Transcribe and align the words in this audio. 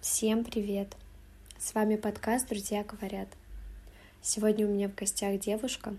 Всем 0.00 0.44
привет! 0.44 0.96
С 1.58 1.74
вами 1.74 1.96
подкаст 1.96 2.48
«Друзья 2.48 2.84
говорят». 2.84 3.28
Сегодня 4.22 4.66
у 4.66 4.70
меня 4.70 4.88
в 4.88 4.94
гостях 4.94 5.38
девушка, 5.38 5.94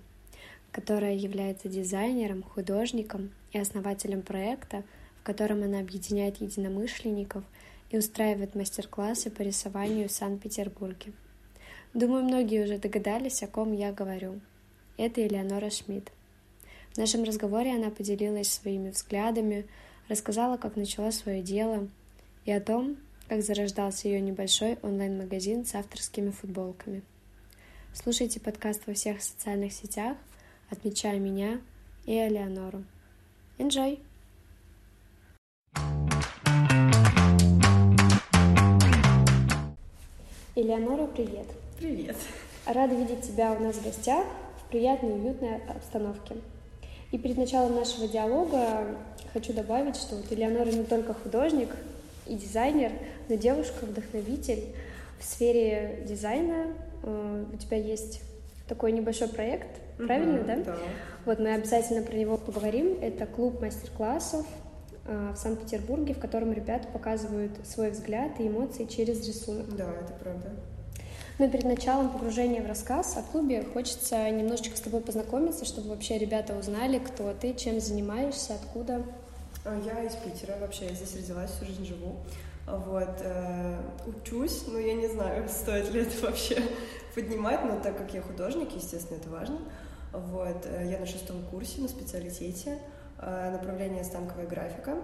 которая 0.72 1.14
является 1.14 1.70
дизайнером, 1.70 2.42
художником 2.42 3.30
и 3.52 3.60
основателем 3.60 4.24
проекта, 4.24 4.84
в 5.20 5.24
котором 5.24 5.62
она 5.62 5.82
объединяет 5.82 6.42
единомышленников 6.42 7.44
и 7.92 7.98
устраивает 8.00 8.56
мастер-классы 8.56 9.30
по 9.30 9.44
рисованию 9.44 10.10
в 10.10 10.12
Санкт-Петербурге. 10.12 11.14
Думаю, 11.94 12.24
многие 12.24 12.64
уже 12.64 12.80
догадались, 12.80 13.44
о 13.44 13.48
ком 13.48 13.72
я 13.72 13.92
говорю. 13.92 14.42
Это 14.98 15.22
Элеонора 15.22 15.70
Шмидт. 15.70 16.12
В 16.94 16.98
нашем 16.98 17.24
разговоре 17.24 17.76
она 17.76 17.92
поделилась 17.92 18.52
своими 18.52 18.90
взглядами, 18.90 19.68
рассказала, 20.10 20.58
как 20.58 20.76
начала 20.76 21.12
свое 21.12 21.44
дело, 21.44 21.88
и 22.46 22.52
о 22.52 22.60
том, 22.60 22.98
как 23.32 23.44
зарождался 23.44 24.10
ее 24.10 24.20
небольшой 24.20 24.78
онлайн-магазин 24.82 25.66
с 25.66 25.74
авторскими 25.74 26.32
футболками. 26.32 27.02
Слушайте 27.94 28.42
подкаст 28.42 28.82
во 28.88 28.94
всех 28.94 29.22
социальных 29.22 29.72
сетях, 29.72 30.18
отмечая 30.70 31.18
меня 31.18 31.62
и 32.06 32.12
Элеонору. 32.12 32.84
Enjoy! 33.58 34.02
Элеонора, 40.56 41.08
привет! 41.08 41.48
Привет! 41.80 42.18
Рада 42.66 42.94
видеть 42.96 43.22
тебя 43.22 43.54
у 43.54 43.64
нас 43.64 43.78
в 43.78 43.86
гостях 43.86 44.26
в 44.58 44.70
приятной, 44.70 45.14
уютной 45.14 45.56
обстановке. 45.70 46.36
И 47.14 47.18
перед 47.18 47.38
началом 47.38 47.76
нашего 47.76 48.10
диалога 48.10 48.98
хочу 49.32 49.54
добавить, 49.54 49.96
что 49.96 50.18
вот 50.18 50.30
Элеонора 50.34 50.72
не 50.72 50.84
только 50.84 51.14
художник, 51.14 51.70
и 52.28 52.36
дизайнер, 52.36 52.92
но 53.30 53.36
девушка-вдохновитель 53.36 54.64
в 55.20 55.24
сфере 55.24 56.04
дизайна. 56.08 56.68
Э, 57.04 57.46
у 57.52 57.58
тебя 57.58 57.78
есть 57.78 58.22
такой 58.68 58.92
небольшой 58.92 59.28
проект, 59.28 59.68
правильно, 59.98 60.40
угу, 60.40 60.48
да? 60.48 60.56
Да. 60.58 60.78
Вот 61.26 61.40
мы 61.40 61.54
обязательно 61.54 62.02
про 62.02 62.16
него 62.16 62.38
поговорим. 62.38 62.98
Это 63.02 63.26
клуб 63.26 63.62
мастер-классов 63.62 64.46
э, 65.06 65.34
в 65.36 65.38
Санкт-Петербурге, 65.38 66.14
в 66.14 66.20
котором 66.20 66.54
ребята 66.54 66.88
показывают 66.88 67.52
свой 67.66 67.92
взгляд 67.92 68.40
и 68.40 68.48
эмоции 68.48 68.86
через 68.86 69.28
рисунок. 69.28 69.76
Да, 69.76 69.90
это 70.02 70.14
правда. 70.14 70.52
Но 71.40 71.50
перед 71.50 71.66
началом 71.66 72.10
погружения 72.10 72.62
в 72.62 72.68
рассказ 72.68 73.18
о 73.18 73.24
клубе 73.24 73.64
хочется 73.64 74.30
немножечко 74.30 74.78
с 74.78 74.82
тобой 74.82 75.02
познакомиться, 75.02 75.66
чтобы 75.66 75.90
вообще 75.90 76.18
ребята 76.18 76.56
узнали, 76.56 77.00
кто 77.00 77.34
ты, 77.34 77.54
чем 77.54 77.80
занимаешься, 77.80 78.54
откуда. 78.56 79.04
А, 79.64 79.76
я 79.76 80.04
из 80.04 80.16
Питера, 80.16 80.58
вообще 80.60 80.88
я 80.88 80.94
здесь 80.96 81.16
родилась, 81.16 81.52
всю 81.52 81.66
жизнь 81.66 81.86
живу. 81.86 82.18
Вот, 82.66 83.22
э, 83.22 83.80
учусь, 84.08 84.64
но 84.68 84.80
я 84.80 84.94
не 84.96 85.08
знаю, 85.08 85.48
стоит 85.50 85.92
ли 85.92 86.02
это 86.02 86.26
вообще 86.26 86.64
поднимать, 87.16 87.64
но 87.64 87.80
так 87.80 87.96
как 87.96 88.12
я 88.14 88.22
художник, 88.24 88.72
естественно, 88.76 89.18
это 89.18 89.30
важно. 89.30 89.60
Вот, 90.14 90.66
э, 90.66 90.90
я 90.90 90.98
на 90.98 91.06
шестом 91.06 91.44
курсе 91.46 91.80
на 91.82 91.88
специалитете, 91.88 92.80
э, 93.20 93.52
направление 93.52 94.04
станковая 94.04 94.48
графика. 94.48 94.98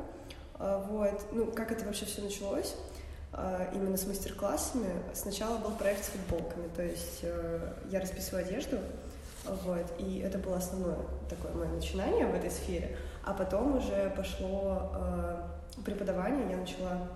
Э, 0.58 0.84
вот, 0.90 1.24
ну, 1.32 1.52
как 1.52 1.72
это 1.72 1.86
вообще 1.86 2.06
все 2.06 2.24
началось? 2.24 2.76
Э, 3.34 3.70
именно 3.76 3.96
с 3.96 4.08
мастер-классами. 4.08 4.90
Сначала 5.14 5.60
был 5.60 5.72
проект 5.72 6.04
с 6.04 6.08
футболками, 6.08 6.68
то 6.76 6.84
есть 6.84 7.20
э, 7.22 7.74
я 7.92 8.00
расписываю 8.00 8.44
одежду, 8.44 8.80
вот, 9.64 9.86
и 10.00 10.20
это 10.20 10.40
было 10.40 10.58
основное 10.58 10.98
такое 11.30 11.54
мое 11.54 11.70
начинание 11.70 12.26
в 12.26 12.34
этой 12.34 12.50
сфере. 12.50 12.98
А 13.28 13.34
потом 13.34 13.76
уже 13.76 14.10
пошло 14.16 14.90
э, 14.96 15.82
преподавание, 15.84 16.50
я 16.50 16.58
начала, 16.58 17.10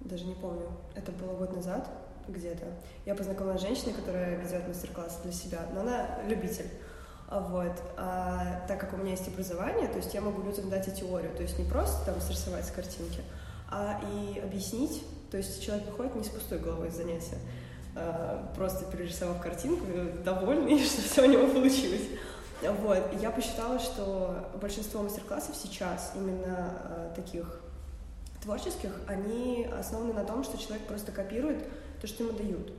даже 0.00 0.24
не 0.24 0.34
помню, 0.34 0.66
это 0.96 1.12
было 1.12 1.36
год 1.36 1.54
назад 1.54 1.88
где-то. 2.26 2.64
Я 3.06 3.14
познакомилась 3.14 3.60
с 3.60 3.64
женщиной, 3.64 3.92
которая 3.92 4.34
ведет 4.34 4.66
мастер-классы 4.66 5.22
для 5.22 5.30
себя, 5.30 5.60
но 5.72 5.82
она 5.82 6.22
любитель. 6.26 6.68
А 7.28 7.38
вот. 7.38 7.80
А 7.96 8.64
так 8.66 8.80
как 8.80 8.94
у 8.94 8.96
меня 8.96 9.12
есть 9.12 9.28
образование, 9.28 9.86
то 9.86 9.98
есть 9.98 10.12
я 10.12 10.20
могу 10.20 10.42
людям 10.42 10.68
дать 10.70 10.88
и 10.88 10.92
теорию, 10.92 11.30
то 11.36 11.42
есть 11.42 11.56
не 11.56 11.64
просто 11.64 12.04
там 12.04 12.20
срисовать 12.20 12.66
с 12.66 12.72
картинки, 12.72 13.20
а 13.70 14.00
и 14.02 14.40
объяснить, 14.40 15.04
то 15.30 15.36
есть 15.36 15.62
человек 15.64 15.86
выходит 15.86 16.16
не 16.16 16.24
с 16.24 16.28
пустой 16.30 16.58
головой 16.58 16.88
из 16.88 16.96
занятия, 16.96 17.38
а 17.94 18.52
просто 18.56 18.86
перерисовав 18.86 19.40
картинку, 19.40 19.86
довольный, 20.24 20.78
что 20.84 21.00
все 21.00 21.22
у 21.22 21.30
него 21.30 21.46
получилось. 21.46 22.08
Вот. 22.62 23.20
Я 23.20 23.30
посчитала, 23.30 23.78
что 23.78 24.50
большинство 24.60 25.02
мастер-классов 25.02 25.56
сейчас, 25.56 26.12
именно 26.14 26.78
э, 26.84 27.12
таких 27.16 27.60
творческих, 28.42 28.90
они 29.08 29.68
основаны 29.78 30.12
на 30.12 30.24
том, 30.24 30.44
что 30.44 30.58
человек 30.58 30.86
просто 30.86 31.12
копирует 31.12 31.64
то, 32.00 32.06
что 32.06 32.24
ему 32.24 32.36
дают. 32.36 32.72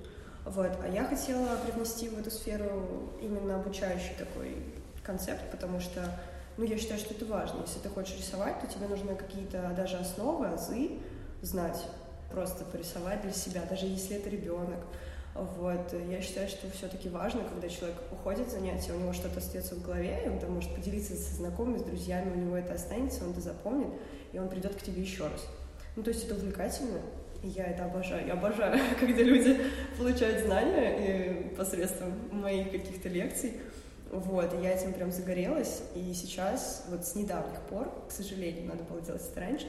Вот. 0.45 0.71
А 0.83 0.87
я 0.87 1.05
хотела 1.05 1.57
привнести 1.57 2.09
в 2.09 2.19
эту 2.19 2.31
сферу 2.31 3.11
именно 3.21 3.55
обучающий 3.55 4.15
такой 4.17 4.55
концепт, 5.03 5.41
потому 5.51 5.79
что 5.79 6.09
ну, 6.57 6.63
я 6.63 6.77
считаю, 6.77 6.99
что 6.99 7.13
это 7.13 7.25
важно. 7.25 7.61
Если 7.65 7.79
ты 7.79 7.89
хочешь 7.89 8.17
рисовать, 8.17 8.61
то 8.61 8.67
тебе 8.67 8.87
нужны 8.87 9.15
какие-то 9.15 9.73
даже 9.75 9.97
основы, 9.97 10.47
азы 10.47 10.99
знать, 11.41 11.83
просто 12.31 12.63
порисовать 12.65 13.21
для 13.21 13.33
себя, 13.33 13.61
даже 13.69 13.85
если 13.87 14.15
это 14.15 14.29
ребенок. 14.29 14.79
Вот. 15.35 15.93
Я 16.09 16.21
считаю, 16.21 16.47
что 16.47 16.71
все-таки 16.71 17.09
важно, 17.09 17.43
когда 17.43 17.67
человек 17.67 17.97
уходит 18.09 18.49
занятия, 18.49 18.93
у 18.93 18.99
него 18.99 19.11
что-то 19.11 19.39
остается 19.39 19.75
в 19.75 19.83
голове, 19.83 20.23
и 20.25 20.29
он 20.29 20.39
там 20.39 20.53
может 20.53 20.73
поделиться 20.73 21.13
со 21.13 21.35
знакомыми, 21.35 21.77
с 21.77 21.83
друзьями, 21.83 22.31
у 22.31 22.39
него 22.39 22.55
это 22.55 22.73
останется, 22.73 23.25
он 23.25 23.31
это 23.31 23.41
запомнит, 23.41 23.89
и 24.31 24.39
он 24.39 24.47
придет 24.47 24.75
к 24.75 24.81
тебе 24.81 25.01
еще 25.01 25.23
раз. 25.23 25.45
Ну, 25.97 26.03
то 26.03 26.11
есть 26.11 26.23
это 26.23 26.35
увлекательно, 26.35 27.01
и 27.43 27.49
я 27.49 27.65
это 27.65 27.83
обожаю. 27.83 28.25
Я 28.25 28.33
обожаю, 28.33 28.79
когда 28.99 29.23
люди 29.23 29.59
получают 29.97 30.45
знания 30.45 31.49
и 31.51 31.55
посредством 31.55 32.13
моих 32.31 32.71
каких-то 32.71 33.09
лекций. 33.09 33.59
Вот, 34.11 34.53
и 34.53 34.63
я 34.63 34.71
этим 34.71 34.93
прям 34.93 35.11
загорелась, 35.11 35.81
и 35.95 36.13
сейчас, 36.13 36.85
вот 36.89 37.05
с 37.05 37.15
недавних 37.15 37.59
пор, 37.61 37.91
к 38.07 38.11
сожалению, 38.11 38.67
надо 38.67 38.83
было 38.83 39.01
делать 39.01 39.23
это 39.29 39.41
раньше, 39.41 39.67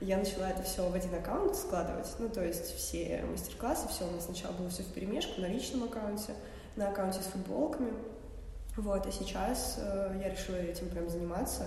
я 0.00 0.16
начала 0.16 0.48
это 0.48 0.62
все 0.62 0.88
в 0.88 0.94
один 0.94 1.14
аккаунт 1.14 1.56
складывать, 1.56 2.08
ну, 2.18 2.28
то 2.28 2.44
есть 2.44 2.74
все 2.76 3.24
мастер-классы, 3.30 3.88
все 3.88 4.04
у 4.04 4.10
меня 4.10 4.20
сначала 4.20 4.52
было 4.52 4.68
все 4.68 4.82
в 4.82 4.92
перемешку 4.92 5.40
на 5.40 5.46
личном 5.46 5.84
аккаунте, 5.84 6.34
на 6.76 6.88
аккаунте 6.88 7.20
с 7.20 7.24
футболками, 7.24 7.92
вот, 8.76 9.06
а 9.06 9.10
сейчас 9.10 9.76
э, 9.78 10.20
я 10.22 10.30
решила 10.30 10.54
этим 10.54 10.88
прям 10.88 11.08
заниматься, 11.08 11.64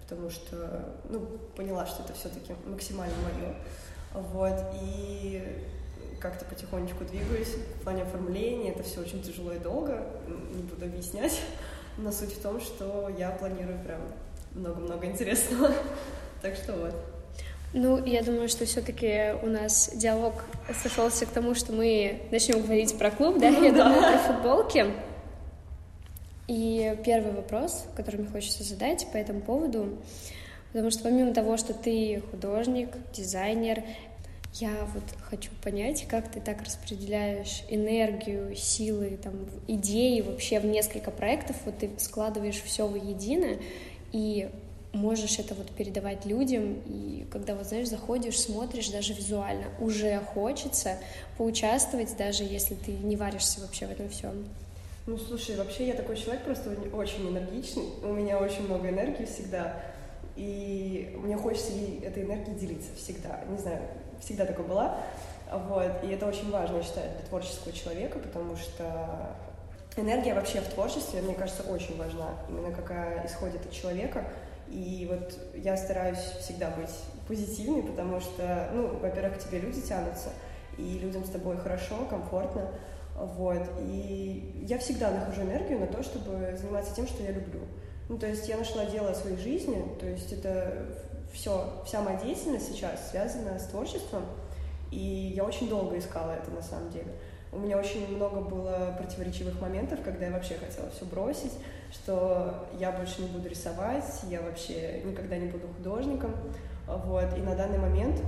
потому 0.00 0.30
что, 0.30 0.94
ну, 1.10 1.20
поняла, 1.56 1.84
что 1.84 2.02
это 2.02 2.14
все-таки 2.14 2.54
максимально 2.64 3.14
мое, 3.22 3.54
вот, 4.14 4.58
и 4.80 5.66
как-то 6.20 6.46
потихонечку 6.46 7.04
двигаюсь 7.04 7.54
в 7.54 7.82
плане 7.82 8.04
оформления, 8.04 8.72
это 8.72 8.82
все 8.82 9.02
очень 9.02 9.22
тяжело 9.22 9.52
и 9.52 9.58
долго, 9.58 10.06
не 10.54 10.62
буду 10.62 10.86
объяснять, 10.86 11.38
но 11.98 12.10
суть 12.10 12.32
в 12.32 12.40
том, 12.40 12.62
что 12.62 13.10
я 13.10 13.30
планирую 13.30 13.78
прям 13.84 14.00
много-много 14.54 15.04
интересного, 15.04 15.70
так 16.40 16.54
что 16.54 16.72
вот. 16.72 17.13
Ну, 17.76 18.04
я 18.04 18.22
думаю, 18.22 18.48
что 18.48 18.66
все-таки 18.66 19.34
у 19.42 19.48
нас 19.48 19.90
диалог 19.96 20.44
сошелся 20.80 21.26
к 21.26 21.30
тому, 21.30 21.56
что 21.56 21.72
мы 21.72 22.20
начнем 22.30 22.62
говорить 22.62 22.96
про 22.96 23.10
клуб, 23.10 23.40
да? 23.40 23.48
Я 23.48 23.72
думаю, 23.72 24.00
про 24.00 24.18
футболки. 24.18 24.86
И 26.46 26.96
первый 27.04 27.32
вопрос, 27.32 27.86
который 27.96 28.20
мне 28.20 28.28
хочется 28.28 28.62
задать 28.62 29.08
по 29.12 29.16
этому 29.16 29.40
поводу, 29.40 29.98
потому 30.72 30.92
что 30.92 31.02
помимо 31.02 31.34
того, 31.34 31.56
что 31.56 31.74
ты 31.74 32.22
художник, 32.30 32.90
дизайнер, 33.12 33.82
я 34.52 34.70
вот 34.94 35.02
хочу 35.28 35.50
понять, 35.60 36.06
как 36.06 36.30
ты 36.30 36.40
так 36.40 36.62
распределяешь 36.62 37.64
энергию, 37.68 38.54
силы, 38.54 39.18
там, 39.20 39.46
идеи 39.66 40.20
вообще 40.20 40.60
в 40.60 40.66
несколько 40.66 41.10
проектов, 41.10 41.56
вот 41.64 41.78
ты 41.78 41.90
складываешь 41.98 42.62
все 42.62 42.86
воедино, 42.86 43.56
и 44.12 44.48
можешь 44.94 45.38
это 45.38 45.54
вот 45.54 45.70
передавать 45.70 46.24
людям, 46.24 46.80
и 46.86 47.26
когда, 47.30 47.54
вот 47.54 47.66
знаешь, 47.66 47.88
заходишь, 47.88 48.40
смотришь 48.40 48.88
даже 48.88 49.12
визуально, 49.12 49.64
уже 49.80 50.18
хочется 50.20 50.96
поучаствовать, 51.36 52.16
даже 52.16 52.44
если 52.44 52.74
ты 52.74 52.92
не 52.92 53.16
варишься 53.16 53.60
вообще 53.60 53.86
в 53.86 53.90
этом 53.90 54.08
всем. 54.08 54.44
Ну, 55.06 55.18
слушай, 55.18 55.56
вообще 55.56 55.88
я 55.88 55.94
такой 55.94 56.16
человек 56.16 56.44
просто 56.44 56.70
очень 56.94 57.28
энергичный, 57.28 57.84
у 58.02 58.12
меня 58.12 58.38
очень 58.38 58.62
много 58.64 58.88
энергии 58.88 59.26
всегда, 59.26 59.82
и 60.34 61.14
мне 61.18 61.36
хочется 61.36 61.72
ей 61.72 62.00
этой 62.00 62.22
энергией 62.22 62.56
делиться 62.58 62.88
всегда, 62.96 63.40
не 63.50 63.58
знаю, 63.58 63.82
всегда 64.20 64.46
такой 64.46 64.64
была, 64.64 64.98
вот, 65.52 66.02
и 66.02 66.06
это 66.08 66.26
очень 66.26 66.50
важно, 66.50 66.78
я 66.78 66.82
считаю, 66.82 67.10
для 67.10 67.26
творческого 67.26 67.72
человека, 67.72 68.18
потому 68.18 68.56
что 68.56 69.36
энергия 69.96 70.34
вообще 70.34 70.60
в 70.60 70.68
творчестве, 70.68 71.20
мне 71.20 71.34
кажется, 71.34 71.62
очень 71.64 71.96
важна, 71.98 72.30
именно 72.48 72.72
какая 72.72 73.26
исходит 73.26 73.64
от 73.64 73.72
человека, 73.72 74.24
и 74.74 75.06
вот 75.08 75.38
я 75.54 75.76
стараюсь 75.76 76.18
всегда 76.40 76.70
быть 76.70 76.90
позитивной, 77.28 77.84
потому 77.84 78.20
что, 78.20 78.70
ну, 78.74 78.88
во-первых, 78.98 79.38
к 79.38 79.38
тебе 79.38 79.60
люди 79.60 79.80
тянутся, 79.80 80.30
и 80.76 80.98
людям 80.98 81.24
с 81.24 81.30
тобой 81.30 81.56
хорошо, 81.56 82.04
комфортно, 82.10 82.68
вот, 83.14 83.62
и 83.80 84.64
я 84.68 84.78
всегда 84.78 85.12
нахожу 85.12 85.42
энергию 85.42 85.78
на 85.78 85.86
то, 85.86 86.02
чтобы 86.02 86.56
заниматься 86.60 86.94
тем, 86.94 87.06
что 87.06 87.22
я 87.22 87.30
люблю. 87.30 87.60
Ну, 88.08 88.18
то 88.18 88.26
есть 88.26 88.48
я 88.48 88.56
нашла 88.56 88.84
дело 88.86 89.14
своей 89.14 89.36
жизни, 89.36 89.96
то 90.00 90.06
есть 90.06 90.32
это 90.32 90.86
все, 91.32 91.82
вся 91.86 92.02
моя 92.02 92.18
деятельность 92.20 92.72
сейчас 92.72 93.10
связана 93.10 93.58
с 93.58 93.66
творчеством, 93.66 94.24
и 94.90 95.32
я 95.36 95.44
очень 95.44 95.68
долго 95.68 95.96
искала 95.98 96.32
это 96.32 96.50
на 96.50 96.62
самом 96.62 96.90
деле. 96.90 97.12
У 97.54 97.58
меня 97.58 97.78
очень 97.78 98.16
много 98.16 98.40
было 98.40 98.94
противоречивых 98.98 99.60
моментов, 99.60 100.00
когда 100.04 100.26
я 100.26 100.32
вообще 100.32 100.54
хотела 100.54 100.90
все 100.90 101.04
бросить, 101.04 101.52
что 101.92 102.66
я 102.78 102.90
больше 102.90 103.22
не 103.22 103.28
буду 103.28 103.48
рисовать, 103.48 104.04
я 104.28 104.42
вообще 104.42 105.02
никогда 105.04 105.36
не 105.36 105.46
буду 105.46 105.68
художником. 105.76 106.34
Вот. 106.86 107.38
И 107.38 107.40
на 107.40 107.54
данный 107.54 107.78
момент 107.78 108.20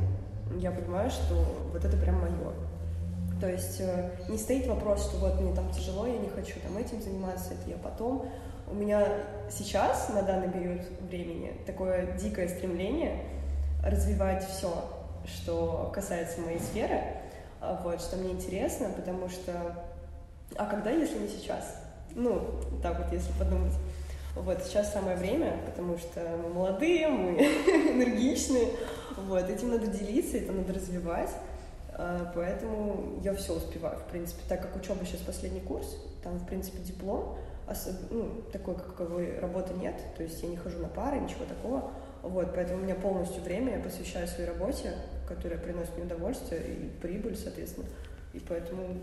я 0.59 0.71
понимаю, 0.71 1.11
что 1.11 1.35
вот 1.73 1.85
это 1.85 1.97
прям 1.97 2.21
мое. 2.21 2.53
То 3.41 3.51
есть 3.51 3.81
э, 3.81 4.11
не 4.29 4.39
стоит 4.39 4.67
вопрос, 4.67 5.09
что 5.09 5.19
вот 5.19 5.41
мне 5.41 5.55
там 5.55 5.71
тяжело, 5.71 6.07
я 6.07 6.19
не 6.19 6.29
хочу 6.29 6.55
там 6.61 6.79
этим 6.79 7.03
заниматься, 7.03 7.53
это 7.53 7.69
я 7.69 7.77
потом. 7.77 8.31
У 8.69 8.75
меня 8.75 9.07
сейчас, 9.51 10.09
на 10.09 10.23
данный 10.23 10.51
период 10.51 10.81
времени, 11.01 11.53
такое 11.67 12.17
дикое 12.17 12.49
стремление 12.49 13.25
развивать 13.85 14.47
все, 14.49 14.73
что 15.27 15.91
касается 15.95 16.41
моей 16.41 16.59
сферы, 16.59 17.01
вот, 17.83 18.01
что 18.01 18.17
мне 18.17 18.33
интересно, 18.33 18.91
потому 18.95 19.29
что... 19.29 19.53
А 20.57 20.67
когда, 20.67 20.91
если 20.91 21.19
не 21.19 21.29
сейчас? 21.29 21.77
Ну, 22.15 22.61
так 22.83 22.99
вот, 22.99 23.13
если 23.13 23.33
подумать. 23.39 23.75
Вот, 24.35 24.63
сейчас 24.63 24.93
самое 24.93 25.17
время, 25.17 25.59
потому 25.65 25.97
что 25.97 26.21
мы 26.43 26.51
молодые, 26.51 27.09
мы 27.09 27.39
энергичные, 27.95 28.69
вот, 29.17 29.49
этим 29.49 29.71
надо 29.71 29.87
делиться, 29.87 30.37
это 30.37 30.53
надо 30.53 30.75
развивать, 30.75 31.31
а, 31.95 32.31
поэтому 32.35 33.19
я 33.23 33.35
все 33.35 33.55
успеваю, 33.55 33.99
в 33.99 34.05
принципе, 34.05 34.43
так 34.47 34.61
как 34.61 34.77
учеба 34.77 35.07
сейчас 35.07 35.21
последний 35.21 35.61
курс, 35.61 35.97
там, 36.23 36.37
в 36.39 36.47
принципе, 36.47 36.79
диплом, 36.83 37.39
особ... 37.67 37.95
ну, 38.11 38.43
такой, 38.53 38.75
каковой 38.75 39.39
работы 39.39 39.73
нет, 39.73 39.97
то 40.19 40.23
есть 40.23 40.43
я 40.43 40.51
не 40.51 40.57
хожу 40.57 40.79
на 40.81 40.89
пары, 40.89 41.19
ничего 41.19 41.47
такого, 41.47 41.91
вот, 42.29 42.55
поэтому 42.55 42.81
у 42.81 42.83
меня 42.83 42.95
полностью 42.95 43.43
время 43.43 43.77
я 43.77 43.83
посвящаю 43.83 44.27
своей 44.27 44.49
работе, 44.49 44.93
которая 45.29 45.59
приносит 45.59 45.95
мне 45.97 46.07
удовольствие 46.07 46.61
и 46.61 46.89
прибыль, 47.01 47.37
соответственно, 47.37 47.87
и 48.33 48.41
поэтому 48.41 48.99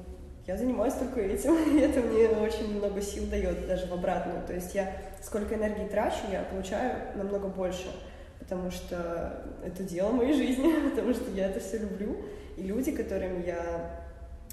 я 0.46 0.58
занимаюсь 0.58 0.94
только 0.94 1.22
этим, 1.22 1.56
и 1.78 1.80
это 1.80 2.02
мне 2.02 2.28
очень 2.28 2.78
много 2.78 3.02
сил 3.02 3.26
дает, 3.28 3.68
даже 3.68 3.88
в 3.88 3.94
обратную. 3.94 4.46
То 4.46 4.54
есть 4.54 4.76
я 4.76 4.92
сколько 5.22 5.56
энергии 5.56 5.88
трачу, 5.88 6.26
я 6.32 6.42
получаю 6.44 6.98
намного 7.16 7.48
больше, 7.48 7.88
потому 8.40 8.70
что 8.72 9.42
это 9.66 9.84
дело 9.84 10.12
моей 10.12 10.34
жизни, 10.34 10.90
потому 10.90 11.14
что 11.14 11.32
я 11.32 11.48
это 11.48 11.60
все 11.60 11.78
люблю. 11.78 12.18
И 12.58 12.64
люди, 12.64 12.92
которым 12.92 13.42
я, 13.44 14.02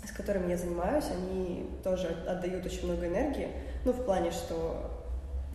с 0.04 0.12
которыми 0.12 0.50
я 0.50 0.56
занимаюсь, 0.56 1.04
они 1.10 1.68
тоже 1.82 2.08
отдают 2.26 2.64
очень 2.64 2.84
много 2.84 3.06
энергии. 3.06 3.48
Ну, 3.84 3.92
в 3.92 4.04
плане, 4.04 4.30
что 4.30 4.99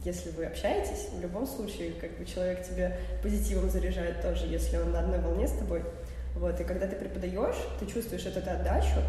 если 0.06 0.30
вы 0.30 0.46
общаетесь, 0.46 1.10
в 1.12 1.20
любом 1.20 1.48
случае, 1.48 1.92
как 1.94 2.18
бы 2.18 2.26
человек 2.26 2.64
тебе 2.64 2.98
позитивом 3.22 3.70
заряжает 3.70 4.22
тоже, 4.22 4.46
если 4.46 4.78
он 4.78 4.92
на 4.92 5.00
одной 5.00 5.20
волне 5.20 5.48
с 5.48 5.52
тобой. 5.52 5.84
Вот, 6.36 6.60
и 6.60 6.64
когда 6.64 6.88
ты 6.88 6.96
преподаешь, 6.96 7.56
ты 7.80 7.88
чувствуешь 7.88 8.26
эту 8.26 8.40
отдачу, 8.40 9.00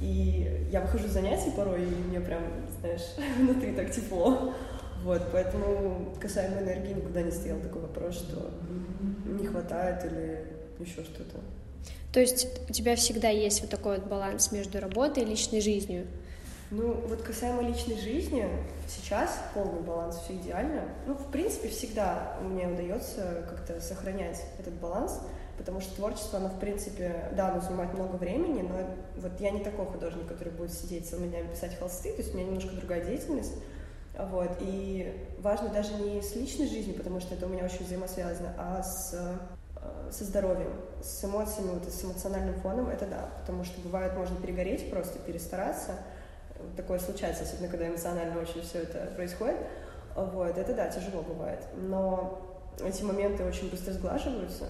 и 0.00 0.68
я 0.70 0.80
выхожу 0.80 1.08
с 1.08 1.12
занятий 1.12 1.50
порой, 1.56 1.82
и 1.84 1.86
мне 1.86 2.20
прям, 2.20 2.42
знаешь, 2.80 3.02
внутри 3.38 3.72
так 3.72 3.90
тепло. 3.90 4.54
Вот, 5.02 5.22
поэтому 5.32 6.14
касаемо 6.20 6.60
энергии 6.60 6.92
никуда 6.92 7.22
не 7.22 7.30
стоял 7.30 7.58
такой 7.58 7.82
вопрос, 7.82 8.16
что 8.16 8.50
не 9.24 9.46
хватает 9.46 10.04
или 10.04 10.44
еще 10.78 11.02
что-то. 11.02 11.40
То 12.12 12.20
есть 12.20 12.46
у 12.68 12.72
тебя 12.72 12.94
всегда 12.94 13.30
есть 13.30 13.62
вот 13.62 13.70
такой 13.70 13.96
вот 13.98 14.06
баланс 14.06 14.52
между 14.52 14.80
работой 14.80 15.22
и 15.22 15.26
личной 15.26 15.60
жизнью? 15.60 16.06
Ну, 16.74 16.94
вот 17.06 17.20
касаемо 17.22 17.62
личной 17.62 17.98
жизни, 17.98 18.48
сейчас 18.88 19.38
полный 19.52 19.82
баланс, 19.82 20.16
все 20.16 20.34
идеально. 20.34 20.88
Ну, 21.06 21.14
в 21.14 21.30
принципе, 21.30 21.68
всегда 21.68 22.38
мне 22.42 22.66
удается 22.66 23.46
как-то 23.48 23.80
сохранять 23.80 24.42
этот 24.58 24.74
баланс 24.74 25.20
потому 25.58 25.80
что 25.80 25.94
творчество, 25.94 26.38
оно, 26.38 26.48
в 26.48 26.58
принципе, 26.58 27.30
да, 27.36 27.50
оно 27.50 27.60
занимает 27.60 27.94
много 27.94 28.16
времени, 28.16 28.62
но 28.62 28.78
вот 29.16 29.40
я 29.40 29.50
не 29.50 29.60
такой 29.60 29.86
художник, 29.86 30.26
который 30.26 30.52
будет 30.52 30.72
сидеть 30.72 31.08
целыми 31.08 31.28
днями 31.28 31.48
писать 31.48 31.78
холсты, 31.78 32.10
то 32.12 32.22
есть 32.22 32.34
у 32.34 32.36
меня 32.36 32.46
немножко 32.46 32.74
другая 32.74 33.04
деятельность, 33.04 33.54
вот, 34.18 34.56
и 34.60 35.26
важно 35.38 35.68
даже 35.68 35.94
не 35.94 36.20
с 36.20 36.34
личной 36.34 36.68
жизнью, 36.68 36.96
потому 36.96 37.20
что 37.20 37.34
это 37.34 37.46
у 37.46 37.48
меня 37.48 37.64
очень 37.64 37.84
взаимосвязано, 37.84 38.54
а 38.58 38.82
с, 38.82 39.14
э, 39.14 40.10
со 40.10 40.24
здоровьем, 40.24 40.72
с 41.02 41.24
эмоциями, 41.24 41.70
вот, 41.74 41.88
с 41.88 42.04
эмоциональным 42.04 42.54
фоном, 42.60 42.88
это 42.88 43.06
да, 43.06 43.30
потому 43.40 43.64
что 43.64 43.80
бывает, 43.82 44.16
можно 44.16 44.36
перегореть 44.36 44.90
просто, 44.90 45.18
перестараться, 45.20 45.92
такое 46.76 46.98
случается, 46.98 47.44
особенно 47.44 47.68
когда 47.68 47.88
эмоционально 47.88 48.40
очень 48.40 48.62
все 48.62 48.80
это 48.82 49.12
происходит, 49.16 49.56
вот, 50.14 50.56
это 50.56 50.74
да, 50.74 50.88
тяжело 50.88 51.22
бывает, 51.22 51.60
но 51.76 52.40
эти 52.84 53.02
моменты 53.02 53.44
очень 53.44 53.70
быстро 53.70 53.92
сглаживаются, 53.92 54.66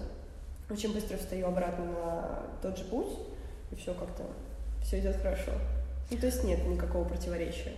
очень 0.69 0.93
быстро 0.93 1.17
встаю 1.17 1.47
обратно 1.47 1.85
на 1.85 2.39
тот 2.61 2.77
же 2.77 2.85
путь, 2.85 3.17
и 3.71 3.75
все 3.75 3.93
как-то, 3.93 4.23
все 4.83 4.99
идет 4.99 5.17
хорошо. 5.17 5.51
Ну, 6.11 6.17
то 6.17 6.25
есть 6.27 6.43
нет 6.43 6.65
никакого 6.67 7.05
противоречия. 7.05 7.73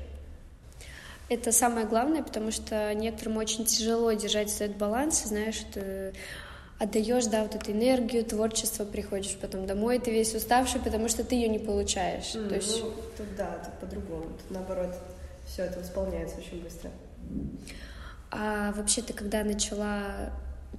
Это 1.27 1.51
самое 1.51 1.87
главное, 1.87 2.21
потому 2.21 2.51
что 2.51 2.93
некоторым 2.93 3.37
очень 3.37 3.65
тяжело 3.65 4.11
держать 4.11 4.53
этот 4.61 4.77
баланс, 4.77 5.23
знаешь, 5.23 5.59
ты 5.73 6.13
отдаешь, 6.79 7.25
да, 7.25 7.43
вот 7.43 7.55
эту 7.55 7.71
энергию, 7.71 8.25
творчество, 8.25 8.85
приходишь 8.85 9.37
потом 9.39 9.65
домой, 9.65 9.99
ты 9.99 10.11
весь 10.11 10.35
уставший, 10.35 10.81
потому 10.81 11.07
что 11.07 11.23
ты 11.23 11.35
ее 11.35 11.47
не 11.47 11.59
получаешь. 11.59 12.35
Mm, 12.35 12.49
То 12.49 12.55
есть... 12.55 12.83
Ну, 12.83 12.91
тут 13.17 13.35
да, 13.37 13.61
тут 13.63 13.79
по-другому, 13.79 14.23
тут 14.25 14.51
наоборот, 14.51 14.93
все 15.47 15.63
это 15.63 15.79
восполняется 15.79 16.37
очень 16.37 16.61
быстро. 16.61 16.91
А 18.31 18.73
вообще 18.73 19.01
ты 19.01 19.13
когда 19.13 19.43
начала 19.43 20.31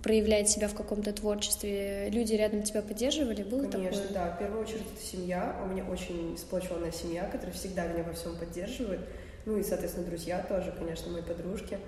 проявлять 0.02 0.50
себя 0.50 0.68
в 0.68 0.74
каком-то 0.74 1.12
творчестве, 1.12 2.10
люди 2.10 2.34
рядом 2.34 2.62
тебя 2.62 2.82
поддерживали? 2.82 3.42
Было 3.42 3.66
Конечно, 3.68 4.02
такое? 4.02 4.14
да. 4.14 4.30
В 4.32 4.38
первую 4.38 4.62
очередь 4.62 4.82
это 4.94 5.02
семья. 5.02 5.56
У 5.64 5.68
меня 5.68 5.84
очень 5.84 6.36
сплоченная 6.36 6.92
семья, 6.92 7.24
которая 7.24 7.54
всегда 7.54 7.86
меня 7.86 8.02
во 8.02 8.12
всем 8.12 8.36
поддерживает. 8.36 9.00
Ну 9.46 9.56
и, 9.56 9.62
соответственно, 9.62 10.06
друзья 10.06 10.44
тоже, 10.46 10.74
конечно, 10.76 11.10
мои 11.10 11.22
подружки. 11.22 11.78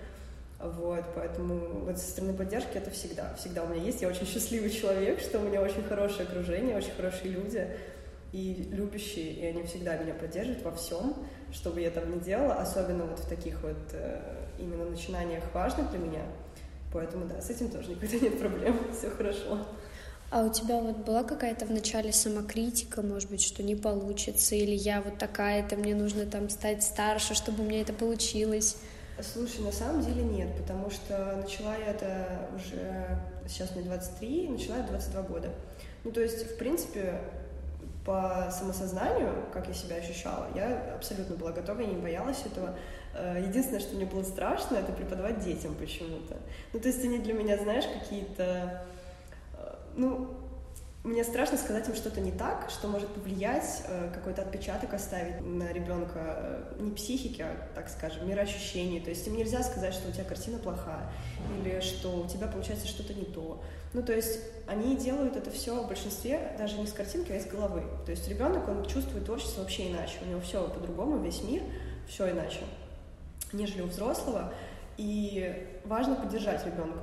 Вот, 0.60 1.05
поэтому 1.14 1.84
вот 1.84 1.99
со 1.99 2.10
стороны 2.10 2.32
поддержки 2.32 2.76
это 2.76 2.90
всегда, 2.90 3.32
всегда 3.34 3.62
у 3.62 3.69
меня 3.69 3.82
есть. 3.82 4.02
Я 4.02 4.08
очень 4.08 4.26
счастливый 4.26 4.70
человек, 4.70 5.20
что 5.20 5.38
у 5.38 5.43
меня 5.43 5.62
очень 5.62 5.84
хорошее 5.84 6.28
окружение, 6.28 6.76
очень 6.76 6.90
хорошие 6.96 7.31
люди 7.31 7.69
и 8.32 8.69
любящие, 8.72 9.32
и 9.34 9.46
они 9.46 9.62
всегда 9.62 9.96
меня 9.96 10.14
поддерживают 10.14 10.62
во 10.64 10.72
всем, 10.72 11.14
что 11.52 11.70
бы 11.70 11.81
я 11.81 11.90
там 11.90 12.12
ни 12.12 12.19
делала, 12.19 12.55
особенно 12.55 13.05
вот 13.05 13.20
в 13.20 13.28
таких 13.28 13.62
вот 13.62 13.78
э, 13.93 14.20
именно 14.58 14.84
начинаниях 14.84 15.44
важных 15.55 15.90
для 15.90 16.00
меня. 16.00 16.22
Поэтому, 16.93 17.26
да, 17.26 17.40
с 17.40 17.50
этим 17.50 17.70
тоже 17.70 17.90
никогда 17.90 18.19
нет 18.19 18.38
проблем, 18.38 18.78
все 18.99 19.11
хорошо. 19.11 19.58
А 20.31 20.44
у 20.44 20.52
тебя 20.52 20.78
вот 20.81 20.99
была 20.99 21.22
какая-то 21.22 21.64
в 21.64 21.70
начале 21.70 22.12
самокритика, 22.12 23.00
может 23.00 23.31
быть, 23.31 23.43
что 23.43 23.62
не 23.62 23.76
получится, 23.76 24.56
или 24.56 24.75
я 24.75 25.00
вот 25.00 25.18
такая-то, 25.18 25.76
мне 25.76 25.94
нужно 25.94 26.26
там 26.26 26.50
стать 26.50 26.82
старше, 26.82 27.35
чтобы 27.35 27.62
у 27.62 27.66
меня 27.66 27.80
это 27.80 27.94
получилось? 27.94 28.76
Слушай, 29.20 29.62
на 29.62 29.72
самом 29.72 30.00
деле 30.02 30.22
нет, 30.22 30.56
потому 30.56 30.90
что 30.90 31.37
начала 31.42 31.76
я 31.76 31.87
это 31.87 32.48
уже, 32.54 33.18
сейчас 33.48 33.75
мне 33.75 33.82
23, 33.82 34.48
начала 34.48 34.76
я 34.76 34.82
22 34.84 35.22
года. 35.22 35.50
Ну, 36.04 36.12
то 36.12 36.20
есть, 36.20 36.52
в 36.52 36.56
принципе, 36.56 37.20
по 38.04 38.48
самосознанию, 38.52 39.44
как 39.52 39.66
я 39.66 39.75
себя 39.75 39.96
ощущала, 39.96 40.46
я 40.54 40.94
абсолютно 40.94 41.34
была 41.34 41.50
готова, 41.50 41.80
я 41.80 41.88
не 41.88 41.96
боялась 41.96 42.44
этого. 42.46 42.76
Э, 43.14 43.42
единственное, 43.44 43.80
что 43.80 43.96
мне 43.96 44.06
было 44.06 44.22
страшно, 44.22 44.76
это 44.76 44.92
преподавать 44.92 45.40
детям 45.44 45.75
почему-то. 45.75 46.37
Ну, 46.72 46.78
то 46.78 46.87
есть 46.87 47.04
они 47.04 47.18
для 47.18 47.34
меня, 47.34 47.58
знаешь, 47.58 47.84
какие-то... 47.87 48.84
Э, 49.54 49.75
ну, 49.96 50.30
мне 51.08 51.24
страшно 51.24 51.58
сказать 51.58 51.88
им 51.88 51.94
что-то 51.94 52.20
не 52.20 52.32
так, 52.32 52.70
что 52.70 52.88
может 52.88 53.08
повлиять, 53.08 53.82
э, 53.86 54.10
какой-то 54.14 54.42
отпечаток 54.42 54.94
оставить 54.94 55.40
на 55.40 55.72
ребенка 55.72 56.64
не 56.78 56.90
психики, 56.90 57.42
а, 57.42 57.68
так 57.74 57.88
скажем, 57.88 58.28
мироощущений. 58.28 59.00
То 59.00 59.10
есть 59.10 59.26
им 59.26 59.36
нельзя 59.36 59.62
сказать, 59.62 59.94
что 59.94 60.08
у 60.08 60.12
тебя 60.12 60.24
картина 60.24 60.58
плохая, 60.58 61.10
или 61.58 61.80
что 61.80 62.10
у 62.20 62.26
тебя 62.28 62.46
получается 62.46 62.86
что-то 62.86 63.14
не 63.14 63.24
то. 63.24 63.62
Ну, 63.94 64.02
то 64.02 64.12
есть 64.12 64.40
они 64.66 64.96
делают 64.96 65.36
это 65.36 65.50
все 65.50 65.82
в 65.82 65.88
большинстве 65.88 66.54
даже 66.58 66.78
не 66.78 66.86
с 66.86 66.92
картинки, 66.92 67.32
а 67.32 67.36
из 67.36 67.46
головы. 67.46 67.82
То 68.04 68.10
есть 68.10 68.28
ребенок, 68.28 68.68
он 68.68 68.84
чувствует 68.84 69.24
творчество 69.24 69.62
вообще 69.62 69.90
иначе. 69.90 70.18
У 70.22 70.28
него 70.28 70.40
все 70.40 70.68
по-другому, 70.68 71.18
весь 71.18 71.42
мир, 71.42 71.62
все 72.06 72.30
иначе 72.30 72.60
нежели 73.52 73.82
у 73.82 73.86
взрослого, 73.86 74.52
и 74.96 75.66
важно 75.84 76.16
поддержать 76.16 76.64
ребенка. 76.66 77.00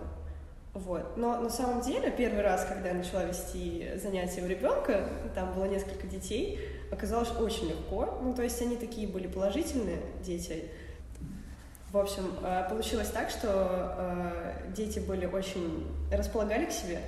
Вот. 0.75 1.15
Но 1.15 1.39
на 1.39 1.50
самом 1.50 1.79
деле, 1.82 2.12
первый 2.12 2.41
раз, 2.41 2.65
когда 2.65 2.89
я 2.89 2.96
начала 2.96 3.24
вести 3.24 3.91
занятия 3.96 4.44
у 4.44 4.48
ребенка, 4.48 5.08
там 5.34 5.53
было 5.53 5.63
несколько 5.63 6.05
детей, 6.05 6.60
оказалось 6.91 7.32
очень 7.32 7.70
легко. 7.70 8.20
Ну, 8.22 8.34
то 8.34 8.44
есть 8.44 8.62
они 8.62 8.75
такие 8.75 9.08
были 9.08 9.27
положительные 9.27 10.01
дети. 10.22 10.65
В 11.94 11.98
общем, 11.98 12.29
э, 12.44 12.67
получилось 12.67 13.08
так, 13.08 13.29
что 13.29 13.48
э, 13.48 14.72
дети 14.75 15.00
были 15.00 15.25
очень 15.25 15.88
располагали 16.12 16.65
к 16.65 16.72
себе, 16.74 17.00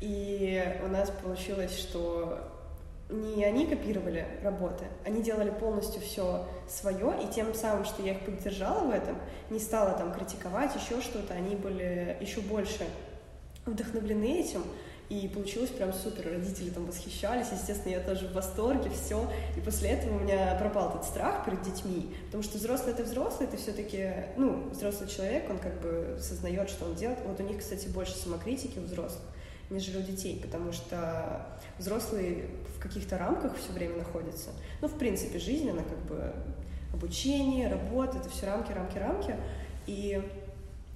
и 0.00 0.78
у 0.84 0.86
нас 0.86 1.10
получилось, 1.10 1.76
что 1.76 2.38
не 3.10 3.44
они 3.44 3.66
копировали 3.66 4.28
работы, 4.44 4.84
они 5.04 5.22
делали 5.22 5.50
полностью 5.50 6.00
все 6.02 6.46
свое, 6.68 7.14
и 7.24 7.26
тем 7.34 7.52
самым, 7.52 7.84
что 7.84 8.00
я 8.00 8.12
их 8.12 8.20
поддержала 8.20 8.84
в 8.84 8.90
этом, 8.90 9.16
не 9.50 9.58
стала 9.58 9.98
там 9.98 10.12
критиковать, 10.12 10.72
еще 10.76 11.00
что-то, 11.00 11.34
они 11.34 11.56
были 11.56 12.16
еще 12.20 12.40
больше 12.42 12.84
вдохновлены 13.72 14.40
этим, 14.40 14.62
и 15.08 15.26
получилось 15.28 15.70
прям 15.70 15.92
супер. 15.92 16.30
Родители 16.30 16.70
там 16.70 16.84
восхищались, 16.84 17.46
естественно, 17.50 17.92
я 17.92 18.00
тоже 18.00 18.28
в 18.28 18.32
восторге, 18.32 18.90
все. 18.90 19.26
И 19.56 19.60
после 19.60 19.90
этого 19.90 20.16
у 20.16 20.20
меня 20.20 20.54
пропал 20.58 20.90
этот 20.90 21.04
страх 21.04 21.44
перед 21.44 21.62
детьми, 21.62 22.14
потому 22.26 22.42
что 22.42 22.58
взрослый 22.58 22.92
это 22.92 23.04
взрослый, 23.04 23.48
это 23.48 23.56
все-таки, 23.56 24.12
ну, 24.36 24.68
взрослый 24.70 25.08
человек, 25.08 25.48
он 25.48 25.58
как 25.58 25.80
бы 25.80 26.18
сознает, 26.20 26.68
что 26.68 26.84
он 26.84 26.94
делает. 26.94 27.20
Вот 27.26 27.40
у 27.40 27.42
них, 27.42 27.58
кстати, 27.58 27.88
больше 27.88 28.14
самокритики 28.16 28.78
у 28.78 28.82
взрослых, 28.82 29.22
нежели 29.70 29.98
у 29.98 30.02
детей, 30.02 30.38
потому 30.42 30.72
что 30.72 31.46
взрослые 31.78 32.44
в 32.76 32.80
каких-то 32.80 33.16
рамках 33.16 33.56
все 33.56 33.72
время 33.72 33.96
находятся. 33.96 34.50
Ну, 34.82 34.88
в 34.88 34.98
принципе, 34.98 35.38
жизнь, 35.38 35.70
она 35.70 35.82
как 35.82 35.98
бы 36.04 36.34
обучение, 36.92 37.68
работа, 37.68 38.18
это 38.18 38.28
все 38.28 38.46
рамки, 38.46 38.72
рамки, 38.72 38.98
рамки. 38.98 39.34
И 39.86 40.22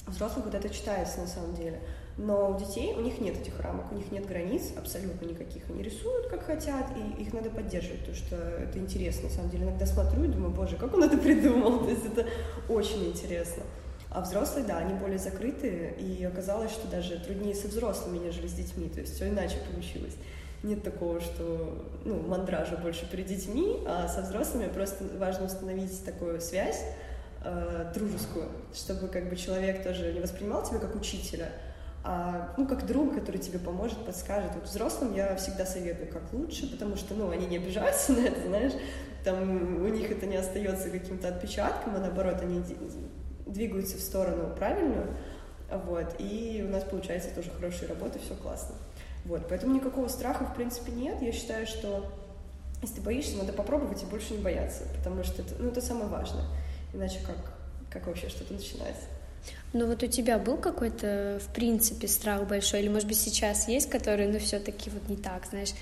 взрослых 0.07 0.45
вот 0.47 0.55
это 0.55 0.69
читается 0.69 1.21
на 1.21 1.27
самом 1.27 1.55
деле. 1.55 1.81
Но 2.19 2.51
у 2.51 2.59
детей, 2.59 2.95
у 2.95 3.01
них 3.01 3.21
нет 3.21 3.41
этих 3.41 3.59
рамок, 3.61 3.91
у 3.91 3.95
них 3.95 4.13
нет 4.13 4.27
границ 4.27 4.73
абсолютно 4.77 5.25
никаких. 5.27 5.69
Они 5.71 5.83
рисуют, 5.83 6.27
как 6.27 6.45
хотят, 6.45 6.87
и 6.97 7.23
их 7.23 7.33
надо 7.33 7.49
поддерживать, 7.49 8.01
потому 8.01 8.17
что 8.17 8.37
это 8.37 8.79
интересно, 8.79 9.29
на 9.29 9.35
самом 9.35 9.51
деле. 9.51 9.65
Иногда 9.65 9.87
смотрю 9.87 10.25
и 10.25 10.29
думаю, 10.29 10.51
боже, 10.51 10.77
как 10.77 10.93
он 10.93 11.05
это 11.05 11.17
придумал, 11.17 11.81
то 11.85 11.91
есть 11.91 12.05
это 12.05 12.27
очень 12.69 13.09
интересно. 13.09 13.63
А 14.11 14.21
взрослые, 14.21 14.67
да, 14.67 14.77
они 14.77 14.93
более 14.93 15.19
закрытые, 15.19 15.95
и 15.95 16.23
оказалось, 16.25 16.71
что 16.71 16.87
даже 16.87 17.19
труднее 17.19 17.55
со 17.55 17.69
взрослыми, 17.69 18.19
нежели 18.19 18.47
с 18.47 18.53
детьми, 18.53 18.91
то 18.91 19.01
есть 19.01 19.15
все 19.15 19.31
иначе 19.31 19.57
получилось. 19.71 20.15
Нет 20.63 20.83
такого, 20.83 21.19
что, 21.21 21.83
ну, 22.05 22.21
мандража 22.21 22.77
больше 22.77 23.11
перед 23.11 23.27
детьми, 23.27 23.83
а 23.87 24.07
со 24.09 24.21
взрослыми 24.21 24.69
просто 24.69 25.05
важно 25.19 25.47
установить 25.47 26.05
такую 26.05 26.43
связь, 26.43 26.85
э, 27.43 27.91
дружескую, 27.95 28.49
чтобы 28.75 29.09
как 29.09 29.31
бы 29.31 29.37
человек 29.37 29.83
тоже 29.83 30.13
не 30.13 30.21
воспринимал 30.21 30.63
тебя 30.63 30.79
как 30.79 30.95
учителя, 30.95 31.49
а, 32.05 32.53
ну, 32.57 32.67
как 32.67 32.87
друг, 32.87 33.15
который 33.15 33.39
тебе 33.39 33.59
поможет, 33.59 34.05
подскажет. 34.05 34.51
Вот 34.55 34.65
взрослым 34.65 35.15
я 35.15 35.37
всегда 35.37 35.65
советую, 35.65 36.11
как 36.11 36.33
лучше, 36.33 36.71
потому 36.71 36.97
что, 36.97 37.15
ну, 37.15 37.31
они 37.31 37.47
не 37.47 37.57
обижаются 37.57 38.13
на 38.15 38.21
это, 38.21 38.49
знаешь, 38.49 38.73
там 39.25 39.85
у 39.85 39.89
них 39.89 40.11
это 40.11 40.27
не 40.27 40.37
остается 40.37 40.91
каким-то 40.91 41.29
отпечатком, 41.29 41.95
а 41.95 41.99
наоборот, 41.99 42.41
они 42.43 42.63
двигаются 43.47 43.97
в 43.97 44.01
сторону 44.01 44.55
правильную, 44.57 45.15
вот, 45.71 46.17
и 46.19 46.65
у 46.67 46.71
нас 46.71 46.83
получается 46.85 47.31
тоже 47.35 47.51
хорошая 47.51 47.89
работа, 47.89 48.19
все 48.19 48.35
классно. 48.35 48.75
Вот, 49.25 49.47
поэтому 49.49 49.75
никакого 49.75 50.09
страха, 50.09 50.45
в 50.45 50.55
принципе, 50.55 50.91
нет. 50.91 51.23
Я 51.23 51.31
считаю, 51.31 51.67
что 51.67 52.13
если 52.83 52.97
ты 52.97 53.01
боишься, 53.03 53.37
надо 53.37 53.53
попробовать 53.53 54.03
и 54.03 54.07
больше 54.07 54.35
не 54.35 54.43
бояться, 54.43 54.83
потому 54.97 55.23
что 55.23 55.43
это, 55.43 55.55
ну, 55.59 55.69
это 55.69 55.81
самое 55.81 56.09
важное. 56.09 56.45
Иначе 56.93 57.21
как, 57.25 57.37
как 57.91 58.09
вообще 58.09 58.29
что-то 58.29 58.55
начинается? 58.55 59.05
Ну 59.73 59.87
вот 59.87 60.03
у 60.03 60.07
тебя 60.07 60.39
был 60.39 60.59
какой-то, 60.59 61.41
в 61.43 61.55
принципе, 61.55 62.07
страх 62.07 62.47
большой, 62.47 62.81
или, 62.81 62.89
может 62.89 63.09
быть, 63.09 63.19
сейчас 63.19 63.69
есть, 63.69 63.89
который, 63.89 64.27
ну, 64.27 64.39
все-таки 64.39 64.91
вот 64.91 65.09
не 65.09 65.17
так, 65.17 65.47
знаешь, 65.47 65.73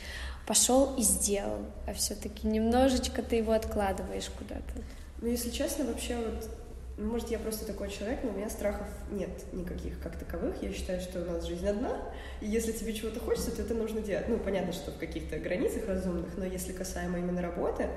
пошел 0.47 0.95
и 0.97 1.03
сделал, 1.03 1.67
а 1.87 1.93
все-таки 1.95 2.47
немножечко 2.47 3.23
ты 3.23 3.37
его 3.37 3.53
откладываешь 3.53 4.31
куда-то. 4.39 4.83
Ну, 5.21 5.29
если 5.29 5.51
честно, 5.51 5.85
вообще 5.85 6.17
вот, 6.17 6.49
ну, 6.97 7.11
может, 7.11 7.31
я 7.31 7.39
просто 7.39 7.67
такой 7.67 7.91
человек, 7.91 8.21
но 8.23 8.31
у 8.31 8.33
меня 8.33 8.49
страхов 8.49 8.87
нет 9.11 9.31
никаких 9.53 10.01
как 10.01 10.19
таковых. 10.19 10.63
Я 10.63 10.73
считаю, 10.73 11.01
что 11.01 11.23
у 11.23 11.25
нас 11.25 11.45
жизнь 11.47 11.67
одна, 11.67 11.97
и 12.41 12.47
если 12.47 12.73
тебе 12.73 12.93
чего-то 12.93 13.21
хочется, 13.21 13.51
то 13.51 13.63
это 13.63 13.75
нужно 13.75 14.01
делать. 14.03 14.29
Ну, 14.29 14.39
понятно, 14.39 14.73
что 14.73 14.91
в 14.93 14.99
каких-то 14.99 15.39
границах 15.39 15.89
разумных, 15.89 16.37
но 16.37 16.45
если 16.45 16.73
касаемо 16.73 17.19
именно 17.19 17.43
работы, 17.43 17.89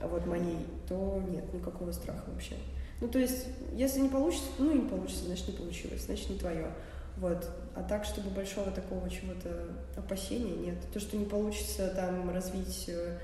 вот 0.00 0.26
моей, 0.26 0.66
то 0.88 1.22
нет 1.28 1.52
никакого 1.52 1.92
страха 1.92 2.24
вообще. 2.28 2.56
Ну, 3.00 3.08
то 3.08 3.18
есть, 3.18 3.46
если 3.72 4.00
не 4.00 4.08
получится, 4.08 4.46
ну 4.58 4.70
и 4.74 4.78
не 4.78 4.88
получится, 4.88 5.24
значит, 5.26 5.48
не 5.48 5.54
получилось, 5.54 6.02
значит, 6.02 6.30
не 6.30 6.38
твое. 6.38 6.70
Вот. 7.18 7.48
А 7.74 7.82
так, 7.82 8.04
чтобы 8.04 8.30
большого 8.30 8.70
такого 8.70 9.08
чего-то 9.10 9.50
опасения 9.96 10.54
нет. 10.54 10.76
То, 10.92 11.00
что 11.00 11.16
не 11.16 11.24
получится 11.24 11.88
там 11.94 12.30
развить 12.30 12.86
э, 12.88 13.18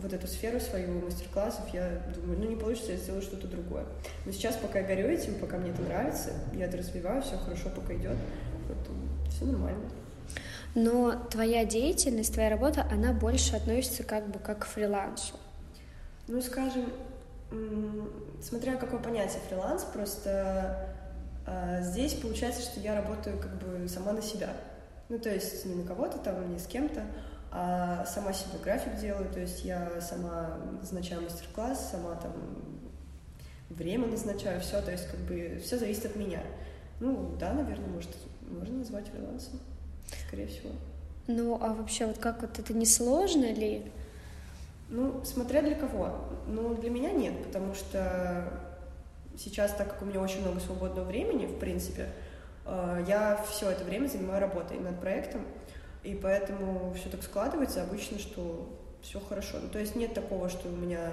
вот 0.00 0.12
эту 0.12 0.26
сферу 0.26 0.60
свою 0.60 1.00
мастер-классов, 1.00 1.64
я 1.72 2.02
думаю, 2.14 2.38
ну 2.38 2.48
не 2.48 2.56
получится, 2.56 2.92
я 2.92 2.98
сделаю 2.98 3.22
что-то 3.22 3.48
другое. 3.48 3.84
Но 4.26 4.32
сейчас, 4.32 4.56
пока 4.56 4.80
я 4.80 4.86
горю 4.86 5.08
этим, 5.08 5.34
пока 5.36 5.58
мне 5.58 5.70
это 5.70 5.82
нравится, 5.82 6.30
я 6.52 6.66
это 6.66 6.76
развиваю, 6.76 7.22
все 7.22 7.36
хорошо 7.36 7.70
пока 7.70 7.94
идет, 7.94 8.16
все 9.30 9.44
нормально. 9.44 9.90
Но 10.74 11.14
твоя 11.30 11.64
деятельность, 11.64 12.34
твоя 12.34 12.50
работа, 12.50 12.86
она 12.90 13.12
больше 13.12 13.54
относится 13.54 14.02
как 14.02 14.28
бы 14.28 14.38
как 14.40 14.60
к 14.60 14.64
фрилансу. 14.66 15.34
Ну, 16.26 16.42
скажем, 16.42 16.86
смотря 18.42 18.76
какое 18.76 19.00
понятие 19.00 19.40
фриланс, 19.48 19.84
просто 19.84 20.88
э, 21.46 21.82
здесь 21.82 22.14
получается, 22.14 22.62
что 22.62 22.80
я 22.80 22.94
работаю 22.94 23.38
как 23.38 23.52
бы 23.58 23.88
сама 23.88 24.12
на 24.12 24.22
себя. 24.22 24.50
Ну, 25.08 25.18
то 25.18 25.30
есть 25.30 25.64
не 25.66 25.74
на 25.74 25.86
кого-то 25.86 26.18
там, 26.18 26.50
не 26.50 26.58
с 26.58 26.66
кем-то, 26.66 27.02
а 27.50 28.04
сама 28.06 28.32
себе 28.32 28.58
график 28.62 28.96
делаю, 28.96 29.30
то 29.30 29.40
есть 29.40 29.64
я 29.64 30.00
сама 30.00 30.58
назначаю 30.80 31.22
мастер-класс, 31.22 31.90
сама 31.90 32.16
там 32.16 32.32
время 33.70 34.06
назначаю, 34.06 34.60
все, 34.60 34.80
то 34.82 34.90
есть 34.90 35.06
как 35.08 35.20
бы 35.20 35.60
все 35.62 35.78
зависит 35.78 36.06
от 36.06 36.16
меня. 36.16 36.42
Ну, 37.00 37.36
да, 37.38 37.52
наверное, 37.52 37.88
может, 37.88 38.10
можно 38.48 38.78
назвать 38.78 39.06
фрилансом, 39.08 39.60
скорее 40.26 40.46
всего. 40.46 40.70
Ну, 41.26 41.58
а 41.60 41.72
вообще, 41.74 42.06
вот 42.06 42.18
как 42.18 42.42
вот 42.42 42.58
это 42.58 42.72
не 42.74 42.86
сложно 42.86 43.52
ли? 43.52 43.90
Ну, 44.94 45.24
смотря 45.24 45.60
для 45.60 45.74
кого. 45.74 46.20
Ну, 46.46 46.76
для 46.76 46.88
меня 46.88 47.10
нет, 47.10 47.42
потому 47.42 47.74
что 47.74 48.48
сейчас, 49.36 49.72
так 49.72 49.90
как 49.90 50.02
у 50.02 50.04
меня 50.04 50.20
очень 50.20 50.40
много 50.40 50.60
свободного 50.60 51.04
времени, 51.04 51.46
в 51.46 51.58
принципе, 51.58 52.10
э, 52.64 53.04
я 53.08 53.44
все 53.50 53.70
это 53.70 53.82
время 53.82 54.06
занимаю 54.06 54.40
работой 54.40 54.78
над 54.78 55.00
проектом, 55.00 55.46
и 56.04 56.14
поэтому 56.14 56.94
все 56.94 57.08
так 57.08 57.24
складывается 57.24 57.82
обычно, 57.82 58.20
что 58.20 58.68
все 59.02 59.18
хорошо. 59.18 59.56
Ну, 59.60 59.68
то 59.68 59.80
есть 59.80 59.96
нет 59.96 60.14
такого, 60.14 60.48
что 60.48 60.68
у 60.68 60.76
меня 60.76 61.10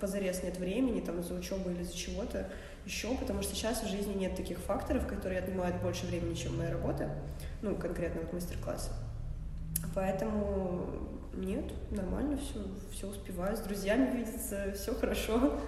позарез 0.00 0.44
нет 0.44 0.58
времени 0.58 1.00
там 1.00 1.18
из-за 1.18 1.34
учебы 1.34 1.72
или 1.72 1.82
из-за 1.82 1.96
чего-то 1.96 2.48
еще, 2.86 3.16
потому 3.16 3.42
что 3.42 3.56
сейчас 3.56 3.82
в 3.82 3.88
жизни 3.88 4.14
нет 4.14 4.36
таких 4.36 4.58
факторов, 4.58 5.08
которые 5.08 5.40
отнимают 5.40 5.82
больше 5.82 6.06
времени, 6.06 6.34
чем 6.34 6.56
моя 6.56 6.70
работа, 6.70 7.10
ну, 7.60 7.74
конкретно 7.74 8.20
вот 8.20 8.32
мастер-классы. 8.32 8.90
Поэтому 9.96 11.19
нет, 11.40 11.64
нормально 11.90 12.38
все, 12.38 12.64
все 12.92 13.06
успеваю, 13.08 13.56
с 13.56 13.60
друзьями 13.60 14.16
видеться, 14.16 14.74
все 14.76 14.94
хорошо. 14.94 15.58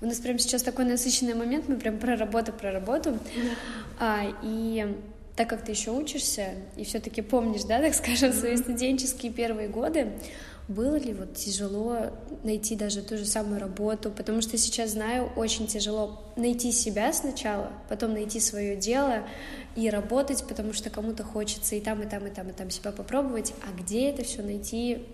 У 0.00 0.06
нас 0.06 0.18
прямо 0.18 0.38
сейчас 0.38 0.62
такой 0.62 0.84
насыщенный 0.84 1.34
момент, 1.34 1.68
мы 1.68 1.76
прям 1.76 1.98
про 1.98 2.16
работу, 2.16 2.52
про 2.52 2.72
работу. 2.72 3.18
А, 3.98 4.22
и 4.42 4.96
так 5.34 5.48
как 5.48 5.64
ты 5.64 5.72
еще 5.72 5.90
учишься 5.90 6.50
и 6.76 6.84
все-таки 6.84 7.22
помнишь, 7.22 7.64
да, 7.64 7.80
так 7.80 7.94
скажем, 7.94 8.32
свои 8.32 8.56
студенческие 8.56 9.32
первые 9.32 9.68
годы, 9.68 10.12
было 10.68 10.96
ли 10.96 11.14
вот 11.14 11.34
тяжело 11.34 12.10
найти 12.44 12.76
даже 12.76 13.02
ту 13.02 13.16
же 13.16 13.24
самую 13.24 13.58
работу? 13.58 14.10
Потому 14.10 14.42
что 14.42 14.58
сейчас 14.58 14.90
знаю, 14.90 15.32
очень 15.34 15.66
тяжело 15.66 16.22
найти 16.36 16.72
себя 16.72 17.12
сначала, 17.12 17.72
потом 17.88 18.12
найти 18.12 18.38
свое 18.38 18.76
дело 18.76 19.26
и 19.76 19.88
работать, 19.88 20.44
потому 20.46 20.74
что 20.74 20.90
кому-то 20.90 21.24
хочется 21.24 21.74
и 21.74 21.80
там, 21.80 22.02
и 22.02 22.06
там, 22.06 22.26
и 22.26 22.30
там, 22.30 22.48
и 22.50 22.52
там 22.52 22.70
себя 22.70 22.92
попробовать. 22.92 23.54
А 23.62 23.80
где 23.80 24.10
это 24.10 24.24
все 24.24 24.42
найти, 24.42 25.06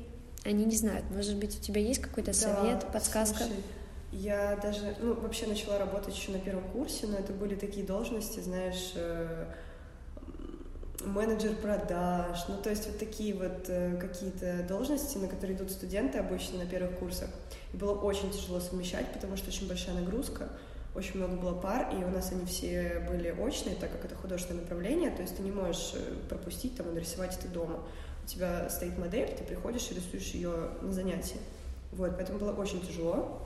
они 0.44 0.64
не 0.64 0.76
знают. 0.76 1.08
Может 1.10 1.36
быть, 1.36 1.56
у 1.56 1.62
тебя 1.62 1.80
есть 1.80 2.00
какой-то 2.00 2.32
совет, 2.32 2.80
да, 2.80 2.86
подсказка? 2.86 3.44
Слушай, 3.44 3.62
я 4.10 4.56
даже, 4.56 4.96
ну, 5.00 5.14
вообще 5.14 5.46
начала 5.46 5.78
работать 5.78 6.16
еще 6.16 6.32
на 6.32 6.38
первом 6.38 6.64
курсе, 6.70 7.06
но 7.06 7.16
это 7.16 7.32
были 7.32 7.54
такие 7.54 7.86
должности, 7.86 8.40
знаешь, 8.40 8.92
э, 8.96 9.46
менеджер 11.06 11.54
продаж, 11.56 12.44
ну 12.48 12.56
то 12.62 12.70
есть 12.70 12.86
вот 12.86 12.98
такие 12.98 13.34
вот 13.34 13.66
э, 13.68 13.96
какие-то 13.96 14.64
должности, 14.68 15.18
на 15.18 15.28
которые 15.28 15.56
идут 15.56 15.70
студенты 15.70 16.18
обычно 16.18 16.58
на 16.58 16.66
первых 16.66 16.98
курсах. 16.98 17.30
И 17.72 17.76
было 17.76 17.94
очень 17.94 18.30
тяжело 18.30 18.60
совмещать, 18.60 19.12
потому 19.12 19.36
что 19.36 19.48
очень 19.48 19.68
большая 19.68 19.94
нагрузка, 19.96 20.48
очень 20.94 21.16
много 21.16 21.36
было 21.36 21.54
пар, 21.54 21.92
и 21.92 22.04
у 22.04 22.08
нас 22.08 22.32
они 22.32 22.44
все 22.46 23.04
были 23.08 23.30
очные, 23.30 23.74
так 23.76 23.90
как 23.92 24.04
это 24.04 24.14
художественное 24.14 24.62
направление, 24.62 25.10
то 25.10 25.22
есть 25.22 25.36
ты 25.36 25.42
не 25.42 25.50
можешь 25.50 25.92
э, 25.94 26.28
пропустить 26.28 26.76
там 26.76 26.88
и 26.90 26.92
нарисовать 26.92 27.36
это 27.36 27.48
дома. 27.48 27.80
У 28.24 28.26
тебя 28.26 28.70
стоит 28.70 28.96
модель, 28.96 29.28
ты 29.28 29.44
приходишь 29.44 29.90
и 29.90 29.94
рисуешь 29.94 30.30
ее 30.30 30.70
на 30.80 30.92
занятии. 30.92 31.36
Вот, 31.92 32.16
поэтому 32.16 32.38
было 32.38 32.52
очень 32.52 32.80
тяжело. 32.80 33.42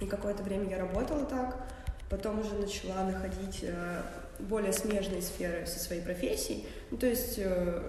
И 0.00 0.06
какое-то 0.06 0.42
время 0.42 0.70
я 0.70 0.78
работала 0.78 1.24
так, 1.26 1.68
потом 2.12 2.40
уже 2.40 2.54
начала 2.56 3.04
находить 3.04 3.60
э, 3.62 4.02
более 4.38 4.74
смежные 4.74 5.22
сферы 5.22 5.64
со 5.66 5.78
своей 5.78 6.02
профессией. 6.02 6.66
Ну, 6.90 6.98
то 6.98 7.06
есть, 7.06 7.36
э, 7.38 7.82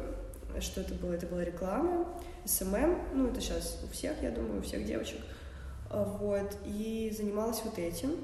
что 0.61 0.79
это 0.79 0.93
было? 0.93 1.11
Это 1.11 1.27
была 1.27 1.43
реклама, 1.43 2.07
SMM, 2.45 2.99
ну, 3.13 3.27
это 3.27 3.41
сейчас 3.41 3.83
у 3.83 3.91
всех, 3.91 4.23
я 4.23 4.31
думаю, 4.31 4.59
у 4.59 4.63
всех 4.63 4.85
девочек. 4.85 5.19
А, 5.89 6.05
вот, 6.05 6.55
и 6.65 7.13
занималась 7.15 7.61
вот 7.65 7.77
этим 7.77 8.15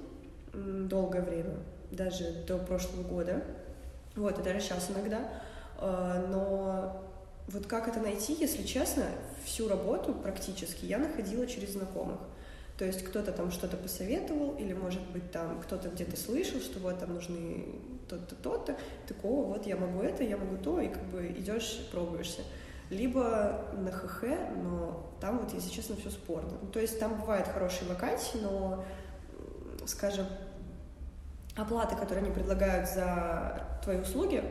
долгое 0.87 1.21
время, 1.21 1.57
даже 1.91 2.45
до 2.47 2.57
прошлого 2.59 3.03
года. 3.03 3.43
Вот, 4.15 4.39
и 4.39 4.41
даже 4.41 4.61
сейчас 4.61 4.89
иногда. 4.89 5.19
А, 5.77 6.25
но 6.31 7.11
вот 7.47 7.65
как 7.65 7.89
это 7.89 7.99
найти, 7.99 8.37
если 8.39 8.63
честно, 8.63 9.03
всю 9.43 9.67
работу 9.67 10.13
практически 10.13 10.85
я 10.85 10.97
находила 10.97 11.45
через 11.45 11.73
знакомых. 11.73 12.19
То 12.79 12.85
есть 12.85 13.03
кто-то 13.03 13.33
там 13.33 13.51
что-то 13.51 13.75
посоветовал, 13.75 14.55
или, 14.55 14.71
может 14.71 15.01
быть, 15.11 15.31
там 15.31 15.59
кто-то 15.59 15.89
где-то 15.89 16.15
слышал, 16.15 16.61
что 16.61 16.79
вот 16.79 16.97
там 16.97 17.13
нужны 17.13 17.75
то-то, 18.07 18.35
то-то, 18.35 18.77
такого, 19.05 19.47
вот 19.47 19.67
я 19.67 19.75
могу 19.75 20.01
это, 20.01 20.23
я 20.23 20.37
могу 20.37 20.55
то, 20.55 20.79
и 20.79 20.87
как 20.87 21.03
бы 21.07 21.27
идешь, 21.27 21.89
пробуешься. 21.91 22.41
Либо 22.89 23.65
на 23.73 23.91
ХХ, 23.91 24.23
но 24.63 25.11
там 25.19 25.39
вот, 25.39 25.53
если 25.53 25.69
честно, 25.69 25.97
все 25.97 26.09
спорно. 26.09 26.53
Ну, 26.61 26.69
то 26.69 26.79
есть 26.79 26.97
там 27.01 27.19
бывают 27.19 27.49
хорошие 27.49 27.85
вакансии, 27.89 28.37
но, 28.37 28.85
скажем, 29.85 30.25
оплата, 31.57 31.97
которую 31.97 32.27
они 32.27 32.33
предлагают 32.33 32.87
за 32.87 33.79
твои 33.83 33.97
услуги, 33.97 34.41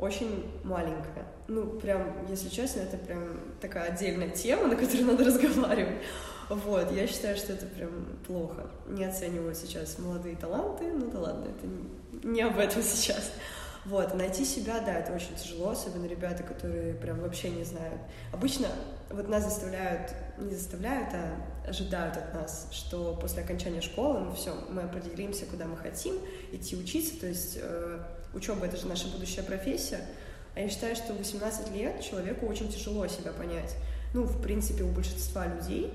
очень 0.00 0.60
маленькая. 0.64 1.26
Ну, 1.46 1.78
прям, 1.78 2.26
если 2.28 2.48
честно, 2.48 2.80
это 2.80 2.96
прям 2.96 3.38
такая 3.60 3.92
отдельная 3.92 4.30
тема, 4.30 4.66
на 4.66 4.74
которой 4.74 5.04
надо 5.04 5.22
разговаривать. 5.22 6.02
Вот, 6.54 6.92
я 6.92 7.06
считаю, 7.06 7.36
что 7.36 7.54
это 7.54 7.66
прям 7.66 8.04
плохо. 8.26 8.70
Не 8.86 9.04
оценивают 9.04 9.56
сейчас 9.56 9.98
молодые 9.98 10.36
таланты, 10.36 10.92
ну 10.92 11.10
да 11.10 11.20
ладно, 11.20 11.46
это 11.46 12.26
не 12.26 12.42
об 12.42 12.58
этом 12.58 12.82
сейчас. 12.82 13.32
Вот, 13.84 14.14
найти 14.14 14.44
себя, 14.44 14.80
да, 14.80 14.98
это 14.98 15.12
очень 15.12 15.34
тяжело, 15.34 15.70
особенно 15.70 16.06
ребята, 16.06 16.44
которые 16.44 16.94
прям 16.94 17.20
вообще 17.20 17.50
не 17.50 17.64
знают. 17.64 18.00
Обычно 18.32 18.68
вот 19.10 19.28
нас 19.28 19.42
заставляют, 19.42 20.12
не 20.38 20.54
заставляют, 20.54 21.08
а 21.14 21.68
ожидают 21.68 22.16
от 22.16 22.32
нас, 22.32 22.68
что 22.70 23.18
после 23.20 23.42
окончания 23.42 23.80
школы 23.80 24.20
мы 24.20 24.34
все, 24.36 24.54
мы 24.70 24.82
определимся, 24.82 25.46
куда 25.46 25.64
мы 25.64 25.76
хотим 25.76 26.14
идти 26.52 26.76
учиться, 26.76 27.18
то 27.18 27.26
есть 27.26 27.58
э, 27.60 27.98
учеба 28.34 28.66
это 28.66 28.76
же 28.76 28.86
наша 28.86 29.08
будущая 29.08 29.42
профессия. 29.42 30.00
А 30.54 30.60
я 30.60 30.68
считаю, 30.68 30.94
что 30.94 31.14
в 31.14 31.18
18 31.18 31.74
лет 31.74 32.02
человеку 32.02 32.46
очень 32.46 32.70
тяжело 32.70 33.06
себя 33.08 33.32
понять. 33.32 33.74
Ну, 34.14 34.24
в 34.24 34.40
принципе, 34.42 34.84
у 34.84 34.88
большинства 34.88 35.46
людей 35.46 35.92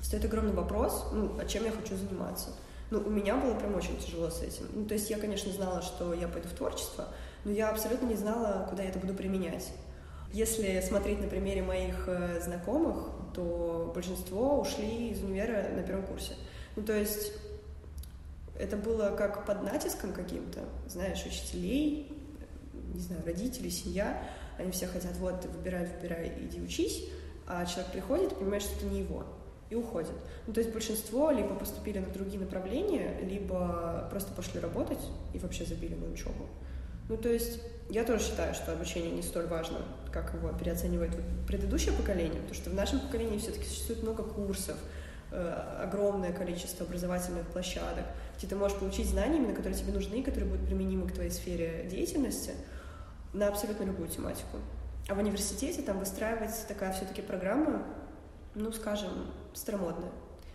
стоит 0.00 0.24
огромный 0.24 0.52
вопрос, 0.52 1.06
ну, 1.12 1.38
а 1.40 1.44
чем 1.44 1.64
я 1.64 1.70
хочу 1.70 1.96
заниматься. 1.96 2.50
Ну, 2.90 3.00
у 3.00 3.10
меня 3.10 3.36
было 3.36 3.54
прям 3.54 3.74
очень 3.76 3.98
тяжело 3.98 4.30
с 4.30 4.42
этим. 4.42 4.66
Ну, 4.74 4.84
то 4.84 4.94
есть 4.94 5.08
я, 5.10 5.18
конечно, 5.18 5.52
знала, 5.52 5.80
что 5.80 6.12
я 6.12 6.26
пойду 6.26 6.48
в 6.48 6.52
творчество, 6.52 7.08
но 7.44 7.52
я 7.52 7.70
абсолютно 7.70 8.06
не 8.06 8.16
знала, 8.16 8.66
куда 8.68 8.82
я 8.82 8.88
это 8.88 8.98
буду 8.98 9.14
применять. 9.14 9.68
Если 10.32 10.80
смотреть 10.80 11.20
на 11.20 11.28
примере 11.28 11.62
моих 11.62 12.08
э, 12.08 12.40
знакомых, 12.40 13.08
то 13.34 13.92
большинство 13.94 14.60
ушли 14.60 15.10
из 15.10 15.22
универа 15.22 15.68
на 15.74 15.82
первом 15.82 16.04
курсе. 16.04 16.34
Ну, 16.76 16.82
то 16.82 16.96
есть 16.96 17.32
это 18.58 18.76
было 18.76 19.14
как 19.16 19.46
под 19.46 19.62
натиском 19.62 20.12
каким-то, 20.12 20.60
знаешь, 20.88 21.24
учителей, 21.24 22.12
не 22.92 23.00
знаю, 23.00 23.22
родителей, 23.24 23.70
семья, 23.70 24.22
они 24.58 24.70
все 24.72 24.86
хотят, 24.86 25.16
вот, 25.18 25.44
выбирай, 25.46 25.86
выбирай, 25.86 26.32
иди 26.40 26.60
учись, 26.60 27.04
а 27.46 27.64
человек 27.66 27.92
приходит 27.92 28.32
и 28.32 28.34
понимает, 28.34 28.62
что 28.62 28.76
это 28.76 28.86
не 28.86 29.00
его 29.00 29.24
и 29.70 29.74
уходят. 29.76 30.12
Ну, 30.46 30.52
то 30.52 30.60
есть 30.60 30.72
большинство 30.72 31.30
либо 31.30 31.54
поступили 31.54 31.98
на 31.98 32.08
другие 32.08 32.40
направления, 32.40 33.20
либо 33.22 34.08
просто 34.10 34.32
пошли 34.32 34.60
работать 34.60 35.00
и 35.32 35.38
вообще 35.38 35.64
забили 35.64 35.94
на 35.94 36.10
учебу. 36.10 36.46
Ну, 37.08 37.16
то 37.16 37.28
есть 37.28 37.60
я 37.88 38.04
тоже 38.04 38.24
считаю, 38.24 38.54
что 38.54 38.72
обучение 38.72 39.10
не 39.10 39.22
столь 39.22 39.46
важно, 39.46 39.78
как 40.12 40.34
его 40.34 40.48
переоценивает 40.52 41.10
предыдущее 41.46 41.92
поколение, 41.92 42.40
потому 42.40 42.54
что 42.54 42.70
в 42.70 42.74
нашем 42.74 43.00
поколении 43.00 43.38
все-таки 43.38 43.64
существует 43.64 44.02
много 44.02 44.22
курсов, 44.22 44.76
э, 45.32 45.82
огромное 45.82 46.32
количество 46.32 46.86
образовательных 46.86 47.46
площадок, 47.48 48.04
где 48.38 48.46
ты 48.46 48.56
можешь 48.56 48.78
получить 48.78 49.08
знания, 49.08 49.38
именно 49.38 49.54
которые 49.54 49.78
тебе 49.78 49.92
нужны, 49.92 50.22
которые 50.22 50.50
будут 50.50 50.66
применимы 50.66 51.08
к 51.08 51.12
твоей 51.12 51.30
сфере 51.30 51.88
деятельности 51.90 52.52
на 53.32 53.48
абсолютно 53.48 53.84
любую 53.84 54.08
тематику. 54.08 54.58
А 55.08 55.14
в 55.14 55.18
университете 55.18 55.82
там 55.82 55.98
выстраивается 55.98 56.66
такая 56.68 56.92
все-таки 56.92 57.22
программа, 57.22 57.82
ну, 58.54 58.72
скажем, 58.72 59.10
старомодная. 59.54 60.10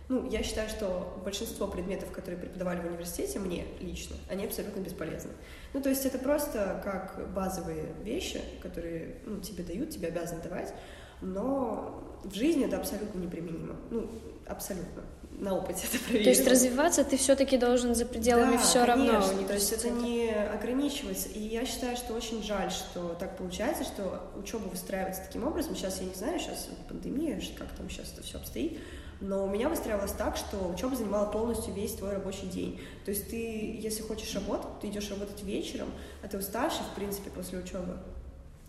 Ну, 0.08 0.28
я 0.30 0.44
считаю, 0.44 0.68
что 0.68 1.20
большинство 1.24 1.66
предметов, 1.66 2.12
которые 2.12 2.40
преподавали 2.40 2.80
в 2.80 2.86
университете, 2.86 3.40
мне 3.40 3.66
лично, 3.80 4.14
они 4.28 4.44
абсолютно 4.44 4.80
бесполезны. 4.80 5.32
Ну, 5.72 5.82
то 5.82 5.88
есть 5.88 6.06
это 6.06 6.18
просто 6.18 6.80
как 6.84 7.32
базовые 7.32 7.92
вещи, 8.04 8.40
которые 8.62 9.16
ну, 9.26 9.40
тебе 9.40 9.64
дают, 9.64 9.90
тебе 9.90 10.08
обязаны 10.08 10.40
давать, 10.42 10.72
но 11.20 12.20
в 12.22 12.34
жизни 12.34 12.66
это 12.66 12.76
абсолютно 12.76 13.18
неприменимо. 13.18 13.76
Ну, 13.90 14.08
абсолютно. 14.46 15.02
На 15.38 15.54
опыте 15.54 15.86
это 15.92 16.02
проверено. 16.02 16.24
То 16.24 16.30
есть 16.30 16.48
развиваться 16.48 17.04
ты 17.04 17.16
все-таки 17.18 17.58
должен 17.58 17.94
за 17.94 18.06
пределами 18.06 18.52
да, 18.52 18.58
все 18.58 18.86
конечно. 18.86 19.12
равно. 19.12 19.46
То 19.46 19.54
есть 19.54 19.72
это 19.72 19.90
не 19.90 20.30
ограничивается. 20.30 21.28
И 21.28 21.40
я 21.40 21.66
считаю, 21.66 21.96
что 21.96 22.14
очень 22.14 22.42
жаль, 22.42 22.70
что 22.70 23.14
так 23.20 23.36
получается, 23.36 23.84
что 23.84 24.30
учеба 24.36 24.64
выстраивается 24.68 25.22
таким 25.22 25.46
образом. 25.46 25.76
Сейчас 25.76 26.00
я 26.00 26.06
не 26.06 26.14
знаю, 26.14 26.38
сейчас 26.38 26.68
пандемия, 26.88 27.40
как 27.58 27.68
там 27.72 27.90
сейчас 27.90 28.12
это 28.14 28.22
все 28.22 28.38
обстоит. 28.38 28.80
Но 29.20 29.44
у 29.44 29.48
меня 29.48 29.68
выстраивалось 29.68 30.12
так, 30.12 30.36
что 30.36 30.56
учеба 30.68 30.94
занимала 30.94 31.30
полностью 31.30 31.72
весь 31.74 31.94
твой 31.94 32.12
рабочий 32.12 32.46
день. 32.46 32.80
То 33.04 33.10
есть 33.10 33.28
ты, 33.30 33.78
если 33.78 34.02
хочешь 34.02 34.34
работать, 34.34 34.80
ты 34.80 34.88
идешь 34.88 35.10
работать 35.10 35.42
вечером, 35.42 35.88
а 36.22 36.28
ты 36.28 36.38
уставший, 36.38 36.84
в 36.92 36.94
принципе, 36.94 37.30
после 37.30 37.58
учебы. 37.58 37.98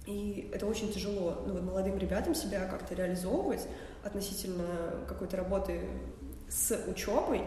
И 0.05 0.49
это 0.53 0.65
очень 0.65 0.91
тяжело 0.91 1.43
ну, 1.45 1.53
вот 1.53 1.63
молодым 1.63 1.97
ребятам 1.97 2.33
себя 2.33 2.65
как-то 2.65 2.95
реализовывать 2.95 3.67
относительно 4.05 5.03
какой-то 5.05 5.35
работы 5.35 5.81
с 6.49 6.77
учебой. 6.87 7.43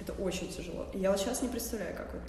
Это 0.00 0.12
очень 0.14 0.52
тяжело. 0.52 0.86
Я 0.92 1.10
вот 1.10 1.20
сейчас 1.20 1.42
не 1.42 1.48
представляю, 1.48 1.96
как 1.96 2.12
вот 2.14 2.22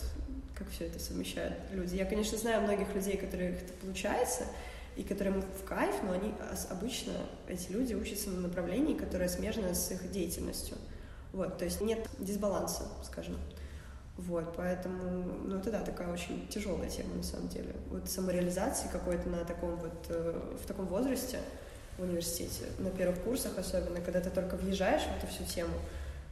как 0.56 0.70
все 0.70 0.86
это 0.86 1.00
совмещают 1.00 1.56
люди. 1.72 1.96
Я, 1.96 2.06
конечно, 2.06 2.38
знаю 2.38 2.62
многих 2.62 2.94
людей, 2.96 3.18
которых 3.18 3.62
это 3.62 3.74
получается, 3.82 4.46
и 4.96 5.04
которым 5.04 5.42
в 5.42 5.64
кайф, 5.66 5.96
но 6.04 6.14
они 6.14 6.34
обычно, 6.70 7.12
эти 7.48 7.72
люди 7.72 7.94
учатся 7.94 8.30
на 8.30 8.40
направлении, 8.40 8.96
которое 8.96 9.28
смежно 9.28 9.74
с 9.76 9.92
их 9.92 10.10
деятельностью. 10.10 10.78
Вот, 11.34 11.58
то 11.58 11.66
есть 11.66 11.82
нет 11.82 12.08
дисбаланса, 12.18 12.84
скажем. 13.04 13.36
Вот, 14.16 14.56
поэтому, 14.56 15.24
ну, 15.44 15.58
это 15.58 15.72
да, 15.72 15.82
такая 15.82 16.08
очень 16.08 16.48
тяжелая 16.48 16.90
тема 16.90 17.16
на 17.16 17.24
самом 17.24 17.50
деле. 17.50 17.76
Вот 17.90 18.10
самореализации 18.10 18.88
какой-то 18.88 19.28
на 19.28 19.44
таком 19.44 19.76
вот, 19.76 20.06
э, 20.08 20.56
в 20.64 20.66
таком 20.66 20.86
возрасте 20.86 21.40
в 21.98 22.04
университете, 22.04 22.64
на 22.80 22.90
первых 22.92 23.22
курсах 23.24 23.58
особенно, 23.58 24.00
когда 24.00 24.22
ты 24.22 24.30
только 24.30 24.56
въезжаешь 24.56 25.02
в 25.02 25.18
эту 25.18 25.28
всю 25.28 25.44
тему, 25.44 25.74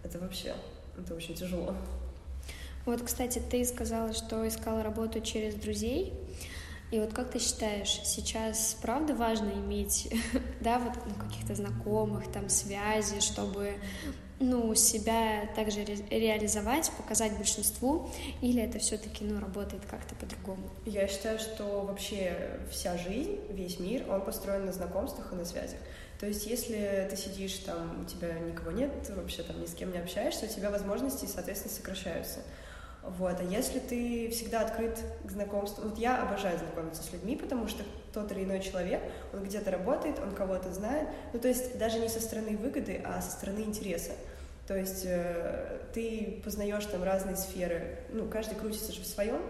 это 0.03 0.19
вообще, 0.19 0.53
это 0.97 1.15
очень 1.15 1.35
тяжело. 1.35 1.75
Вот, 2.85 3.01
кстати, 3.01 3.39
ты 3.39 3.63
сказала, 3.65 4.13
что 4.13 4.45
искала 4.47 4.83
работу 4.83 5.21
через 5.21 5.55
друзей. 5.55 6.13
И 6.91 6.99
вот 6.99 7.11
как 7.13 7.31
ты 7.31 7.39
считаешь, 7.39 8.01
сейчас 8.03 8.77
правда 8.79 9.15
важно 9.15 9.49
иметь, 9.49 10.13
да, 10.61 10.77
вот 10.77 10.93
ну, 11.07 11.15
каких-то 11.15 11.55
знакомых, 11.55 12.31
там, 12.31 12.49
связи, 12.49 13.19
чтобы, 13.19 13.77
ну, 14.39 14.75
себя 14.75 15.49
также 15.55 15.83
ре- 15.83 16.05
реализовать, 16.11 16.91
показать 16.91 17.35
большинству, 17.35 18.11
или 18.41 18.61
это 18.61 18.77
все-таки, 18.77 19.23
ну, 19.25 19.39
работает 19.39 19.81
как-то 19.89 20.13
по-другому? 20.13 20.69
Я 20.85 21.07
считаю, 21.07 21.39
что 21.39 21.81
вообще 21.81 22.59
вся 22.69 22.95
жизнь, 22.97 23.39
весь 23.49 23.79
мир, 23.79 24.07
он 24.07 24.21
построен 24.21 24.65
на 24.65 24.73
знакомствах 24.73 25.31
и 25.33 25.35
на 25.35 25.45
связях. 25.45 25.79
То 26.19 26.27
есть, 26.27 26.45
если 26.45 27.07
ты 27.09 27.17
сидишь 27.17 27.57
там, 27.59 28.01
у 28.01 28.05
тебя 28.05 28.33
никого 28.39 28.71
нет, 28.71 28.91
вообще 29.09 29.43
там 29.43 29.59
ни 29.61 29.65
с 29.65 29.73
кем 29.73 29.91
не 29.91 29.99
общаешься, 29.99 30.45
у 30.45 30.47
тебя 30.47 30.69
возможности, 30.69 31.25
соответственно, 31.25 31.73
сокращаются. 31.73 32.39
Вот. 33.03 33.37
А 33.39 33.43
если 33.43 33.79
ты 33.79 34.29
всегда 34.29 34.61
открыт 34.61 34.97
к 35.25 35.29
знакомству... 35.31 35.83
Вот 35.83 35.97
я 35.97 36.21
обожаю 36.23 36.57
знакомиться 36.57 37.03
с 37.03 37.11
людьми, 37.11 37.35
потому 37.35 37.67
что 37.67 37.83
тот 38.13 38.31
или 38.31 38.43
иной 38.43 38.61
человек, 38.61 39.01
он 39.33 39.43
где-то 39.43 39.71
работает, 39.71 40.19
он 40.19 40.33
кого-то 40.33 40.71
знает. 40.71 41.09
Ну, 41.33 41.39
то 41.39 41.49
есть 41.49 41.77
даже 41.77 41.99
не 41.99 42.07
со 42.07 42.21
стороны 42.21 42.55
выгоды, 42.55 43.01
а 43.05 43.21
со 43.21 43.31
стороны 43.31 43.59
интереса. 43.59 44.13
То 44.67 44.77
есть 44.77 45.03
э, 45.05 45.79
ты 45.93 46.41
познаешь 46.43 46.85
там 46.85 47.03
разные 47.03 47.35
сферы, 47.35 47.97
ну, 48.13 48.27
каждый 48.29 48.55
крутится 48.55 48.93
же 48.93 49.01
в 49.01 49.05
своем, 49.05 49.41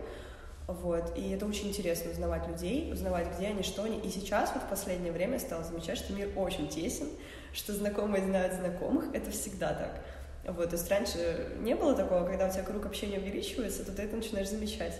вот, 0.67 1.17
и 1.17 1.31
это 1.31 1.45
очень 1.45 1.69
интересно 1.69 2.11
узнавать 2.11 2.47
людей, 2.47 2.91
узнавать, 2.91 3.27
где 3.35 3.47
они, 3.47 3.63
что 3.63 3.83
они. 3.83 3.99
И 3.99 4.09
сейчас, 4.09 4.51
вот 4.53 4.63
в 4.63 4.69
последнее 4.69 5.11
время, 5.11 5.33
я 5.33 5.39
стала 5.39 5.63
замечать, 5.63 5.97
что 5.97 6.13
мир 6.13 6.29
очень 6.37 6.69
тесен, 6.69 7.07
что 7.53 7.73
знакомые 7.73 8.23
знают 8.23 8.53
знакомых, 8.53 9.05
это 9.13 9.31
всегда 9.31 9.73
так. 9.73 10.03
Вот, 10.55 10.69
то 10.69 10.75
есть 10.75 10.89
раньше 10.89 11.57
не 11.59 11.75
было 11.75 11.95
такого, 11.95 12.25
когда 12.25 12.47
у 12.47 12.51
тебя 12.51 12.63
круг 12.63 12.85
общения 12.85 13.17
увеличивается, 13.17 13.85
то 13.85 13.91
ты 13.91 14.03
это 14.03 14.15
начинаешь 14.15 14.49
замечать. 14.49 14.99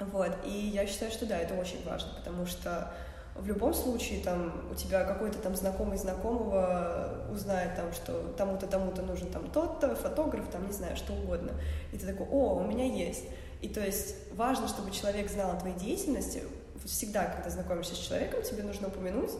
Вот, 0.00 0.30
и 0.44 0.70
я 0.74 0.86
считаю, 0.86 1.10
что 1.10 1.26
да, 1.26 1.38
это 1.38 1.54
очень 1.54 1.84
важно, 1.84 2.12
потому 2.16 2.46
что 2.46 2.92
в 3.34 3.46
любом 3.46 3.72
случае 3.72 4.20
там 4.22 4.68
у 4.70 4.74
тебя 4.74 5.04
какой-то 5.04 5.38
там 5.38 5.54
знакомый 5.54 5.96
знакомого 5.96 7.26
узнает 7.32 7.76
там, 7.76 7.92
что 7.92 8.34
тому-то, 8.36 8.66
тому-то 8.66 9.02
нужен 9.02 9.30
там 9.30 9.48
тот-то, 9.50 9.94
фотограф, 9.94 10.48
там, 10.50 10.66
не 10.66 10.72
знаю, 10.72 10.96
что 10.96 11.12
угодно. 11.12 11.52
И 11.92 11.98
ты 11.98 12.06
такой, 12.06 12.26
о, 12.28 12.56
у 12.56 12.64
меня 12.66 12.84
есть. 12.84 13.24
И 13.60 13.68
то 13.68 13.84
есть 13.84 14.14
важно, 14.34 14.68
чтобы 14.68 14.90
человек 14.90 15.30
знал 15.30 15.50
о 15.50 15.56
твоей 15.56 15.76
деятельности. 15.76 16.42
Всегда, 16.84 17.26
когда 17.26 17.50
знакомишься 17.50 17.94
с 17.94 17.98
человеком, 17.98 18.42
тебе 18.42 18.62
нужно 18.62 18.88
упомянуть, 18.88 19.32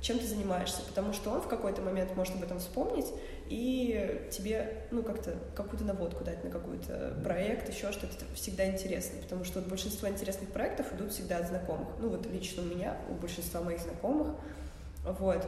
чем 0.00 0.18
ты 0.18 0.26
занимаешься, 0.26 0.82
потому 0.86 1.12
что 1.12 1.30
он 1.30 1.40
в 1.40 1.48
какой-то 1.48 1.82
момент 1.82 2.14
может 2.14 2.34
об 2.34 2.42
этом 2.42 2.58
вспомнить 2.58 3.06
и 3.48 4.28
тебе, 4.30 4.86
ну, 4.90 5.02
как-то 5.02 5.36
какую-то 5.54 5.84
наводку 5.84 6.24
дать 6.24 6.44
на 6.44 6.50
какой-то 6.50 7.18
проект, 7.24 7.68
еще 7.68 7.90
что-то 7.90 8.14
всегда 8.34 8.70
интересно, 8.70 9.20
потому 9.22 9.44
что 9.44 9.60
вот 9.60 9.68
большинство 9.68 10.08
интересных 10.08 10.50
проектов 10.50 10.92
идут 10.92 11.12
всегда 11.12 11.38
от 11.38 11.48
знакомых. 11.48 11.88
Ну, 11.98 12.10
вот 12.10 12.26
лично 12.26 12.62
у 12.62 12.66
меня, 12.66 12.96
у 13.10 13.14
большинства 13.14 13.60
моих 13.60 13.80
знакомых, 13.80 14.28
вот. 15.04 15.46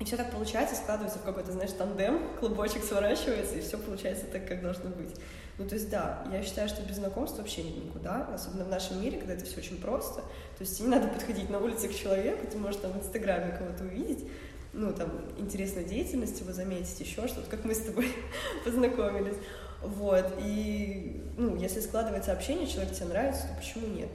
И 0.00 0.04
все 0.04 0.16
так 0.16 0.30
получается, 0.30 0.76
складывается 0.76 1.18
в 1.18 1.22
какой-то, 1.22 1.52
знаешь, 1.52 1.72
тандем, 1.72 2.20
клубочек 2.38 2.84
сворачивается, 2.84 3.56
и 3.56 3.60
все 3.60 3.78
получается 3.78 4.26
так, 4.26 4.46
как 4.46 4.62
должно 4.62 4.90
быть. 4.90 5.14
Ну, 5.58 5.66
то 5.66 5.74
есть, 5.74 5.90
да, 5.90 6.24
я 6.32 6.42
считаю, 6.42 6.68
что 6.68 6.82
без 6.82 6.96
знакомств 6.96 7.38
вообще 7.38 7.64
никуда, 7.64 8.28
особенно 8.32 8.64
в 8.64 8.68
нашем 8.68 9.02
мире, 9.02 9.18
когда 9.18 9.34
это 9.34 9.44
все 9.44 9.58
очень 9.58 9.80
просто. 9.80 10.20
То 10.20 10.60
есть, 10.60 10.78
не 10.80 10.86
надо 10.86 11.08
подходить 11.08 11.50
на 11.50 11.58
улице 11.58 11.88
к 11.88 11.94
человеку, 11.94 12.46
ты 12.46 12.56
можешь 12.58 12.80
там 12.80 12.92
в 12.92 12.98
Инстаграме 12.98 13.56
кого-то 13.58 13.82
увидеть, 13.82 14.24
ну, 14.72 14.92
там, 14.92 15.10
интересную 15.36 15.86
деятельность 15.86 16.40
его 16.40 16.52
заметить, 16.52 17.00
еще 17.00 17.26
что-то, 17.26 17.50
как 17.50 17.64
мы 17.64 17.74
с 17.74 17.80
тобой 17.80 18.12
познакомились. 18.64 19.36
Вот, 19.82 20.32
и, 20.38 21.22
ну, 21.36 21.56
если 21.56 21.80
складывается 21.80 22.32
общение, 22.32 22.68
человек 22.68 22.92
тебе 22.92 23.06
нравится, 23.06 23.48
то 23.48 23.54
почему 23.58 23.86
нет? 23.88 24.10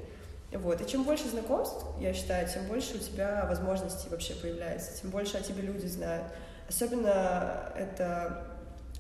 Вот, 0.54 0.80
и 0.82 0.90
чем 0.90 1.04
больше 1.04 1.28
знакомств, 1.28 1.84
я 2.00 2.14
считаю, 2.14 2.48
тем 2.48 2.68
больше 2.68 2.96
у 2.96 3.00
тебя 3.00 3.46
возможностей 3.50 4.08
вообще 4.10 4.34
появляется, 4.36 5.02
тем 5.02 5.10
больше 5.10 5.38
о 5.38 5.42
тебе 5.42 5.64
люди 5.64 5.88
знают. 5.88 6.26
Особенно 6.70 7.74
это 7.76 8.46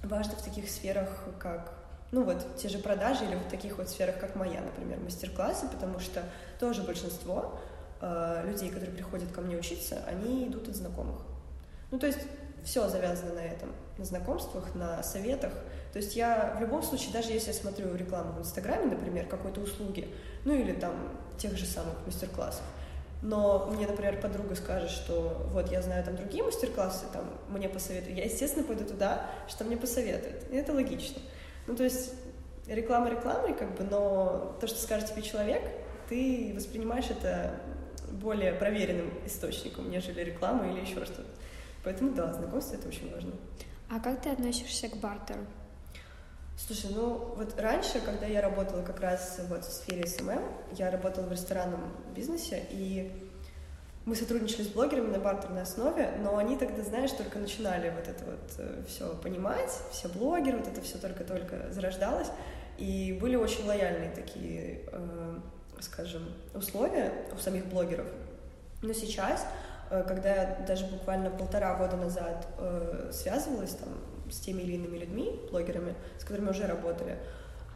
важно 0.01 0.33
в 0.35 0.41
таких 0.41 0.69
сферах, 0.69 1.07
как 1.39 1.82
ну 2.13 2.23
вот 2.23 2.55
те 2.57 2.69
же 2.69 2.77
продажи 2.77 3.25
или 3.25 3.35
в 3.35 3.49
таких 3.49 3.79
вот 3.79 3.89
сферах, 3.89 4.19
как 4.19 4.35
моя, 4.35 4.61
например, 4.61 4.99
мастер-классы, 4.99 5.67
потому 5.67 5.99
что 5.99 6.23
тоже 6.59 6.83
большинство 6.83 7.59
э, 8.01 8.43
людей, 8.45 8.69
которые 8.69 8.91
приходят 8.91 9.31
ко 9.31 9.41
мне 9.41 9.57
учиться, 9.57 9.97
они 10.07 10.47
идут 10.47 10.69
от 10.69 10.75
знакомых. 10.75 11.19
Ну 11.89 11.97
то 11.97 12.05
есть 12.05 12.19
все 12.63 12.87
завязано 12.87 13.33
на 13.33 13.43
этом, 13.43 13.71
на 13.97 14.05
знакомствах, 14.05 14.75
на 14.75 15.01
советах. 15.01 15.53
То 15.91 15.97
есть 15.97 16.15
я 16.15 16.55
в 16.55 16.61
любом 16.61 16.83
случае, 16.83 17.13
даже 17.13 17.31
если 17.31 17.47
я 17.47 17.53
смотрю 17.55 17.95
рекламу 17.95 18.33
в 18.33 18.39
Инстаграме, 18.41 18.85
например, 18.95 19.25
какой-то 19.25 19.61
услуги, 19.61 20.07
ну 20.45 20.53
или 20.53 20.73
там 20.73 20.93
тех 21.39 21.57
же 21.57 21.65
самых 21.65 21.95
мастер-классов, 22.05 22.63
но 23.23 23.71
мне, 23.73 23.87
например, 23.87 24.21
подруга 24.21 24.53
скажет, 24.53 24.91
что 24.91 25.47
вот 25.51 25.71
я 25.71 25.81
знаю 25.81 26.03
там 26.03 26.15
другие 26.15 26.43
мастер-классы, 26.43 27.05
там 27.11 27.25
мне 27.49 27.69
посоветуют, 27.69 28.17
я, 28.19 28.25
естественно, 28.25 28.63
пойду 28.63 28.85
туда, 28.85 29.25
что 29.47 29.63
мне 29.63 29.77
посоветуют. 29.77 30.43
И 30.51 30.55
это 30.55 30.73
логично. 30.73 31.19
Ну, 31.67 31.75
то 31.75 31.83
есть 31.83 32.13
реклама 32.67 33.09
рекламой, 33.09 33.53
как 33.53 33.75
бы, 33.75 33.83
но 33.83 34.57
то, 34.59 34.67
что 34.67 34.77
скажет 34.79 35.11
тебе 35.11 35.21
человек, 35.21 35.63
ты 36.09 36.53
воспринимаешь 36.55 37.09
это 37.09 37.59
более 38.11 38.53
проверенным 38.53 39.11
источником, 39.25 39.89
нежели 39.89 40.21
реклама 40.21 40.71
или 40.71 40.81
еще 40.81 41.05
что-то. 41.05 41.29
Поэтому 41.83 42.13
да, 42.13 42.33
знакомство 42.33 42.75
это 42.75 42.87
очень 42.87 43.11
важно. 43.11 43.33
А 43.89 43.99
как 43.99 44.21
ты 44.21 44.29
относишься 44.29 44.87
к 44.87 44.97
бартеру? 44.97 45.45
Слушай, 46.57 46.91
ну 46.93 47.33
вот 47.35 47.59
раньше, 47.59 47.99
когда 47.99 48.25
я 48.25 48.41
работала 48.41 48.83
как 48.83 48.99
раз 49.01 49.39
вот 49.49 49.65
в 49.65 49.71
сфере 49.73 50.05
SMM, 50.05 50.41
я 50.77 50.91
работала 50.91 51.25
в 51.25 51.31
ресторанном 51.31 51.81
бизнесе, 52.15 52.65
и 52.69 53.22
мы 54.05 54.15
сотрудничали 54.15 54.63
с 54.63 54.67
блогерами 54.67 55.11
на 55.11 55.19
бартерной 55.19 55.61
основе, 55.61 56.11
но 56.21 56.37
они 56.37 56.57
тогда, 56.57 56.83
знаешь, 56.83 57.11
только 57.11 57.39
начинали 57.39 57.89
вот 57.89 58.07
это 58.07 58.25
вот 58.25 58.51
э, 58.57 58.83
все 58.87 59.15
понимать, 59.15 59.71
все 59.91 60.09
блогеры, 60.09 60.57
вот 60.57 60.67
это 60.67 60.81
все 60.81 60.97
только-только 60.97 61.71
зарождалось, 61.71 62.27
и 62.77 63.17
были 63.21 63.35
очень 63.35 63.65
лояльные 63.65 64.11
такие, 64.11 64.81
э, 64.91 65.39
скажем, 65.79 66.23
условия 66.53 67.13
у 67.33 67.37
самих 67.37 67.65
блогеров. 67.67 68.07
Но 68.81 68.91
сейчас, 68.91 69.45
э, 69.89 70.03
когда 70.05 70.35
я 70.35 70.65
даже 70.67 70.85
буквально 70.87 71.29
полтора 71.29 71.75
года 71.75 71.95
назад 71.95 72.47
э, 72.57 73.09
связывалась 73.13 73.75
там 73.75 73.89
с 74.29 74.39
теми 74.39 74.63
или 74.63 74.73
иными 74.73 74.97
людьми, 74.97 75.39
блогерами, 75.49 75.95
с 76.19 76.23
которыми 76.23 76.49
уже 76.49 76.67
работали, 76.67 77.17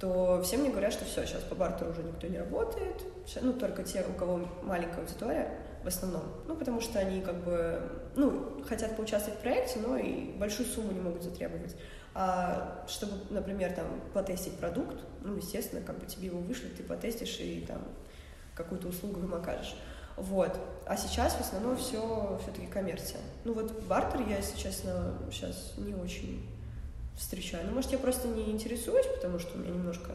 то 0.02 0.42
все 0.44 0.58
мне 0.58 0.70
говорят, 0.70 0.94
что 0.94 1.06
все, 1.06 1.26
сейчас 1.26 1.42
по 1.44 1.56
бартеру 1.56 1.92
уже 1.92 2.04
никто 2.04 2.28
не 2.28 2.38
работает, 2.38 3.02
ну, 3.42 3.54
только 3.54 3.84
те, 3.84 4.04
у 4.08 4.14
кого 4.14 4.48
маленькая 4.62 5.02
аудитория, 5.02 5.50
в 5.88 5.90
основном. 5.90 6.24
Ну, 6.48 6.56
потому 6.56 6.82
что 6.82 7.00
они 7.00 7.22
как 7.22 7.36
бы, 7.46 7.82
ну, 8.18 8.62
хотят 8.68 8.98
поучаствовать 8.98 9.40
в 9.40 9.42
проекте, 9.42 9.80
но 9.80 9.98
и 9.98 10.34
большую 10.34 10.68
сумму 10.68 10.92
не 10.92 11.00
могут 11.00 11.24
затребовать. 11.24 11.78
А 12.14 12.84
чтобы, 12.90 13.14
например, 13.30 13.72
там, 13.72 13.86
потестить 14.14 14.58
продукт, 14.58 14.98
ну, 15.22 15.38
естественно, 15.38 15.82
как 15.82 15.98
бы 15.98 16.06
тебе 16.06 16.28
его 16.28 16.40
вышлют, 16.40 16.76
ты 16.76 16.84
потестишь 16.84 17.40
и 17.40 17.64
там 17.66 17.82
какую-то 18.54 18.90
услугу 18.90 19.22
им 19.22 19.34
окажешь. 19.34 19.78
Вот. 20.18 20.60
А 20.86 20.98
сейчас 20.98 21.36
в 21.36 21.40
основном 21.42 21.78
все 21.78 22.38
все-таки 22.44 22.68
коммерция. 22.68 23.22
Ну 23.46 23.54
вот 23.54 23.72
бартер 23.84 24.28
я, 24.28 24.38
если 24.38 24.58
честно, 24.58 25.14
сейчас 25.32 25.76
не 25.78 25.94
очень 25.94 26.50
встречаю. 27.16 27.66
Ну, 27.66 27.76
может, 27.76 27.94
я 27.94 27.98
просто 27.98 28.28
не 28.28 28.52
интересуюсь, 28.52 29.06
потому 29.06 29.40
что 29.40 29.56
у 29.56 29.62
меня 29.62 29.72
немножко 29.72 30.12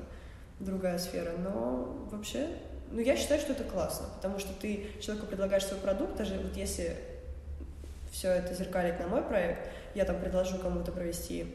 другая 0.60 0.98
сфера, 0.98 1.32
но 1.38 2.06
вообще 2.10 2.48
ну, 2.92 3.00
я 3.00 3.16
считаю, 3.16 3.40
что 3.40 3.52
это 3.52 3.64
классно, 3.64 4.06
потому 4.16 4.38
что 4.38 4.52
ты 4.52 4.86
человеку 5.00 5.26
предлагаешь 5.26 5.64
свой 5.64 5.80
продукт, 5.80 6.16
даже 6.16 6.34
вот 6.38 6.56
если 6.56 6.96
все 8.10 8.28
это 8.28 8.54
зеркалить 8.54 9.00
на 9.00 9.06
мой 9.06 9.22
проект, 9.22 9.68
я 9.94 10.04
там 10.04 10.20
предложу 10.20 10.58
кому-то 10.58 10.92
провести 10.92 11.46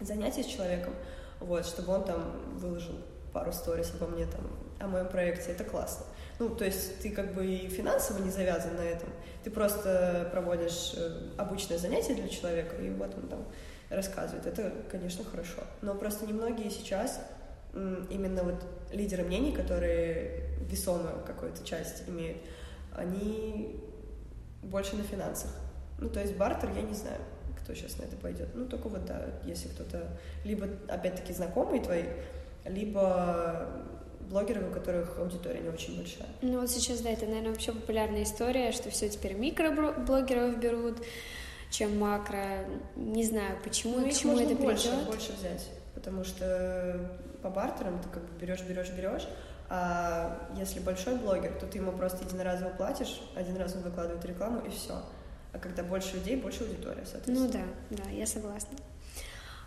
занятие 0.00 0.44
с 0.44 0.46
человеком, 0.46 0.94
вот, 1.40 1.66
чтобы 1.66 1.92
он 1.92 2.04
там 2.04 2.58
выложил 2.58 2.94
пару 3.32 3.52
сторис 3.52 3.92
обо 3.94 4.06
мне 4.06 4.26
там, 4.26 4.42
о 4.78 4.86
моем 4.86 5.08
проекте, 5.08 5.52
это 5.52 5.64
классно. 5.64 6.06
Ну, 6.38 6.48
то 6.48 6.64
есть 6.64 7.00
ты 7.00 7.10
как 7.10 7.34
бы 7.34 7.44
и 7.46 7.68
финансово 7.68 8.22
не 8.22 8.30
завязан 8.30 8.76
на 8.76 8.82
этом, 8.82 9.08
ты 9.44 9.50
просто 9.50 10.28
проводишь 10.32 10.94
э, 10.96 11.30
обычное 11.36 11.78
занятие 11.78 12.14
для 12.14 12.28
человека, 12.28 12.76
и 12.76 12.90
вот 12.90 13.14
он 13.14 13.28
там 13.28 13.44
рассказывает. 13.90 14.46
Это, 14.46 14.72
конечно, 14.90 15.24
хорошо. 15.24 15.62
Но 15.82 15.94
просто 15.94 16.26
немногие 16.26 16.70
сейчас 16.70 17.20
именно 17.74 18.42
вот 18.42 18.64
лидеры 18.92 19.22
мнений, 19.22 19.52
которые 19.52 20.44
весомую 20.68 21.22
какую-то 21.26 21.64
часть 21.64 22.08
имеют, 22.08 22.38
они 22.94 23.80
больше 24.62 24.96
на 24.96 25.04
финансах. 25.04 25.50
Ну, 25.98 26.08
то 26.08 26.20
есть 26.20 26.36
бартер, 26.36 26.70
я 26.74 26.82
не 26.82 26.94
знаю, 26.94 27.18
кто 27.62 27.74
сейчас 27.74 27.98
на 27.98 28.04
это 28.04 28.16
пойдет. 28.16 28.48
Ну, 28.54 28.66
только 28.66 28.88
вот, 28.88 29.04
да, 29.04 29.26
если 29.44 29.68
кто-то, 29.68 30.18
либо, 30.44 30.68
опять-таки, 30.88 31.32
знакомые 31.32 31.82
твои, 31.82 32.04
либо 32.64 33.68
блогеры, 34.20 34.68
у 34.68 34.72
которых 34.72 35.18
аудитория 35.18 35.60
не 35.60 35.68
очень 35.68 35.96
большая. 35.96 36.28
Ну, 36.42 36.60
вот 36.60 36.70
сейчас, 36.70 37.00
да, 37.00 37.10
это, 37.10 37.26
наверное, 37.26 37.50
вообще 37.50 37.72
популярная 37.72 38.22
история, 38.22 38.72
что 38.72 38.90
все 38.90 39.08
теперь 39.08 39.34
микроблогеров 39.34 40.58
берут, 40.58 40.98
чем 41.70 41.98
макро. 41.98 42.64
Не 42.96 43.24
знаю, 43.24 43.58
почему 43.62 43.98
ну, 43.98 44.06
и 44.06 44.10
к 44.10 44.14
чему 44.14 44.38
это 44.38 44.54
больше, 44.54 44.88
придет. 44.88 45.06
больше 45.06 45.32
взять, 45.32 45.68
потому 45.94 46.24
что 46.24 47.10
по 47.42 47.50
бартерам 47.50 48.00
ты 48.00 48.08
как 48.08 48.22
бы 48.22 48.38
берешь, 48.40 48.62
берешь, 48.62 48.90
берешь, 48.90 49.26
а 49.68 50.48
если 50.56 50.80
большой 50.80 51.16
блогер, 51.16 51.52
то 51.52 51.66
ты 51.66 51.78
ему 51.78 51.92
просто 51.92 52.24
единоразово 52.24 52.70
платишь, 52.70 53.22
один 53.36 53.56
раз 53.56 53.76
он 53.76 53.82
выкладывает 53.82 54.24
рекламу 54.24 54.60
и 54.66 54.70
все. 54.70 55.02
А 55.52 55.58
когда 55.58 55.82
больше 55.82 56.16
людей, 56.16 56.36
больше 56.36 56.64
аудитория, 56.64 57.04
соответственно. 57.04 57.40
Ну 57.40 57.52
да, 57.88 58.02
да, 58.04 58.10
я 58.10 58.26
согласна. 58.26 58.76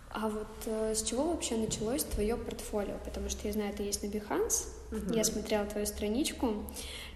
А 0.10 0.30
вот 0.30 0.48
э, 0.68 0.94
с 0.94 1.02
чего 1.04 1.32
вообще 1.32 1.56
началось 1.58 2.04
твое 2.04 2.38
портфолио? 2.38 2.98
Потому 3.04 3.30
что 3.30 3.48
я 3.48 3.54
знаю, 3.54 3.74
ты 3.74 3.84
есть 3.84 4.04
на 4.04 4.08
Behance, 4.08 4.68
uh-huh. 4.92 5.16
я 5.16 5.24
смотрела 5.24 5.66
твою 5.66 5.88
страничку, 5.88 6.66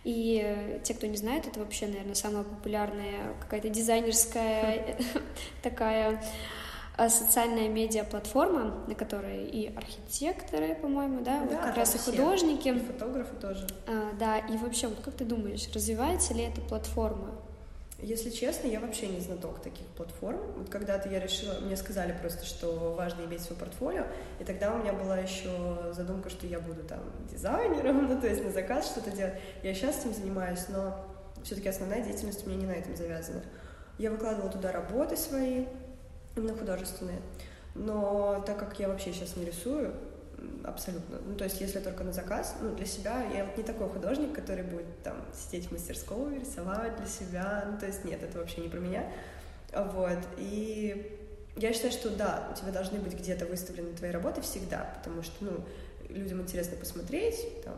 и 0.03 0.41
э, 0.43 0.79
те, 0.83 0.95
кто 0.95 1.05
не 1.05 1.17
знает, 1.17 1.45
это 1.45 1.59
вообще, 1.59 1.85
наверное, 1.85 2.15
самая 2.15 2.43
популярная 2.43 3.35
какая-то 3.41 3.69
дизайнерская 3.69 4.97
такая 5.61 6.17
а 6.17 6.21
социальная 7.09 7.69
медиа-платформа, 7.69 8.85
на 8.87 8.95
которой 8.95 9.45
и 9.45 9.73
архитекторы, 9.75 10.75
по-моему, 10.75 11.23
да, 11.23 11.41
да 11.41 11.45
вот 11.45 11.59
как 11.59 11.77
раз 11.77 11.95
и 11.95 11.99
художники. 11.99 12.69
И 12.69 12.79
фотографы 12.79 13.35
тоже. 13.35 13.67
А, 13.87 14.11
да, 14.19 14.39
и 14.39 14.57
вообще, 14.57 14.87
вот 14.87 14.99
как 15.03 15.13
ты 15.13 15.23
думаешь, 15.23 15.69
развивается 15.73 16.33
ли 16.33 16.43
эта 16.43 16.61
платформа? 16.61 17.35
Если 17.99 18.29
честно, 18.29 18.67
я 18.67 18.79
вообще 18.79 19.07
не 19.07 19.19
знаток 19.19 19.59
таких 19.59 19.85
платформ. 19.87 20.39
Вот 20.57 20.69
когда-то 20.69 21.09
я 21.09 21.19
решила, 21.19 21.59
мне 21.61 21.75
сказали 21.75 22.15
просто, 22.19 22.45
что 22.45 22.93
важно 22.95 23.25
иметь 23.25 23.41
свое 23.41 23.59
портфолио, 23.59 24.05
и 24.39 24.43
тогда 24.43 24.73
у 24.73 24.77
меня 24.77 24.93
была 24.93 25.17
еще 25.17 25.49
задумка, 25.93 26.29
что 26.29 26.45
я 26.45 26.59
буду 26.59 26.83
там 26.83 26.99
дизайнером, 27.31 28.07
ну 28.09 28.21
то 28.21 28.27
есть 28.27 28.43
на 28.43 28.51
заказ 28.51 28.87
что-то 28.91 29.09
делать. 29.09 29.33
Я 29.63 29.73
сейчас 29.73 29.99
этим 30.01 30.13
занимаюсь, 30.13 30.65
но 30.69 31.05
все-таки 31.43 31.69
основная 31.69 32.03
деятельность 32.03 32.45
у 32.45 32.49
меня 32.49 32.59
не 32.59 32.67
на 32.67 32.73
этом 32.73 32.95
завязана. 32.95 33.41
Я 33.97 34.11
выкладывала 34.11 34.51
туда 34.51 34.71
работы 34.71 35.17
свои, 35.17 35.65
именно 36.37 36.57
художественные. 36.57 37.21
Но 37.75 38.43
так 38.45 38.57
как 38.57 38.79
я 38.79 38.87
вообще 38.87 39.13
сейчас 39.13 39.35
не 39.35 39.45
рисую, 39.45 39.93
абсолютно. 40.63 41.17
Ну, 41.25 41.35
то 41.35 41.43
есть, 41.43 41.59
если 41.61 41.79
только 41.79 42.03
на 42.03 42.11
заказ, 42.11 42.55
ну, 42.61 42.75
для 42.75 42.85
себя, 42.85 43.23
я 43.33 43.45
вот 43.45 43.57
не 43.57 43.63
такой 43.63 43.89
художник, 43.89 44.33
который 44.33 44.63
будет 44.63 45.01
там 45.03 45.15
сидеть 45.33 45.67
в 45.67 45.71
мастерской, 45.71 46.39
рисовать 46.39 46.95
для 46.97 47.07
себя, 47.07 47.67
ну, 47.71 47.77
то 47.79 47.85
есть, 47.85 48.05
нет, 48.05 48.21
это 48.23 48.37
вообще 48.39 48.61
не 48.61 48.69
про 48.69 48.79
меня. 48.79 49.11
Вот, 49.73 50.19
и 50.37 51.19
я 51.55 51.73
считаю, 51.73 51.91
что 51.91 52.09
да, 52.09 52.49
у 52.51 52.55
тебя 52.55 52.71
должны 52.71 52.99
быть 52.99 53.13
где-то 53.13 53.45
выставлены 53.45 53.93
твои 53.93 54.11
работы 54.11 54.41
всегда, 54.41 54.93
потому 54.97 55.23
что, 55.23 55.43
ну, 55.43 55.51
людям 56.09 56.41
интересно 56.41 56.77
посмотреть, 56.77 57.63
там, 57.63 57.75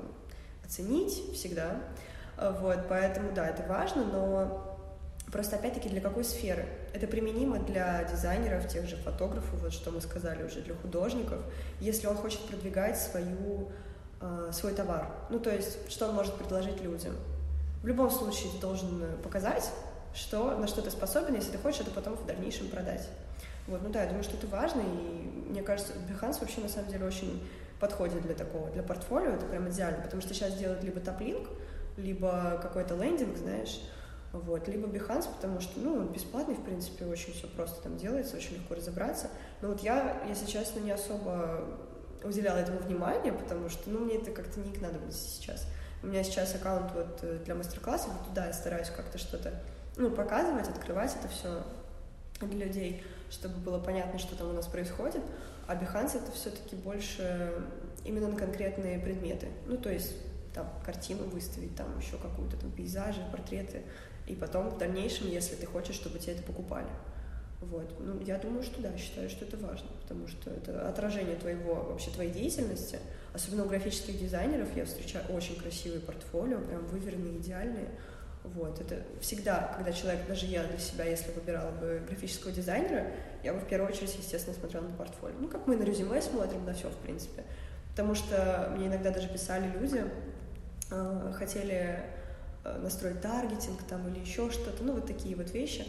оценить 0.66 1.34
всегда, 1.34 1.80
вот, 2.38 2.88
поэтому, 2.88 3.32
да, 3.34 3.48
это 3.48 3.64
важно, 3.68 4.06
но 4.06 4.69
Просто 5.32 5.58
опять-таки 5.58 5.90
для 5.90 6.02
какой 6.02 6.24
сферы? 6.24 6.66
Это 6.94 7.06
применимо 7.06 7.60
для 7.60 8.04
дизайнеров, 8.06 8.68
тех 8.68 8.88
же 8.88 8.96
фотографов, 8.98 9.62
вот 9.62 9.74
что 9.74 9.92
мы 9.92 10.02
сказали 10.02 10.44
уже, 10.44 10.62
для 10.62 10.76
художников, 10.76 11.40
если 11.80 12.08
он 12.08 12.16
хочет 12.16 12.40
продвигать 12.42 12.98
свою, 12.98 13.72
э, 14.22 14.52
свой 14.52 14.74
товар. 14.74 15.12
Ну, 15.30 15.40
то 15.40 15.54
есть, 15.54 15.92
что 15.92 16.08
он 16.08 16.16
может 16.16 16.34
предложить 16.36 16.82
людям. 16.82 17.16
В 17.84 17.88
любом 17.88 18.10
случае, 18.10 18.52
ты 18.52 18.60
должен 18.60 19.04
показать 19.24 19.72
что, 20.14 20.56
на 20.58 20.68
что 20.68 20.82
ты 20.82 20.90
способен, 20.92 21.36
если 21.36 21.52
ты 21.52 21.58
хочешь 21.58 21.82
это 21.82 21.92
потом 21.92 22.16
в 22.16 22.26
дальнейшем 22.26 22.68
продать. 22.70 23.08
Вот, 23.68 23.82
ну 23.84 23.90
да, 23.90 24.02
я 24.02 24.08
думаю, 24.08 24.24
что 24.24 24.38
это 24.38 24.48
важно, 24.48 24.82
и 24.82 25.50
мне 25.50 25.62
кажется, 25.62 25.94
Behance 26.10 26.40
вообще 26.42 26.62
на 26.62 26.70
самом 26.70 26.90
деле 26.90 27.06
очень 27.06 27.48
подходит 27.80 28.22
для 28.24 28.34
такого, 28.34 28.70
для 28.72 28.84
портфолио, 28.84 29.32
это 29.32 29.46
прям 29.46 29.70
идеально, 29.70 30.02
потому 30.02 30.22
что 30.22 30.34
сейчас 30.34 30.56
делают 30.56 30.84
либо 30.84 31.00
топлинк, 31.00 31.48
либо 31.98 32.60
какой-то 32.62 32.96
лендинг, 32.96 33.38
знаешь, 33.38 33.82
вот, 34.32 34.68
либо 34.68 34.88
Behance, 34.88 35.28
потому 35.34 35.60
что, 35.60 35.80
ну, 35.80 35.96
он 35.96 36.08
бесплатный, 36.10 36.56
в 36.56 36.64
принципе, 36.64 37.06
очень 37.06 37.34
все 37.34 37.48
просто 37.48 37.82
там 37.82 37.98
делается, 37.98 38.38
очень 38.38 38.56
легко 38.56 38.76
разобраться. 38.76 39.30
Но 39.62 39.70
вот 39.70 39.82
я, 39.82 40.22
если 40.28 40.46
честно, 40.46 40.80
не 40.80 40.92
особо 40.92 41.66
уделяла 42.24 42.58
этому 42.58 42.80
внимания, 42.80 43.32
потому 43.32 43.70
что, 43.70 43.90
ну, 43.90 44.00
мне 44.00 44.18
это 44.18 44.32
как-то 44.32 44.60
не 44.60 44.72
к 44.72 44.82
надобности 44.82 45.30
сейчас. 45.30 45.66
У 46.04 46.08
меня 46.08 46.24
сейчас 46.24 46.54
аккаунт 46.56 46.92
вот 46.94 47.20
э, 47.24 47.40
для 47.44 47.56
мастер-классов, 47.56 48.12
туда 48.28 48.48
я 48.48 48.54
стараюсь 48.54 48.90
как-то 48.90 49.18
что-то, 49.18 49.54
ну, 49.98 50.12
показывать, 50.12 50.70
открывать 50.70 51.16
это 51.16 51.28
все 51.28 51.64
для 52.42 52.68
людей, 52.68 53.04
чтобы 53.30 53.56
было 53.56 53.80
понятно, 53.80 54.20
что 54.20 54.36
там 54.36 54.50
у 54.50 54.54
нас 54.54 54.68
происходит. 54.68 55.22
А 55.68 55.76
Behance 55.76 56.18
это 56.18 56.32
все-таки 56.32 56.76
больше 56.76 57.64
именно 58.06 58.28
на 58.28 58.38
конкретные 58.38 59.00
предметы. 59.00 59.48
Ну, 59.68 59.78
то 59.78 59.92
есть 59.92 60.16
там 60.54 60.68
картину 60.86 61.26
выставить, 61.26 61.76
там 61.76 61.98
еще 62.00 62.18
какую-то 62.18 62.58
там 62.58 62.72
пейзажи, 62.72 63.22
портреты, 63.32 63.84
и 64.30 64.36
потом 64.36 64.70
в 64.70 64.78
дальнейшем, 64.78 65.28
если 65.28 65.56
ты 65.56 65.66
хочешь, 65.66 65.96
чтобы 65.96 66.20
тебе 66.20 66.34
это 66.34 66.44
покупали. 66.44 66.88
Вот. 67.62 67.94
Ну, 68.00 68.22
я 68.22 68.38
думаю, 68.38 68.64
что 68.64 68.82
да, 68.82 68.96
считаю, 68.96 69.30
что 69.30 69.44
это 69.44 69.58
важно, 69.58 69.90
потому 70.02 70.28
что 70.28 70.50
это 70.50 70.88
отражение 70.88 71.36
твоего, 71.36 71.74
вообще 71.74 72.10
твоей 72.12 72.32
деятельности. 72.32 73.00
Особенно 73.34 73.66
у 73.66 73.68
графических 73.68 74.18
дизайнеров 74.18 74.70
я 74.78 74.86
встречаю 74.86 75.26
очень 75.36 75.58
красивые 75.58 76.00
портфолио, 76.00 76.60
прям 76.60 76.86
выверенные, 76.86 77.38
идеальные. 77.38 77.90
Вот, 78.44 78.80
это 78.80 79.04
всегда, 79.20 79.74
когда 79.76 79.92
человек, 79.92 80.26
даже 80.28 80.46
я 80.46 80.64
для 80.64 80.78
себя, 80.78 81.04
если 81.04 81.32
выбирала 81.32 81.72
бы 81.72 82.02
графического 82.08 82.54
дизайнера, 82.54 83.12
я 83.44 83.54
бы 83.54 83.60
в 83.60 83.68
первую 83.68 83.92
очередь, 83.92 84.16
естественно, 84.16 84.56
смотрела 84.56 84.84
на 84.84 84.96
портфолио. 84.96 85.36
Ну, 85.40 85.50
как 85.50 85.68
мы 85.68 85.76
на 85.76 85.84
резюме 85.84 86.22
смотрим 86.22 86.64
на 86.66 86.74
все, 86.74 86.90
в 86.90 86.96
принципе. 86.98 87.44
Потому 87.92 88.16
что 88.16 88.72
мне 88.78 88.88
иногда 88.88 89.12
даже 89.12 89.28
писали 89.28 89.68
люди, 89.78 90.06
э, 90.92 91.34
хотели 91.36 92.06
настроить 92.64 93.22
таргетинг 93.22 93.82
там 93.84 94.08
или 94.08 94.20
еще 94.20 94.52
что-то, 94.52 94.84
ну 94.84 94.94
вот 94.94 95.08
такие 95.08 95.36
вот 95.36 95.52
вещи. 95.52 95.86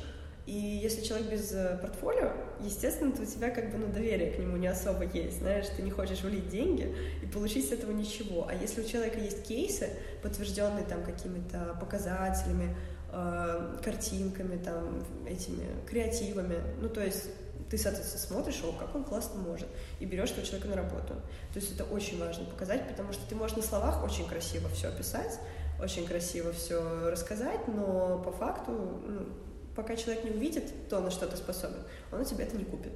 И 0.47 0.53
если 0.53 1.03
человек 1.03 1.31
без 1.31 1.53
э, 1.53 1.79
портфолио, 1.81 2.33
естественно, 2.61 3.13
то 3.13 3.23
у 3.23 3.25
тебя 3.25 3.51
как 3.51 3.71
бы 3.71 3.79
ну, 3.79 3.87
доверие 3.93 4.33
к 4.33 4.39
нему 4.39 4.57
не 4.57 4.67
особо 4.67 5.05
есть, 5.05 5.39
знаешь, 5.39 5.67
ты 5.77 5.83
не 5.83 5.91
хочешь 5.91 6.23
влить 6.23 6.49
деньги 6.49 6.93
и 7.23 7.27
получить 7.27 7.69
с 7.69 7.73
этого 7.73 7.93
ничего. 7.93 8.49
А 8.49 8.55
если 8.55 8.81
у 8.81 8.85
человека 8.85 9.19
есть 9.21 9.47
кейсы, 9.47 9.91
подтвержденные 10.23 10.85
там 10.85 11.05
какими-то 11.05 11.77
показателями, 11.79 12.75
э, 13.13 13.79
картинками, 13.85 14.57
там, 14.57 15.05
этими 15.27 15.67
креативами, 15.87 16.57
ну 16.81 16.89
то 16.89 17.05
есть 17.05 17.27
ты, 17.71 17.79
соответственно, 17.79 18.21
смотришь, 18.21 18.61
о, 18.65 18.73
как 18.73 18.95
он 18.97 19.05
классно 19.05 19.41
может, 19.41 19.69
и 20.01 20.05
берешь 20.05 20.31
этого 20.31 20.45
человека 20.45 20.69
на 20.69 20.77
работу. 20.77 21.15
То 21.53 21.61
есть 21.61 21.73
это 21.73 21.85
очень 21.85 22.19
важно 22.19 22.45
показать, 22.45 22.89
потому 22.89 23.13
что 23.13 23.23
ты 23.29 23.37
можешь 23.37 23.57
на 23.57 23.63
словах 23.63 24.03
очень 24.03 24.27
красиво 24.27 24.69
все 24.71 24.89
описать, 24.89 25.39
очень 25.83 26.07
красиво 26.07 26.53
все 26.53 27.11
рассказать, 27.11 27.67
но 27.69 28.23
по 28.25 28.33
факту, 28.33 28.73
ну, 28.73 29.27
пока 29.75 29.97
человек 29.97 30.25
не 30.25 30.31
увидит 30.31 30.89
то, 30.89 31.01
на 31.01 31.11
что 31.11 31.27
ты 31.27 31.37
способен, 31.37 31.83
он 32.13 32.21
у 32.21 32.25
тебя 32.25 32.45
это 32.45 32.57
не 32.57 32.65
купит. 32.65 32.93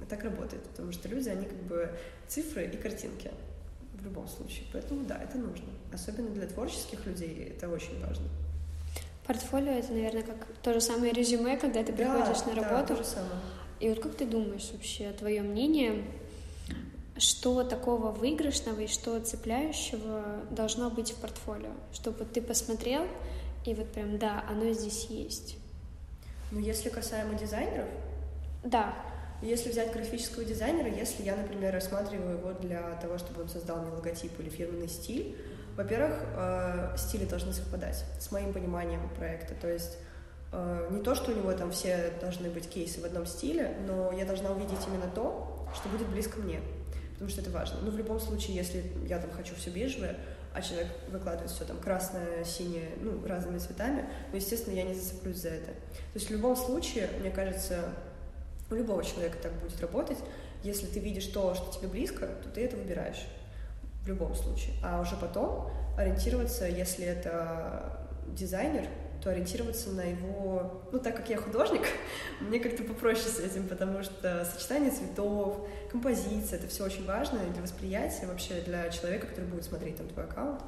И 0.00 0.04
так 0.04 0.24
работает, 0.24 0.62
потому 0.62 0.92
что 0.92 1.08
люди, 1.08 1.28
они 1.28 1.44
как 1.44 1.58
бы 1.64 1.90
цифры 2.26 2.66
и 2.66 2.76
картинки 2.76 3.30
в 3.94 4.04
любом 4.04 4.28
случае. 4.28 4.66
Поэтому 4.72 5.04
да, 5.04 5.20
это 5.22 5.38
нужно. 5.38 5.68
Особенно 5.92 6.30
для 6.30 6.46
творческих 6.46 7.04
людей 7.06 7.52
это 7.54 7.68
очень 7.68 8.00
важно. 8.00 8.26
Портфолио 9.26 9.72
это, 9.72 9.92
наверное, 9.92 10.22
как 10.22 10.46
то 10.62 10.72
же 10.72 10.80
самое 10.80 11.12
резюме, 11.12 11.56
когда 11.56 11.84
ты 11.84 11.92
приходишь 11.92 12.40
да, 12.40 12.46
на 12.46 12.54
работу. 12.54 12.74
Да, 12.74 12.82
то 12.86 12.96
же 12.96 13.04
самое. 13.04 13.40
И 13.78 13.88
вот 13.88 14.00
как 14.00 14.14
ты 14.14 14.26
думаешь 14.26 14.70
вообще, 14.72 15.12
твое 15.12 15.42
мнение, 15.42 16.04
что 17.20 17.62
такого 17.64 18.10
выигрышного 18.10 18.80
и 18.80 18.86
что 18.86 19.20
цепляющего 19.20 20.40
должно 20.50 20.90
быть 20.90 21.12
в 21.12 21.16
портфолио, 21.16 21.72
чтобы 21.92 22.24
ты 22.24 22.40
посмотрел 22.40 23.06
и 23.64 23.74
вот 23.74 23.92
прям, 23.92 24.18
да, 24.18 24.42
оно 24.48 24.72
здесь 24.72 25.04
есть. 25.10 25.56
Ну, 26.50 26.58
если 26.58 26.88
касаемо 26.88 27.38
дизайнеров? 27.38 27.88
Да. 28.64 28.94
Если 29.42 29.70
взять 29.70 29.92
графического 29.92 30.44
дизайнера, 30.44 30.88
если 30.88 31.22
я, 31.22 31.36
например, 31.36 31.72
рассматриваю 31.72 32.38
его 32.38 32.52
для 32.52 32.94
того, 33.00 33.18
чтобы 33.18 33.42
он 33.42 33.48
создал 33.48 33.82
мне 33.82 33.90
логотип 33.90 34.38
или 34.40 34.48
фирменный 34.48 34.88
стиль, 34.88 35.36
во-первых, 35.76 36.22
э, 36.36 36.94
стили 36.98 37.24
должны 37.24 37.52
совпадать 37.52 38.04
с 38.18 38.30
моим 38.32 38.52
пониманием 38.52 39.08
проекта. 39.16 39.54
То 39.54 39.68
есть 39.68 39.96
э, 40.52 40.88
не 40.90 41.02
то, 41.02 41.14
что 41.14 41.32
у 41.32 41.34
него 41.34 41.52
там 41.52 41.70
все 41.70 42.12
должны 42.20 42.50
быть 42.50 42.68
кейсы 42.68 43.00
в 43.00 43.04
одном 43.04 43.24
стиле, 43.24 43.76
но 43.86 44.12
я 44.12 44.24
должна 44.26 44.50
увидеть 44.50 44.86
именно 44.86 45.10
то, 45.14 45.66
что 45.74 45.88
будет 45.88 46.08
близко 46.08 46.38
мне 46.40 46.60
потому 47.20 47.32
что 47.32 47.42
это 47.42 47.50
важно. 47.50 47.80
Но 47.82 47.90
в 47.90 47.98
любом 47.98 48.18
случае, 48.18 48.56
если 48.56 48.82
я 49.06 49.18
там 49.18 49.30
хочу 49.30 49.54
все 49.54 49.68
бежевое, 49.68 50.16
а 50.54 50.62
человек 50.62 50.88
выкладывает 51.10 51.50
все 51.50 51.66
там 51.66 51.78
красное, 51.78 52.44
синее, 52.44 52.92
ну, 52.98 53.26
разными 53.26 53.58
цветами, 53.58 54.06
ну, 54.32 54.38
естественно, 54.38 54.74
я 54.74 54.84
не 54.84 54.94
зацеплюсь 54.94 55.36
за 55.36 55.50
это. 55.50 55.66
То 55.66 56.14
есть 56.14 56.28
в 56.28 56.30
любом 56.30 56.56
случае, 56.56 57.10
мне 57.20 57.30
кажется, 57.30 57.90
у 58.70 58.74
любого 58.74 59.04
человека 59.04 59.36
так 59.42 59.52
будет 59.60 59.78
работать. 59.82 60.16
Если 60.62 60.86
ты 60.86 60.98
видишь 60.98 61.26
то, 61.26 61.54
что 61.54 61.70
тебе 61.70 61.88
близко, 61.88 62.26
то 62.26 62.48
ты 62.48 62.64
это 62.64 62.76
выбираешь 62.76 63.26
в 64.02 64.08
любом 64.08 64.34
случае. 64.34 64.72
А 64.82 65.02
уже 65.02 65.14
потом 65.16 65.70
ориентироваться, 65.98 66.66
если 66.66 67.04
это 67.04 68.08
дизайнер, 68.28 68.86
то 69.22 69.30
ориентироваться 69.30 69.90
на 69.90 70.02
его... 70.02 70.82
Ну, 70.92 70.98
так 70.98 71.16
как 71.16 71.28
я 71.28 71.36
художник, 71.36 71.82
мне 72.40 72.58
как-то 72.58 72.82
попроще 72.82 73.28
с 73.28 73.38
этим, 73.38 73.68
потому 73.68 74.02
что 74.02 74.44
сочетание 74.44 74.90
цветов, 74.90 75.66
композиция— 75.90 76.58
это 76.60 76.68
все 76.68 76.84
очень 76.84 77.06
важно 77.06 77.38
для 77.52 77.62
восприятия 77.62 78.26
вообще 78.26 78.60
для 78.62 78.88
человека, 78.90 79.26
который 79.26 79.46
будет 79.46 79.64
смотреть 79.64 79.96
там 79.96 80.08
твой 80.08 80.24
аккаунт. 80.24 80.62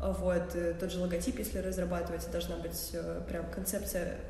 Вот, 0.00 0.54
э, 0.54 0.74
тот 0.78 0.92
же 0.92 1.00
логотип, 1.00 1.38
если 1.38 1.58
разрабатывается, 1.58 2.30
должна 2.30 2.56
быть 2.56 2.90
э, 2.92 3.20
прям 3.28 3.50
концепция 3.50 4.20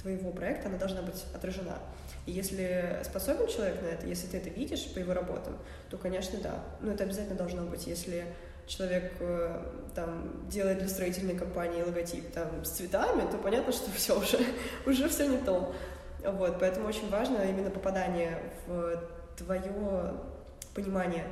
твоего 0.00 0.30
проекта, 0.30 0.68
она 0.68 0.78
должна 0.78 1.02
быть 1.02 1.24
отражена. 1.34 1.78
И 2.26 2.32
если 2.32 3.00
способен 3.04 3.48
человек 3.48 3.82
на 3.82 3.86
это, 3.86 4.06
если 4.06 4.28
ты 4.28 4.36
это 4.36 4.50
видишь 4.50 4.92
по 4.94 4.98
его 4.98 5.14
работам, 5.14 5.58
то, 5.90 5.96
конечно, 5.96 6.38
да. 6.40 6.64
Но 6.80 6.92
это 6.92 7.04
обязательно 7.04 7.36
должно 7.36 7.62
быть. 7.62 7.86
Если 7.86 8.24
человек 8.66 9.12
э, 9.20 9.62
там 9.94 10.48
делает 10.48 10.78
для 10.78 10.88
строительной 10.88 11.36
компании 11.36 11.82
логотип 11.82 12.30
там 12.32 12.64
с 12.64 12.70
цветами, 12.70 13.30
то 13.30 13.38
понятно, 13.38 13.72
что 13.72 13.90
все 13.94 14.18
уже, 14.18 14.38
уже 14.84 15.08
все 15.08 15.28
не 15.28 15.38
то. 15.38 15.74
Вот, 16.24 16.58
поэтому 16.58 16.88
очень 16.88 17.08
важно 17.08 17.42
именно 17.48 17.70
попадание 17.70 18.38
в 18.66 19.00
твое 19.36 20.14
понимание, 20.74 21.26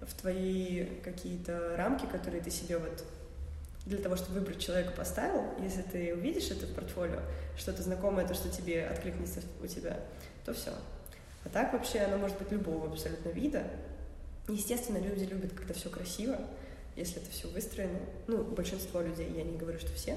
в 0.00 0.14
твои 0.14 0.86
какие-то 1.02 1.76
рамки, 1.76 2.06
которые 2.06 2.42
ты 2.42 2.50
себе 2.50 2.78
вот 2.78 3.04
для 3.84 3.98
того, 3.98 4.16
чтобы 4.16 4.40
выбрать 4.40 4.60
человека, 4.60 4.92
поставил, 4.92 5.44
если 5.60 5.82
ты 5.82 6.14
увидишь 6.14 6.50
это 6.50 6.66
в 6.66 6.74
портфолио, 6.74 7.20
что-то 7.56 7.82
знакомое, 7.82 8.26
то, 8.26 8.34
что 8.34 8.48
тебе 8.48 8.86
откликнется 8.86 9.40
у 9.62 9.66
тебя, 9.66 9.98
то 10.44 10.54
все. 10.54 10.70
А 11.44 11.48
так 11.48 11.72
вообще 11.72 12.00
оно 12.00 12.16
может 12.18 12.38
быть 12.38 12.52
любого 12.52 12.90
абсолютно 12.90 13.30
вида. 13.30 13.64
Естественно, 14.48 14.98
люди 14.98 15.24
любят, 15.24 15.52
когда 15.52 15.74
все 15.74 15.90
красиво, 15.90 16.38
если 16.96 17.22
это 17.22 17.30
все 17.30 17.48
выстроено. 17.48 17.98
Ну, 18.26 18.42
большинство 18.44 19.00
людей, 19.00 19.30
я 19.34 19.42
не 19.42 19.56
говорю, 19.56 19.78
что 19.78 19.92
все. 19.94 20.16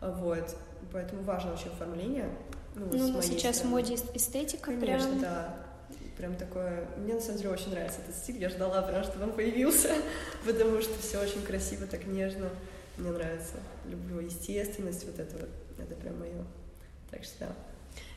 Вот. 0.00 0.56
Поэтому 0.92 1.22
важно 1.22 1.52
очень 1.52 1.68
оформление. 1.68 2.28
Ну, 2.74 2.86
ну 2.92 3.22
сейчас 3.22 3.56
стороны. 3.56 3.82
в 3.82 3.82
моде 3.82 3.94
эстетика 4.14 4.72
Конечно, 4.72 5.08
прям. 5.08 5.20
да. 5.20 5.56
Прям 6.16 6.36
такое... 6.36 6.88
Мне, 6.96 7.14
на 7.14 7.20
самом 7.20 7.38
деле, 7.38 7.50
очень 7.50 7.70
нравится 7.70 8.00
этот 8.00 8.16
стиль. 8.16 8.38
Я 8.38 8.48
ждала 8.48 8.82
прям, 8.82 9.02
чтобы 9.02 9.24
он 9.24 9.32
появился, 9.32 9.90
потому 10.46 10.80
что 10.80 10.96
все 11.00 11.20
очень 11.20 11.42
красиво, 11.42 11.86
так 11.86 12.06
нежно. 12.06 12.50
Мне 12.96 13.10
нравится. 13.10 13.56
Люблю 13.86 14.20
естественность, 14.20 15.04
вот 15.04 15.18
это 15.18 15.36
вот. 15.36 15.48
Это 15.78 15.94
прям 15.96 16.18
мое. 16.20 16.44
Так 17.10 17.24
что 17.24 17.34
да. 17.40 17.52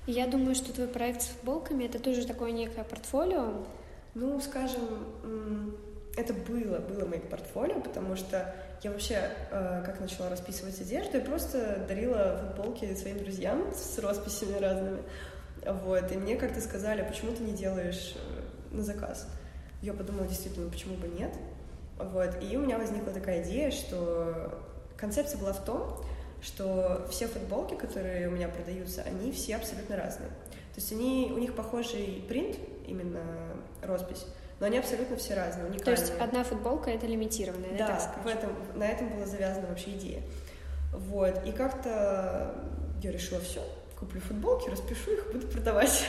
Я 0.06 0.28
думаю, 0.28 0.56
что 0.56 0.72
твой 0.72 0.88
проект 0.88 1.24
с 1.24 1.26
футболками— 1.26 1.84
это 1.86 2.00
тоже 2.00 2.26
такое 2.26 2.52
некое 2.52 2.84
портфолио. 2.84 3.66
Ну, 4.14 4.40
скажем, 4.40 5.76
это 6.18 6.34
было, 6.34 6.80
было 6.80 7.06
моим 7.06 7.22
портфолио, 7.22 7.80
потому 7.80 8.16
что 8.16 8.54
я 8.82 8.92
вообще, 8.92 9.30
э, 9.52 9.84
как 9.86 10.00
начала 10.00 10.30
расписывать 10.30 10.82
одежду, 10.82 11.18
я 11.18 11.24
просто 11.24 11.86
дарила 11.88 12.42
футболки 12.42 12.94
своим 12.96 13.20
друзьям 13.20 13.72
с 13.74 13.98
росписями 14.00 14.58
разными. 14.58 15.04
Вот, 15.66 16.12
и 16.12 16.18
мне 16.18 16.36
как-то 16.36 16.60
сказали, 16.60 17.04
почему 17.08 17.32
ты 17.34 17.44
не 17.44 17.54
делаешь 17.54 18.16
э, 18.16 18.76
на 18.76 18.84
заказ? 18.84 19.28
Я 19.82 19.94
подумала, 19.94 20.28
действительно, 20.28 20.70
почему 20.70 20.96
бы 20.96 21.08
нет? 21.08 21.34
Вот, 22.00 22.42
и 22.42 22.58
у 22.58 22.62
меня 22.62 22.80
возникла 22.80 23.14
такая 23.14 23.44
идея, 23.44 23.70
что 23.70 24.60
концепция 24.98 25.40
была 25.40 25.54
в 25.54 25.64
том, 25.64 26.04
что 26.42 27.08
все 27.12 27.28
футболки, 27.28 27.76
которые 27.76 28.28
у 28.28 28.32
меня 28.32 28.48
продаются, 28.48 29.04
они 29.04 29.32
все 29.32 29.56
абсолютно 29.56 29.96
разные. 29.98 30.30
То 30.30 30.82
есть 30.82 30.92
они, 30.92 31.32
у 31.34 31.38
них 31.38 31.56
похожий 31.56 32.24
принт, 32.28 32.58
именно 32.88 33.24
роспись, 33.84 34.26
но 34.60 34.66
они 34.66 34.78
абсолютно 34.78 35.18
все 35.18 35.36
разные, 35.36 35.66
уникальные. 35.66 35.96
То 35.96 36.02
есть 36.02 36.14
одна 36.20 36.44
футболка— 36.44 36.90
это 36.92 37.06
лимитированная, 37.06 37.78
да, 37.78 37.88
так 37.88 38.24
в 38.24 38.28
этом, 38.28 38.56
на 38.76 38.88
этом 38.88 39.10
была 39.10 39.26
завязана 39.26 39.68
вообще 39.68 39.92
идея. 39.92 40.22
Вот, 40.94 41.46
и 41.46 41.52
как-то 41.52 42.56
я 43.02 43.12
решила 43.12 43.40
все, 43.42 43.62
куплю 44.00 44.22
футболки, 44.22 44.70
распишу 44.70 45.12
их, 45.12 45.32
буду 45.32 45.48
продавать. 45.48 46.08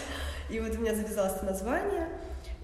И 0.49 0.61
вот 0.61 0.75
у 0.77 0.81
меня 0.81 0.95
завязалось 0.95 1.37
это 1.37 1.45
название, 1.45 2.09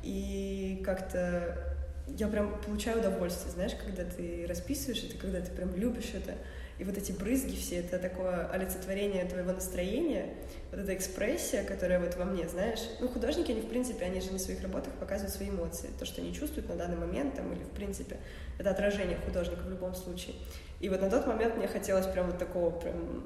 и 0.02 0.82
как-то 0.84 1.74
я 2.06 2.28
прям 2.28 2.58
получаю 2.60 3.00
удовольствие, 3.00 3.52
знаешь, 3.52 3.72
когда 3.74 4.04
ты 4.04 4.46
расписываешь 4.48 5.04
это, 5.04 5.16
когда 5.18 5.40
ты 5.40 5.50
прям 5.50 5.74
любишь 5.74 6.12
это. 6.14 6.34
И 6.78 6.84
вот 6.84 6.98
эти 6.98 7.12
брызги 7.12 7.56
все, 7.56 7.76
это 7.76 7.98
такое 7.98 8.48
олицетворение 8.48 9.24
твоего 9.24 9.52
настроения, 9.52 10.34
вот 10.74 10.84
эта 10.84 10.94
экспрессия, 10.94 11.62
которая 11.62 12.00
вот 12.00 12.16
во 12.16 12.24
мне, 12.24 12.48
знаешь. 12.48 12.80
Ну, 13.00 13.08
художники, 13.08 13.52
они, 13.52 13.60
в 13.60 13.68
принципе, 13.68 14.04
они 14.04 14.20
же 14.20 14.32
на 14.32 14.38
своих 14.38 14.60
работах 14.62 14.92
показывают 14.94 15.32
свои 15.32 15.50
эмоции, 15.50 15.90
то, 15.98 16.04
что 16.04 16.20
они 16.20 16.34
чувствуют 16.34 16.68
на 16.68 16.74
данный 16.74 16.96
момент, 16.96 17.36
там, 17.36 17.52
или, 17.52 17.62
в 17.62 17.70
принципе, 17.70 18.18
это 18.58 18.70
отражение 18.70 19.16
художника 19.24 19.60
в 19.62 19.70
любом 19.70 19.94
случае. 19.94 20.34
И 20.80 20.88
вот 20.88 21.00
на 21.00 21.10
тот 21.10 21.26
момент 21.26 21.56
мне 21.56 21.68
хотелось 21.68 22.06
прям 22.06 22.26
вот 22.26 22.38
такого 22.38 22.70
прям 22.70 23.24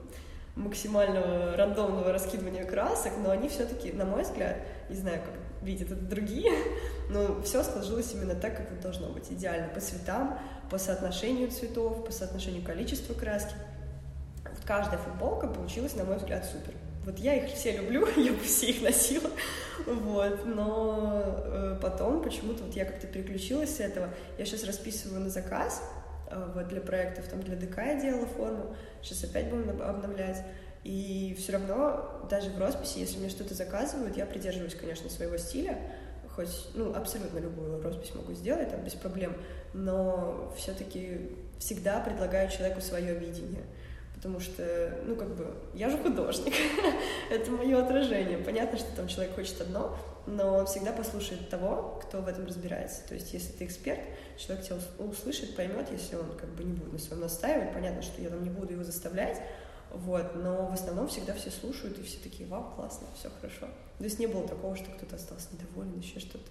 максимального 0.57 1.57
рандомного 1.57 2.13
раскидывания 2.13 2.65
красок, 2.65 3.13
но 3.23 3.31
они 3.31 3.49
все-таки, 3.49 3.93
на 3.93 4.05
мой 4.05 4.25
взгляд, 4.25 4.57
не 4.91 4.97
знаю, 4.97 5.21
как 5.23 5.35
видят 5.63 5.91
это 5.91 6.03
другие, 6.03 6.53
но 7.09 7.41
все 7.43 7.63
сложилось 7.63 8.13
именно 8.13 8.35
так, 8.35 8.57
как 8.57 8.73
это 8.73 8.83
должно 8.83 9.09
быть, 9.09 9.31
идеально, 9.31 9.69
по 9.69 9.81
цветам, 9.81 10.39
по 10.71 10.77
соотношению 10.77 11.51
цветов, 11.51 12.05
по 12.05 12.13
соотношению 12.13 12.63
количества 12.63 13.15
краски. 13.15 13.55
Вот 14.45 14.65
каждая 14.67 14.99
футболка 14.99 15.47
получилась, 15.47 15.95
на 15.95 16.05
мой 16.05 16.17
взгляд, 16.17 16.45
супер. 16.45 16.75
Вот 17.09 17.19
я 17.21 17.37
их 17.37 17.55
все 17.55 17.75
люблю, 17.75 18.07
я 18.19 18.33
бы 18.33 18.41
все 18.41 18.67
их 18.67 18.83
носила, 18.83 19.31
вот, 19.87 20.45
но 20.45 21.23
э, 21.39 21.79
потом 21.81 22.23
почему-то 22.23 22.65
вот 22.65 22.77
я 22.77 22.85
как-то 22.85 23.07
переключилась 23.07 23.77
с 23.77 23.81
этого. 23.81 24.11
Я 24.37 24.45
сейчас 24.45 24.65
расписываю 24.65 25.21
на 25.21 25.31
заказ, 25.31 25.83
э, 26.31 26.53
вот 26.55 26.69
для 26.69 26.83
проектов, 26.83 27.27
там 27.29 27.43
для 27.43 27.57
ДК 27.57 27.79
я 27.79 27.99
делала 27.99 28.27
форму, 28.27 28.77
сейчас 29.01 29.25
опять 29.25 29.49
будем 29.49 29.81
обновлять. 29.81 30.45
И 30.85 31.35
все 31.39 31.53
равно, 31.53 32.27
даже 32.29 32.51
в 32.51 32.59
росписи, 32.59 32.99
если 32.99 33.17
мне 33.17 33.31
что-то 33.31 33.55
заказывают, 33.55 34.19
я 34.19 34.27
придерживаюсь, 34.27 34.75
конечно, 34.75 35.09
своего 35.09 35.39
стиля, 35.39 35.79
хоть, 36.37 36.69
ну, 36.75 36.95
абсолютно 36.95 37.39
любую 37.39 37.83
роспись 37.83 38.15
могу 38.15 38.35
сделать, 38.35 38.71
там, 38.71 38.85
без 38.85 38.93
проблем, 38.93 39.35
но 39.73 40.53
все-таки 40.59 41.31
всегда 41.59 42.01
предлагаю 42.01 42.51
человеку 42.51 42.83
свое 42.83 43.15
видение, 43.15 43.65
потому 44.19 44.41
что, 44.41 44.99
ну, 45.05 45.15
как 45.15 45.29
бы, 45.37 45.55
я 45.75 45.89
же 45.89 45.97
художник, 45.97 46.53
это 47.31 47.51
мое 47.53 47.81
отражение. 47.81 48.39
Понятно, 48.39 48.77
что 48.77 48.89
там 48.97 49.07
человек 49.07 49.37
хочет 49.37 49.61
одно, 49.61 49.97
но 50.27 50.57
он 50.57 50.67
всегда 50.67 50.93
послушает 50.93 51.49
того, 51.49 52.01
кто 52.03 52.21
в 52.21 52.27
этом 52.27 52.45
разбирается. 52.45 53.07
То 53.07 53.15
есть, 53.15 53.33
если 53.33 53.53
ты 53.53 53.65
эксперт, 53.65 54.01
человек 54.37 54.65
тебя 54.67 54.77
услышит, 54.99 55.55
поймет, 55.55 55.87
если 55.93 56.17
он 56.17 56.37
как 56.37 56.49
бы 56.51 56.65
не 56.65 56.73
будет 56.73 56.93
на 56.93 56.99
своем 56.99 57.23
настаивать, 57.23 57.73
понятно, 57.73 58.03
что 58.03 58.21
я 58.21 58.29
там 58.29 58.43
не 58.43 58.51
буду 58.51 58.73
его 58.73 58.83
заставлять, 58.83 59.41
вот, 59.93 60.35
но 60.35 60.67
в 60.67 60.73
основном 60.73 61.07
всегда 61.07 61.33
все 61.35 61.51
слушают, 61.51 61.97
и 61.99 62.03
все 62.03 62.19
такие, 62.19 62.49
вау, 62.49 62.73
классно, 62.75 63.07
все 63.17 63.31
хорошо. 63.31 63.69
То 63.99 64.05
есть 64.05 64.19
не 64.19 64.27
было 64.27 64.47
такого, 64.49 64.75
что 64.77 64.91
кто-то 64.91 65.15
остался 65.15 65.47
недоволен, 65.53 65.97
еще 65.97 66.19
что-то. 66.19 66.51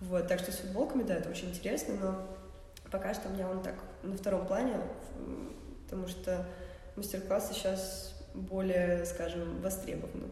Вот, 0.00 0.28
так 0.28 0.40
что 0.40 0.52
с 0.52 0.56
футболками, 0.56 1.04
да, 1.04 1.14
это 1.14 1.30
очень 1.30 1.48
интересно, 1.48 1.94
но 1.94 2.26
пока 2.90 3.14
что 3.14 3.28
у 3.28 3.32
меня 3.32 3.48
он 3.48 3.62
так 3.62 3.76
на 4.02 4.14
втором 4.14 4.46
плане, 4.46 4.74
потому 5.86 6.06
что 6.06 6.46
мастер-классы 6.98 7.54
сейчас 7.54 8.14
более, 8.34 9.04
скажем, 9.06 9.60
востребованы. 9.60 10.28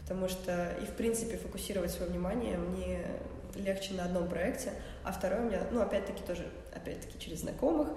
Потому 0.00 0.28
что 0.28 0.72
и, 0.82 0.84
в 0.84 0.94
принципе, 0.96 1.36
фокусировать 1.36 1.90
свое 1.90 2.10
внимание 2.10 2.56
мне 2.56 3.06
легче 3.54 3.94
на 3.94 4.04
одном 4.04 4.28
проекте, 4.28 4.72
а 5.04 5.12
второй 5.12 5.40
у 5.40 5.42
меня, 5.44 5.62
ну, 5.70 5.82
опять-таки, 5.82 6.22
тоже, 6.22 6.46
опять-таки, 6.74 7.18
через 7.18 7.40
знакомых, 7.40 7.88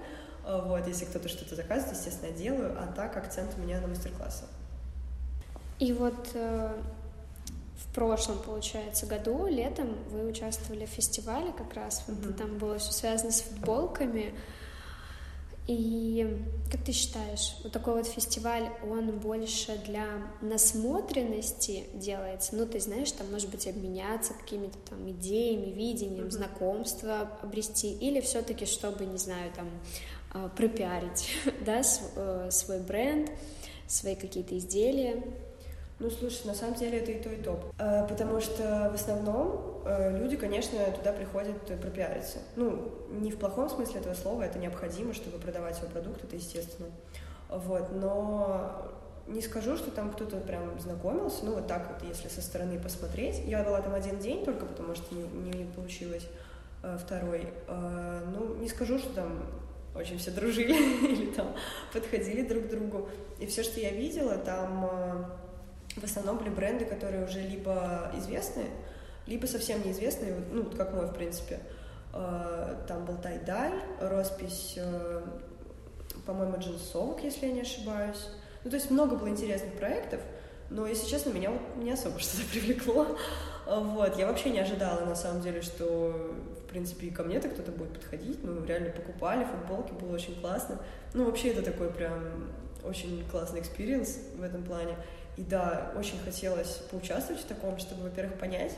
Э, 0.45 0.61
вот, 0.63 0.87
если 0.87 1.05
кто-то 1.05 1.27
что-то 1.27 1.55
заказывает, 1.55 1.97
естественно, 1.97 2.29
я 2.29 2.35
делаю, 2.35 2.75
а 2.79 2.91
так 2.93 3.17
акцент 3.17 3.51
у 3.57 3.61
меня 3.61 3.81
на 3.81 3.87
мастер-классы. 3.87 4.45
И 5.79 5.91
вот 5.91 6.29
э, 6.35 6.73
в 7.77 7.95
прошлом, 7.95 8.39
получается, 8.39 9.07
году, 9.07 9.47
летом 9.47 9.97
вы 10.11 10.27
участвовали 10.27 10.85
в 10.85 10.89
фестивале 10.89 11.51
как 11.51 11.73
раз, 11.73 12.03
mm-hmm. 12.07 12.33
там 12.33 12.57
было 12.57 12.77
все 12.77 12.91
связано 12.91 13.31
с 13.31 13.41
футболками. 13.41 14.33
И 15.67 16.43
как 16.71 16.83
ты 16.83 16.91
считаешь, 16.91 17.55
вот 17.63 17.71
такой 17.71 17.95
вот 17.95 18.05
фестиваль, 18.05 18.69
он 18.87 19.17
больше 19.19 19.81
для 19.85 20.05
насмотренности 20.41 21.85
делается? 21.93 22.55
Ну, 22.55 22.67
ты 22.67 22.79
знаешь, 22.79 23.11
там, 23.11 23.31
может 23.31 23.49
быть, 23.49 23.67
обменяться 23.67 24.33
какими-то 24.33 24.77
там 24.89 25.09
идеями, 25.09 25.71
видением, 25.71 26.25
mm-hmm. 26.25 26.31
знакомства 26.31 27.31
обрести, 27.41 27.93
или 27.93 28.19
все-таки, 28.19 28.65
чтобы, 28.65 29.05
не 29.05 29.17
знаю, 29.17 29.51
там, 29.55 29.69
а, 30.31 30.49
пропиарить, 30.49 31.29
да, 31.65 31.81
э, 32.15 32.49
свой 32.51 32.79
бренд, 32.79 33.31
свои 33.87 34.15
какие-то 34.15 34.57
изделия. 34.57 35.23
Ну, 35.97 36.09
слушай, 36.09 36.45
на 36.45 36.53
самом 36.53 36.75
деле 36.75 36.99
это 36.99 37.11
и 37.11 37.21
то, 37.21 37.29
и 37.29 37.41
то. 37.41 37.71
А, 37.77 38.05
потому 38.05 38.41
что 38.41 38.89
в 38.91 38.95
основном 38.95 39.81
э, 39.85 40.17
люди, 40.17 40.35
конечно, 40.35 40.77
туда 40.91 41.13
приходят 41.13 41.55
пропиариться. 41.81 42.39
Ну, 42.57 42.91
не 43.11 43.31
в 43.31 43.37
плохом 43.37 43.69
смысле 43.69 44.01
этого 44.01 44.13
слова, 44.13 44.43
это 44.43 44.59
необходимо, 44.59 45.13
чтобы 45.13 45.37
продавать 45.37 45.75
свой 45.75 45.89
продукт, 45.89 46.23
это 46.23 46.35
естественно. 46.35 46.89
Вот, 47.49 47.91
но 47.93 48.91
не 49.27 49.41
скажу, 49.41 49.77
что 49.77 49.89
там 49.89 50.11
кто-то 50.11 50.37
прям 50.37 50.77
знакомился, 50.79 51.45
ну, 51.45 51.55
вот 51.55 51.67
так 51.67 51.89
вот, 51.89 52.07
если 52.07 52.27
со 52.27 52.41
стороны 52.41 52.77
посмотреть. 52.77 53.41
Я 53.45 53.63
была 53.63 53.81
там 53.81 53.93
один 53.93 54.19
день 54.19 54.43
только, 54.43 54.65
потому 54.65 54.95
что 54.95 55.15
не, 55.15 55.23
не 55.23 55.65
получилось 55.65 56.27
э, 56.83 56.97
второй. 57.01 57.47
Ну, 57.67 58.55
не 58.55 58.67
скажу, 58.67 58.99
что 58.99 59.13
там 59.13 59.45
очень 59.95 60.17
все 60.17 60.31
дружили 60.31 60.73
или 61.07 61.31
там 61.31 61.55
подходили 61.93 62.41
друг 62.41 62.65
к 62.65 62.69
другу. 62.69 63.07
И 63.39 63.45
все, 63.45 63.63
что 63.63 63.79
я 63.79 63.91
видела, 63.91 64.37
там 64.37 64.89
э, 64.91 65.25
в 65.95 66.03
основном 66.03 66.37
были 66.37 66.49
бренды, 66.49 66.85
которые 66.85 67.25
уже 67.25 67.41
либо 67.41 68.11
известные, 68.17 68.67
либо 69.27 69.45
совсем 69.45 69.85
неизвестные, 69.85 70.35
ну, 70.51 70.65
как 70.65 70.93
мой, 70.93 71.07
в 71.07 71.13
принципе. 71.13 71.59
Э, 72.13 72.75
там 72.87 73.05
был 73.05 73.17
Тайдай, 73.17 73.71
роспись, 73.99 74.75
э, 74.77 75.21
по-моему, 76.25 76.57
джинсовок, 76.57 77.23
если 77.23 77.47
я 77.47 77.53
не 77.53 77.61
ошибаюсь. 77.61 78.27
Ну, 78.63 78.69
то 78.69 78.75
есть 78.75 78.91
много 78.91 79.15
было 79.15 79.29
интересных 79.29 79.73
проектов, 79.73 80.21
но, 80.69 80.87
если 80.87 81.07
честно, 81.07 81.31
меня 81.31 81.51
вот 81.51 81.61
не 81.77 81.91
особо 81.91 82.19
что-то 82.19 82.43
привлекло. 82.51 83.17
Вот, 83.65 84.17
я 84.17 84.27
вообще 84.27 84.51
не 84.51 84.59
ожидала, 84.59 85.05
на 85.05 85.15
самом 85.15 85.41
деле, 85.41 85.61
что 85.61 86.35
принципе, 86.75 87.07
и 87.07 87.09
ко 87.09 87.23
мне-то 87.23 87.47
кто-то 87.47 87.71
будет 87.71 87.93
подходить. 87.93 88.43
Ну, 88.43 88.65
реально 88.65 88.89
покупали 88.89 89.45
футболки, 89.45 89.93
было 89.93 90.13
очень 90.13 90.35
классно. 90.41 90.77
Ну, 91.13 91.23
вообще, 91.23 91.51
это 91.51 91.61
такой 91.61 91.89
прям 91.89 92.51
очень 92.83 93.23
классный 93.31 93.61
experience 93.61 94.19
в 94.37 94.43
этом 94.43 94.61
плане. 94.61 94.97
И 95.37 95.41
да, 95.41 95.91
очень 95.97 96.19
хотелось 96.19 96.79
поучаствовать 96.91 97.41
в 97.41 97.45
таком, 97.45 97.77
чтобы, 97.77 98.03
во-первых, 98.03 98.39
понять 98.39 98.75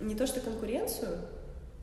не 0.00 0.14
то 0.14 0.26
что 0.26 0.40
конкуренцию, 0.40 1.18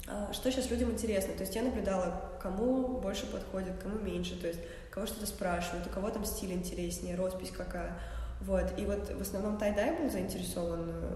а 0.08 0.34
что 0.34 0.52
сейчас 0.52 0.70
людям 0.70 0.92
интересно. 0.92 1.34
То 1.34 1.42
есть 1.42 1.56
я 1.56 1.62
наблюдала, 1.62 2.22
кому 2.42 3.00
больше 3.00 3.26
подходит, 3.28 3.74
кому 3.82 4.00
меньше, 4.00 4.40
то 4.40 4.48
есть 4.48 4.60
кого 4.90 5.06
что-то 5.06 5.26
спрашивают, 5.26 5.88
у 5.88 5.90
кого 5.90 6.10
там 6.10 6.26
стиль 6.26 6.54
интереснее, 6.54 7.16
роспись 7.16 7.52
какая. 7.52 7.98
Вот. 8.42 8.78
И 8.78 8.86
вот 8.86 9.10
в 9.14 9.22
основном 9.22 9.58
тайдай 9.58 9.98
был 9.98 10.10
заинтересован, 10.10 10.90
э, 10.90 11.16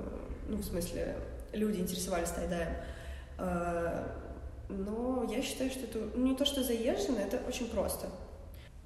ну, 0.49 0.57
в 0.57 0.63
смысле, 0.63 1.15
люди 1.53 1.79
интересовались 1.79 2.29
тайдаем. 2.29 2.75
А, 3.37 4.11
но 4.69 5.27
я 5.29 5.41
считаю, 5.41 5.69
что 5.71 5.81
это 5.81 5.99
ну, 6.15 6.27
не 6.27 6.35
то, 6.35 6.45
что 6.45 6.63
заезжено, 6.63 7.19
это 7.19 7.39
очень 7.47 7.67
просто. 7.67 8.07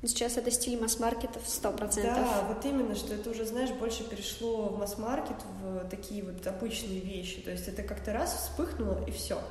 Сейчас 0.03 0.37
это 0.37 0.51
стиль 0.51 0.79
масс-маркетов 0.79 1.41
сто 1.45 1.71
процентов. 1.71 2.13
Да, 2.13 2.45
вот 2.47 2.63
именно, 2.65 2.95
что 2.95 3.15
это 3.15 3.31
уже, 3.31 3.45
знаешь, 3.45 3.71
больше 3.71 4.03
перешло 4.03 4.69
в 4.69 4.77
масс-маркет, 4.77 5.37
в 5.61 5.89
такие 5.89 6.23
вот 6.23 6.45
обычные 6.45 6.99
вещи. 6.99 7.41
То 7.41 7.51
есть 7.51 7.67
это 7.67 7.81
как-то 7.81 8.13
раз 8.13 8.33
вспыхнуло, 8.33 9.03
и 9.07 9.11
все. 9.11 9.41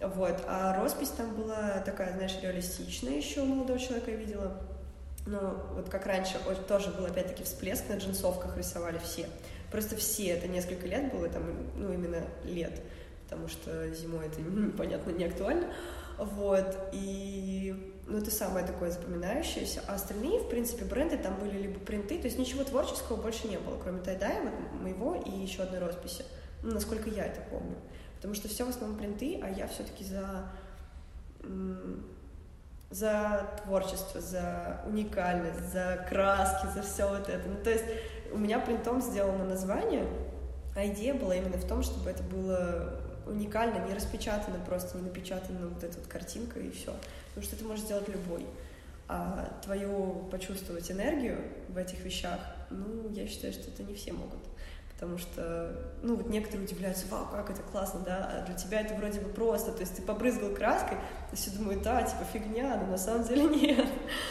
Вот. 0.00 0.42
А 0.46 0.80
роспись 0.80 1.10
там 1.10 1.34
была 1.34 1.82
такая, 1.84 2.14
знаешь, 2.14 2.36
реалистичная 2.42 3.14
еще 3.14 3.42
у 3.42 3.44
молодого 3.44 3.78
человека 3.78 4.10
видела. 4.10 4.58
Ну, 5.26 5.40
вот 5.74 5.88
как 5.90 6.06
раньше, 6.06 6.38
тоже 6.66 6.90
был 6.90 7.06
опять-таки 7.06 7.44
всплеск 7.44 7.88
на 7.88 7.94
джинсовках 7.94 8.56
рисовали 8.56 8.98
все. 8.98 9.26
Просто 9.70 9.96
все, 9.96 10.28
это 10.28 10.48
несколько 10.48 10.86
лет 10.86 11.12
было, 11.12 11.28
там, 11.28 11.42
ну, 11.76 11.92
именно 11.92 12.22
лет 12.44 12.80
потому 13.24 13.48
что 13.48 13.90
зимой 13.90 14.26
это, 14.26 14.40
понятно, 14.76 15.10
не 15.10 15.24
актуально. 15.24 15.66
Вот, 16.18 16.76
и 16.92 17.93
ну, 18.06 18.18
это 18.18 18.30
самое 18.30 18.66
такое 18.66 18.90
запоминающееся. 18.90 19.82
А 19.88 19.94
остальные, 19.94 20.40
в 20.40 20.48
принципе, 20.48 20.84
бренды, 20.84 21.16
там 21.16 21.38
были 21.38 21.58
либо 21.58 21.80
принты, 21.80 22.18
то 22.18 22.26
есть 22.26 22.38
ничего 22.38 22.64
творческого 22.64 23.16
больше 23.16 23.48
не 23.48 23.58
было, 23.58 23.78
кроме 23.82 24.00
тайдая, 24.00 24.42
вот 24.42 24.80
моего 24.80 25.14
и 25.16 25.30
еще 25.30 25.62
одной 25.62 25.80
росписи, 25.80 26.24
ну, 26.62 26.72
насколько 26.72 27.08
я 27.08 27.26
это 27.26 27.40
помню. 27.50 27.76
Потому 28.16 28.34
что 28.34 28.48
все 28.48 28.64
в 28.64 28.68
основном 28.68 28.98
принты, 28.98 29.40
а 29.42 29.50
я 29.50 29.68
все-таки 29.68 30.04
за 30.04 30.50
за 32.90 33.50
творчество, 33.64 34.20
за 34.20 34.80
уникальность, 34.86 35.72
за 35.72 36.06
краски, 36.08 36.66
за 36.74 36.82
все 36.82 37.08
вот 37.08 37.28
это. 37.28 37.48
Ну, 37.48 37.56
то 37.62 37.70
есть 37.70 37.84
у 38.32 38.38
меня 38.38 38.60
принтом 38.60 39.02
сделано 39.02 39.44
название, 39.44 40.06
а 40.76 40.86
идея 40.86 41.14
была 41.14 41.34
именно 41.34 41.56
в 41.56 41.66
том, 41.66 41.82
чтобы 41.82 42.10
это 42.10 42.22
было 42.22 43.00
уникально, 43.26 43.84
не 43.86 43.94
распечатано 43.94 44.58
просто, 44.64 44.96
не 44.96 45.04
напечатана 45.04 45.68
вот 45.68 45.82
эта 45.82 45.98
вот 45.98 46.06
картинка 46.06 46.60
и 46.60 46.70
все. 46.70 46.94
Потому 47.34 47.44
что 47.44 47.56
это 47.56 47.64
может 47.64 47.84
сделать 47.84 48.08
любой. 48.08 48.46
А 49.08 49.58
твою 49.62 50.26
почувствовать 50.30 50.90
энергию 50.90 51.38
в 51.68 51.76
этих 51.76 52.02
вещах, 52.04 52.40
Ну, 52.70 53.10
я 53.12 53.26
считаю, 53.26 53.52
что 53.52 53.70
это 53.70 53.82
не 53.82 53.94
все 53.94 54.12
могут 54.12 54.40
потому 54.94 55.18
что, 55.18 55.70
ну, 56.02 56.16
вот 56.16 56.30
некоторые 56.30 56.64
удивляются, 56.64 57.06
вау, 57.10 57.26
как 57.30 57.50
это 57.50 57.60
классно, 57.62 58.00
да, 58.06 58.30
а 58.32 58.46
для 58.46 58.54
тебя 58.54 58.80
это 58.80 58.94
вроде 58.94 59.20
бы 59.20 59.28
просто, 59.28 59.72
то 59.72 59.80
есть 59.80 59.96
ты 59.96 60.02
побрызгал 60.02 60.50
краской, 60.50 60.96
и 61.32 61.36
все 61.36 61.50
думают, 61.50 61.82
да, 61.82 62.02
типа 62.02 62.24
фигня, 62.32 62.76
но 62.76 62.92
на 62.92 62.96
самом 62.96 63.24
деле 63.24 63.42
нет, 63.60 63.86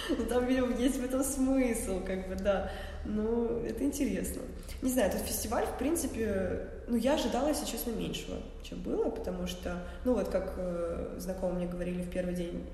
ну, 0.10 0.26
там, 0.26 0.46
видимо, 0.46 0.76
есть 0.76 0.98
в 0.98 1.04
этом 1.04 1.24
смысл, 1.24 2.04
как 2.04 2.28
бы, 2.28 2.36
да, 2.36 2.72
ну, 3.06 3.60
это 3.60 3.84
интересно. 3.84 4.42
Не 4.82 4.90
знаю, 4.90 5.10
этот 5.10 5.22
фестиваль, 5.22 5.66
в 5.66 5.78
принципе, 5.78 6.70
ну, 6.88 6.96
я 6.96 7.16
ожидала, 7.16 7.50
если 7.50 7.66
честно, 7.66 7.92
меньшего, 7.92 8.38
чем 8.64 8.82
было, 8.82 9.10
потому 9.10 9.48
что, 9.48 9.84
ну, 10.06 10.14
вот 10.14 10.30
как 10.30 10.54
э, 10.58 11.16
знакомые 11.18 11.58
мне 11.58 11.68
говорили 11.68 12.02
в 12.02 12.10
первый 12.10 12.34
день, 12.34 12.66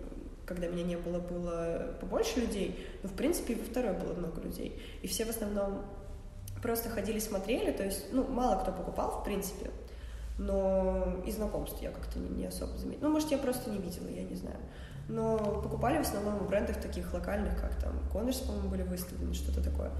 когда 0.49 0.67
меня 0.67 0.83
не 0.83 0.97
было, 0.97 1.19
было 1.19 1.95
побольше 2.01 2.39
людей, 2.39 2.83
но, 3.03 3.09
в 3.09 3.13
принципе, 3.13 3.53
и 3.53 3.55
во 3.55 3.63
второй 3.63 3.93
было 3.93 4.13
много 4.13 4.41
людей. 4.41 4.81
И 5.03 5.07
все 5.07 5.23
в 5.25 5.29
основном 5.29 5.85
просто 6.63 6.89
ходили, 6.89 7.19
смотрели, 7.19 7.71
то 7.71 7.83
есть, 7.83 8.11
ну, 8.11 8.27
мало 8.27 8.59
кто 8.59 8.71
покупал, 8.71 9.21
в 9.21 9.23
принципе, 9.23 9.69
но 10.39 11.21
и 11.23 11.31
знакомств 11.31 11.79
я 11.83 11.91
как-то 11.91 12.17
не, 12.17 12.29
не 12.29 12.45
особо 12.47 12.75
заметила. 12.77 13.07
Ну, 13.07 13.13
может, 13.13 13.29
я 13.29 13.37
просто 13.37 13.69
не 13.69 13.77
видела, 13.77 14.07
я 14.07 14.23
не 14.23 14.33
знаю. 14.33 14.57
Но 15.07 15.37
покупали 15.37 15.97
в 15.97 16.01
основном 16.01 16.41
у 16.41 16.45
брендов 16.45 16.77
таких 16.77 17.13
локальных, 17.13 17.61
как 17.61 17.75
там 17.79 17.99
Converse, 18.11 18.45
по-моему, 18.45 18.69
были 18.69 18.81
выставлены, 18.81 19.35
что-то 19.35 19.63
такое. 19.63 19.91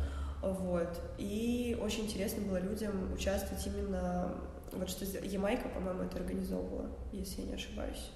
Вот. 0.41 1.00
И 1.20 1.78
очень 1.80 2.06
интересно 2.06 2.41
было 2.47 2.58
людям 2.58 3.14
участвовать 3.14 3.66
именно... 3.68 4.34
Вот 4.72 4.89
что 4.89 5.06
Ямайка, 5.26 5.68
по-моему, 5.70 6.04
это 6.04 6.18
организовывала, 6.18 6.89
если 7.12 7.41
я 7.41 7.47
не 7.47 7.54
ошибаюсь. 7.54 8.12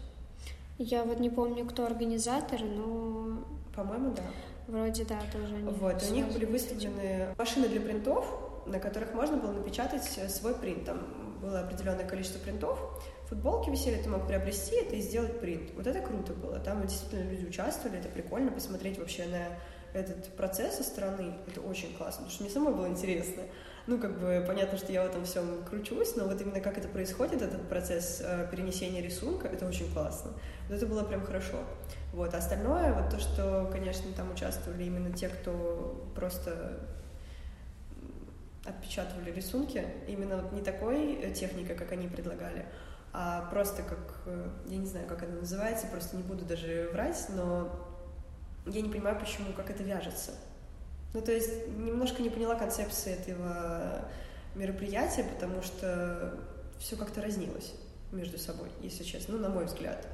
Я 0.78 1.04
вот 1.04 1.20
не 1.20 1.30
помню, 1.30 1.66
кто 1.66 1.86
организатор, 1.86 2.62
но... 2.62 3.46
По-моему, 3.76 4.14
да. 4.16 4.24
Вроде 4.68 5.04
да, 5.06 5.20
тоже 5.32 5.56
они. 5.56 5.70
Вот, 5.70 6.04
у 6.10 6.14
них 6.14 6.28
были 6.32 6.46
выставлены 6.46 7.36
машины 7.38 7.68
для 7.68 7.82
принтов, 7.82 8.26
на 8.66 8.80
которых 8.80 9.14
можно 9.14 9.38
было 9.38 9.52
напечатать 9.52 10.04
свой 10.04 10.56
принт. 10.56 10.86
Там 10.86 11.24
было 11.42 11.60
определенное 11.60 12.06
количество 12.06 12.40
принтов, 12.40 12.80
футболки 13.28 13.70
висели, 13.70 14.02
ты 14.02 14.10
мог 14.10 14.26
приобрести 14.28 14.76
это 14.78 14.96
и 14.96 15.02
сделать 15.02 15.40
принт. 15.42 15.74
Вот 15.76 15.86
это 15.86 16.00
круто 16.00 16.34
было. 16.34 16.60
Там 16.60 16.82
действительно 16.88 17.30
люди 17.30 17.46
участвовали, 17.46 18.00
это 18.00 18.08
прикольно 18.08 18.52
посмотреть 18.52 18.98
вообще 18.98 19.26
на 19.26 20.00
этот 20.00 20.28
процесс 20.38 20.78
со 20.78 20.84
стороны. 20.84 21.34
Это 21.48 21.60
очень 21.62 21.94
классно, 21.98 22.24
потому 22.24 22.32
что 22.32 22.44
мне 22.44 22.52
самой 22.52 22.74
было 22.74 22.88
интересно. 22.88 23.44
Ну, 23.86 24.00
как 24.00 24.18
бы 24.18 24.42
понятно, 24.48 24.78
что 24.78 24.94
я 24.94 25.04
в 25.04 25.08
этом 25.08 25.26
всем 25.26 25.62
кручусь, 25.70 26.16
но 26.16 26.26
вот 26.26 26.40
именно 26.40 26.62
как 26.62 26.78
это 26.78 26.88
происходит, 26.88 27.42
этот 27.42 27.68
процесс 27.68 28.22
э, 28.24 28.48
перенесения 28.50 29.02
рисунка, 29.02 29.50
это 29.50 29.66
очень 29.66 29.92
классно. 29.92 30.32
Вот 30.70 30.76
это 30.78 30.86
было 30.86 31.04
прям 31.04 31.26
хорошо. 31.26 31.58
Вот, 32.14 32.34
а 32.34 32.38
остальное, 32.38 32.94
вот 32.94 33.10
то, 33.10 33.20
что, 33.20 33.70
конечно, 33.74 34.10
там 34.14 34.32
участвовали 34.32 34.86
именно 34.86 35.12
те, 35.12 35.28
кто 35.28 36.10
просто 36.16 36.80
отпечатывали 38.66 39.32
рисунки, 39.32 39.86
именно 40.08 40.38
вот 40.38 40.54
не 40.54 40.62
такой 40.62 41.16
э, 41.16 41.34
техникой, 41.34 41.76
как 41.76 41.92
они 41.92 42.08
предлагали, 42.08 42.66
а 43.12 43.50
просто 43.50 43.84
как, 43.84 44.22
э, 44.28 44.50
я 44.68 44.78
не 44.78 44.86
знаю, 44.86 45.08
как 45.08 45.24
это 45.24 45.34
называется, 45.34 45.88
просто 45.88 46.16
не 46.16 46.24
буду 46.24 46.46
даже 46.46 46.90
врать, 46.94 47.26
но 47.36 47.70
я 48.66 48.82
не 48.82 48.90
понимаю, 48.90 49.20
почему, 49.20 49.52
как 49.52 49.70
это 49.70 49.84
вяжется. 49.84 50.32
Ну, 51.14 51.22
то 51.22 51.32
есть 51.32 51.68
немножко 51.68 52.22
не 52.22 52.30
поняла 52.30 52.56
концепции 52.56 53.14
этого 53.14 54.06
мероприятия, 54.56 55.24
потому 55.24 55.62
что 55.62 56.34
все 56.80 56.96
как-то 56.96 57.22
разнилось 57.22 57.74
между 58.12 58.38
собой, 58.38 58.70
если 58.82 59.04
честно, 59.04 59.36
ну, 59.36 59.42
на 59.42 59.50
мой 59.50 59.66
взгляд. 59.66 60.08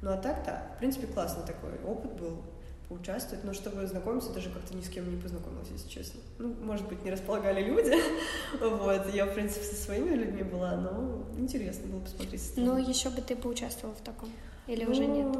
Ну 0.00 0.10
а 0.12 0.16
так, 0.16 0.42
да, 0.44 0.66
в 0.76 0.78
принципе, 0.78 1.06
классный 1.06 1.44
такой 1.44 1.78
опыт 1.84 2.12
был 2.14 2.42
поучаствовать, 2.88 3.44
но 3.44 3.54
чтобы 3.54 3.86
знакомиться, 3.86 4.32
даже 4.32 4.50
как-то 4.50 4.74
ни 4.74 4.82
с 4.82 4.88
кем 4.88 5.08
не 5.10 5.20
познакомилась, 5.20 5.68
если 5.72 5.88
честно. 5.88 6.20
Ну, 6.38 6.54
может 6.62 6.86
быть, 6.88 7.02
не 7.04 7.10
располагали 7.10 7.62
люди, 7.62 7.94
вот, 8.60 9.14
я, 9.14 9.26
в 9.26 9.34
принципе, 9.34 9.64
со 9.64 9.74
своими 9.76 10.14
людьми 10.14 10.42
была, 10.42 10.76
но 10.76 11.24
интересно 11.38 11.86
было 11.88 12.00
посмотреть. 12.00 12.52
Ну, 12.56 12.76
еще 12.76 13.10
бы 13.10 13.22
ты 13.22 13.36
поучаствовала 13.36 13.94
в 13.96 14.00
таком, 14.00 14.28
или 14.66 14.84
ну, 14.84 14.90
уже 14.90 15.06
нет? 15.06 15.36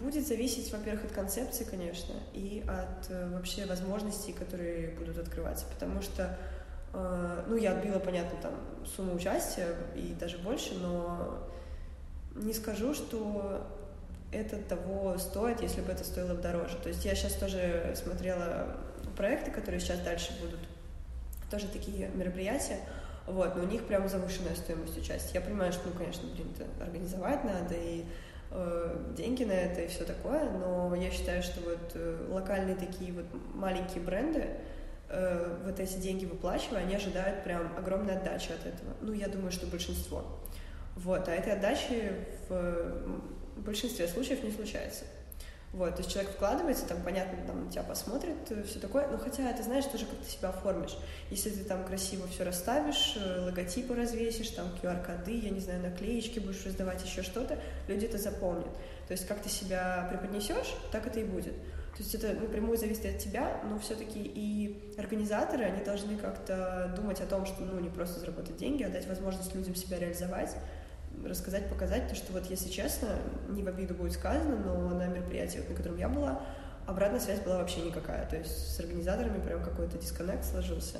Будет 0.00 0.26
зависеть, 0.26 0.72
во-первых, 0.72 1.04
от 1.04 1.12
концепции, 1.12 1.64
конечно, 1.64 2.14
и 2.32 2.64
от 2.66 3.10
э, 3.10 3.28
вообще 3.28 3.66
возможностей, 3.66 4.32
которые 4.32 4.92
будут 4.92 5.18
открываться, 5.18 5.66
потому 5.74 6.00
что 6.00 6.38
э, 6.94 7.44
ну, 7.46 7.56
я 7.56 7.72
отбила, 7.72 7.98
понятно, 7.98 8.38
там, 8.40 8.54
сумму 8.86 9.14
участия 9.14 9.68
и 9.94 10.16
даже 10.18 10.38
больше, 10.38 10.74
но 10.74 11.46
не 12.34 12.54
скажу, 12.54 12.94
что 12.94 13.66
это 14.32 14.56
того 14.56 15.18
стоит, 15.18 15.60
если 15.60 15.82
бы 15.82 15.92
это 15.92 16.04
стоило 16.04 16.34
дороже. 16.34 16.76
То 16.82 16.88
есть 16.88 17.04
я 17.04 17.14
сейчас 17.14 17.34
тоже 17.34 17.92
смотрела 17.94 18.76
проекты, 19.16 19.50
которые 19.50 19.80
сейчас 19.80 19.98
дальше 20.00 20.32
будут, 20.40 20.60
тоже 21.50 21.66
такие 21.66 22.08
мероприятия, 22.14 22.78
вот, 23.26 23.54
но 23.56 23.64
у 23.64 23.66
них 23.66 23.86
прям 23.86 24.08
завышенная 24.08 24.54
стоимость 24.54 24.96
участия. 24.96 25.32
Я 25.34 25.40
понимаю, 25.40 25.72
что, 25.72 25.88
ну, 25.88 25.94
конечно, 25.94 26.28
блин, 26.34 26.48
это 26.56 26.84
организовать 26.84 27.44
надо, 27.44 27.74
и 27.74 28.04
деньги 29.16 29.44
на 29.44 29.52
это, 29.52 29.82
и 29.82 29.88
все 29.88 30.04
такое, 30.04 30.50
но 30.50 30.94
я 30.96 31.10
считаю, 31.10 31.42
что 31.42 31.60
вот 31.60 31.92
э, 31.94 32.26
локальные 32.30 32.74
такие 32.74 33.12
вот 33.12 33.26
маленькие 33.54 34.02
бренды, 34.02 34.44
э, 35.08 35.56
вот 35.64 35.78
эти 35.78 35.96
деньги 35.98 36.24
выплачивая, 36.24 36.80
они 36.80 36.96
ожидают 36.96 37.44
прям 37.44 37.72
огромной 37.78 38.16
отдачи 38.16 38.50
от 38.50 38.66
этого. 38.66 38.96
Ну, 39.00 39.12
я 39.12 39.28
думаю, 39.28 39.52
что 39.52 39.66
большинство. 39.66 40.40
Вот, 40.96 41.28
а 41.28 41.32
этой 41.32 41.52
отдачи 41.52 42.12
в 42.48 43.20
большинстве 43.56 44.08
случаев 44.08 44.42
не 44.42 44.50
случается. 44.50 45.04
Вот, 45.72 45.94
то 45.94 45.98
есть 45.98 46.10
человек 46.10 46.32
вкладывается, 46.32 46.84
там, 46.84 47.00
понятно, 47.04 47.38
там, 47.46 47.70
тебя 47.70 47.84
посмотрит, 47.84 48.50
э, 48.50 48.64
все 48.64 48.80
такое, 48.80 49.06
но 49.06 49.18
хотя, 49.18 49.52
ты 49.52 49.62
знаешь, 49.62 49.84
тоже 49.84 50.04
как 50.04 50.18
ты 50.18 50.28
себя 50.28 50.48
оформишь. 50.48 50.98
Если 51.30 51.50
ты 51.50 51.62
там 51.62 51.84
красиво 51.84 52.26
все 52.26 52.42
расставишь, 52.42 53.16
э, 53.16 53.44
логотипы 53.44 53.94
развесишь, 53.94 54.48
там, 54.50 54.66
QR-коды, 54.82 55.38
я 55.38 55.50
не 55.50 55.60
знаю, 55.60 55.80
наклеечки 55.80 56.40
будешь 56.40 56.66
раздавать, 56.66 57.04
еще 57.04 57.22
что-то, 57.22 57.56
люди 57.86 58.06
это 58.06 58.18
запомнят. 58.18 58.72
То 59.06 59.12
есть 59.12 59.28
как 59.28 59.42
ты 59.42 59.48
себя 59.48 60.08
преподнесешь, 60.10 60.74
так 60.90 61.06
это 61.06 61.20
и 61.20 61.24
будет. 61.24 61.54
То 61.54 61.98
есть 62.04 62.14
это 62.14 62.32
напрямую 62.32 62.76
зависит 62.76 63.04
от 63.06 63.18
тебя, 63.18 63.60
но 63.68 63.78
все-таки 63.78 64.20
и 64.22 64.94
организаторы, 64.98 65.64
они 65.64 65.84
должны 65.84 66.16
как-то 66.16 66.92
думать 66.96 67.20
о 67.20 67.26
том, 67.26 67.46
что, 67.46 67.62
ну, 67.62 67.78
не 67.78 67.90
просто 67.90 68.20
заработать 68.20 68.56
деньги, 68.56 68.82
а 68.82 68.88
дать 68.88 69.06
возможность 69.06 69.54
людям 69.54 69.74
себя 69.74 69.98
реализовать, 69.98 70.56
рассказать, 71.24 71.68
показать, 71.68 72.08
то, 72.08 72.14
что 72.14 72.32
вот, 72.32 72.46
если 72.50 72.68
честно, 72.68 73.08
не 73.48 73.62
в 73.62 73.68
обиду 73.68 73.94
будет 73.94 74.12
сказано, 74.12 74.56
но 74.56 74.88
на 74.90 75.06
мероприятии, 75.06 75.58
вот, 75.58 75.68
на 75.68 75.74
котором 75.74 75.96
я 75.96 76.08
была, 76.08 76.42
обратная 76.86 77.20
связь 77.20 77.40
была 77.40 77.58
вообще 77.58 77.80
никакая. 77.82 78.28
То 78.28 78.36
есть 78.36 78.74
с 78.74 78.80
организаторами 78.80 79.44
прям 79.44 79.62
какой-то 79.62 79.98
дисконнект 79.98 80.44
сложился. 80.44 80.98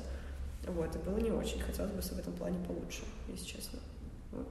Вот, 0.66 0.94
и 0.94 0.98
было 0.98 1.18
не 1.18 1.30
очень. 1.30 1.60
Хотелось 1.60 1.92
бы 1.92 2.02
в 2.02 2.18
этом 2.18 2.32
плане 2.34 2.58
получше, 2.66 3.02
если 3.28 3.46
честно. 3.46 3.78
Вот. 4.32 4.46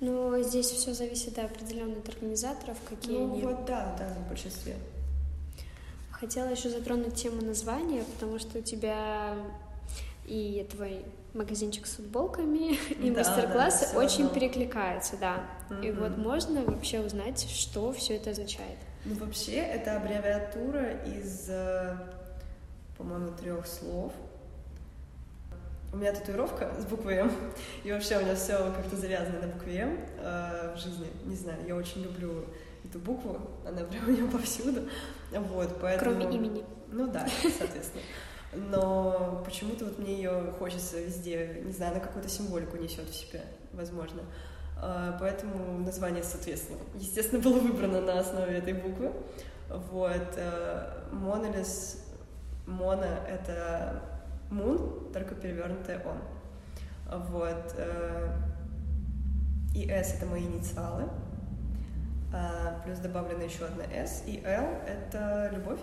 Ну, 0.00 0.42
здесь 0.42 0.66
все 0.66 0.92
зависит 0.92 1.34
да, 1.34 1.46
определенно 1.46 1.98
от 1.98 2.08
организаторов, 2.08 2.76
какие 2.88 3.16
ну, 3.16 3.32
они. 3.32 3.42
вот 3.42 3.64
да, 3.64 3.96
да, 3.98 4.08
в 4.08 4.28
большинстве. 4.28 4.74
Хотела 6.10 6.48
еще 6.48 6.68
затронуть 6.68 7.14
тему 7.14 7.42
названия, 7.42 8.04
потому 8.04 8.38
что 8.38 8.58
у 8.58 8.62
тебя 8.62 9.34
и 10.26 10.66
твой 10.70 11.04
магазинчик 11.34 11.86
с 11.86 11.96
футболками 11.96 12.78
и 12.90 13.10
да, 13.10 13.18
мастер-классы 13.18 13.92
да, 13.92 13.98
очень 13.98 14.24
равно. 14.24 14.40
перекликаются, 14.40 15.16
да. 15.16 15.44
Угу. 15.70 15.82
И 15.82 15.90
вот 15.92 16.16
можно 16.16 16.62
вообще 16.62 17.00
узнать, 17.00 17.48
что 17.48 17.92
все 17.92 18.16
это 18.16 18.30
означает. 18.30 18.78
Ну, 19.04 19.14
вообще, 19.16 19.56
это 19.56 19.96
аббревиатура 19.96 21.02
из, 21.04 21.46
э, 21.48 21.96
по-моему, 22.98 23.30
трех 23.36 23.66
слов. 23.66 24.12
У 25.92 25.98
меня 25.98 26.12
татуировка 26.12 26.74
с 26.78 26.84
буквой 26.84 27.14
М, 27.14 27.32
и 27.84 27.92
вообще 27.92 28.18
у 28.18 28.22
меня 28.22 28.34
все 28.34 28.72
как-то 28.74 28.96
завязано 28.96 29.40
на 29.40 29.46
букве 29.46 29.78
М 29.78 29.98
э, 30.18 30.74
в 30.74 30.78
жизни. 30.78 31.06
Не 31.24 31.36
знаю, 31.36 31.58
я 31.66 31.76
очень 31.76 32.02
люблю 32.02 32.46
эту 32.84 32.98
букву, 32.98 33.40
она 33.66 33.84
прям 33.84 34.08
у 34.08 34.10
нее 34.10 34.26
повсюду. 34.30 34.88
Вот, 35.30 35.78
поэтому... 35.80 36.16
Кроме 36.16 36.34
имени. 36.34 36.64
Ну 36.88 37.06
да, 37.06 37.26
соответственно 37.58 38.02
но 38.56 39.42
почему-то 39.44 39.84
вот 39.84 39.98
мне 39.98 40.16
ее 40.16 40.52
хочется 40.58 41.00
везде, 41.00 41.62
не 41.64 41.72
знаю, 41.72 41.92
она 41.92 42.00
какую-то 42.00 42.28
символику 42.28 42.76
несет 42.76 43.08
в 43.08 43.14
себе, 43.14 43.42
возможно. 43.72 44.22
А, 44.80 45.16
поэтому 45.20 45.78
название, 45.78 46.22
соответственно, 46.22 46.78
естественно, 46.94 47.42
было 47.42 47.58
выбрано 47.58 48.00
на 48.00 48.20
основе 48.20 48.58
этой 48.58 48.74
буквы. 48.74 49.12
Вот. 49.68 50.38
Монолис, 51.12 52.04
моно— 52.66 53.06
это 53.28 54.02
мун, 54.50 55.12
только 55.12 55.34
перевернутое 55.34 56.02
он. 56.04 56.18
Вот. 57.30 57.74
Э, 57.76 58.36
и 59.74 59.88
S— 59.88 60.14
это 60.16 60.26
мои 60.26 60.42
инициалы. 60.42 61.04
А, 62.32 62.80
плюс 62.84 62.98
добавлена 62.98 63.44
еще 63.44 63.64
одна 63.64 63.84
S. 63.84 64.24
И 64.26 64.42
L— 64.44 64.66
это 64.86 65.50
любовь 65.52 65.80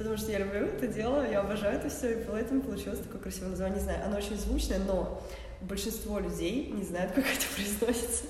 потому 0.00 0.16
что 0.16 0.32
я 0.32 0.38
люблю 0.38 0.64
это 0.64 0.86
дело, 0.86 1.30
я 1.30 1.40
обожаю 1.40 1.76
это 1.76 1.90
все, 1.90 2.12
и 2.12 2.24
поэтому 2.24 2.62
получилось 2.62 3.00
такое 3.00 3.20
красивое 3.20 3.50
название. 3.50 3.76
Не 3.76 3.84
знаю, 3.84 4.06
оно 4.06 4.16
очень 4.16 4.34
звучное, 4.38 4.78
но 4.78 5.22
большинство 5.60 6.18
людей 6.18 6.72
не 6.72 6.84
знают, 6.84 7.12
как 7.12 7.22
это 7.36 7.44
произносится. 7.54 8.24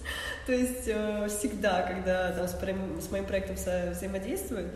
То 0.46 0.52
есть 0.52 0.88
э, 0.88 1.28
всегда, 1.28 1.82
когда 1.82 2.32
там, 2.32 2.48
с, 2.48 3.10
моим 3.12 3.24
проектом 3.24 3.54
взаимодействуют, 3.54 4.72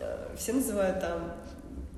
э, 0.00 0.34
все 0.36 0.54
называют 0.54 0.98
там 0.98 1.36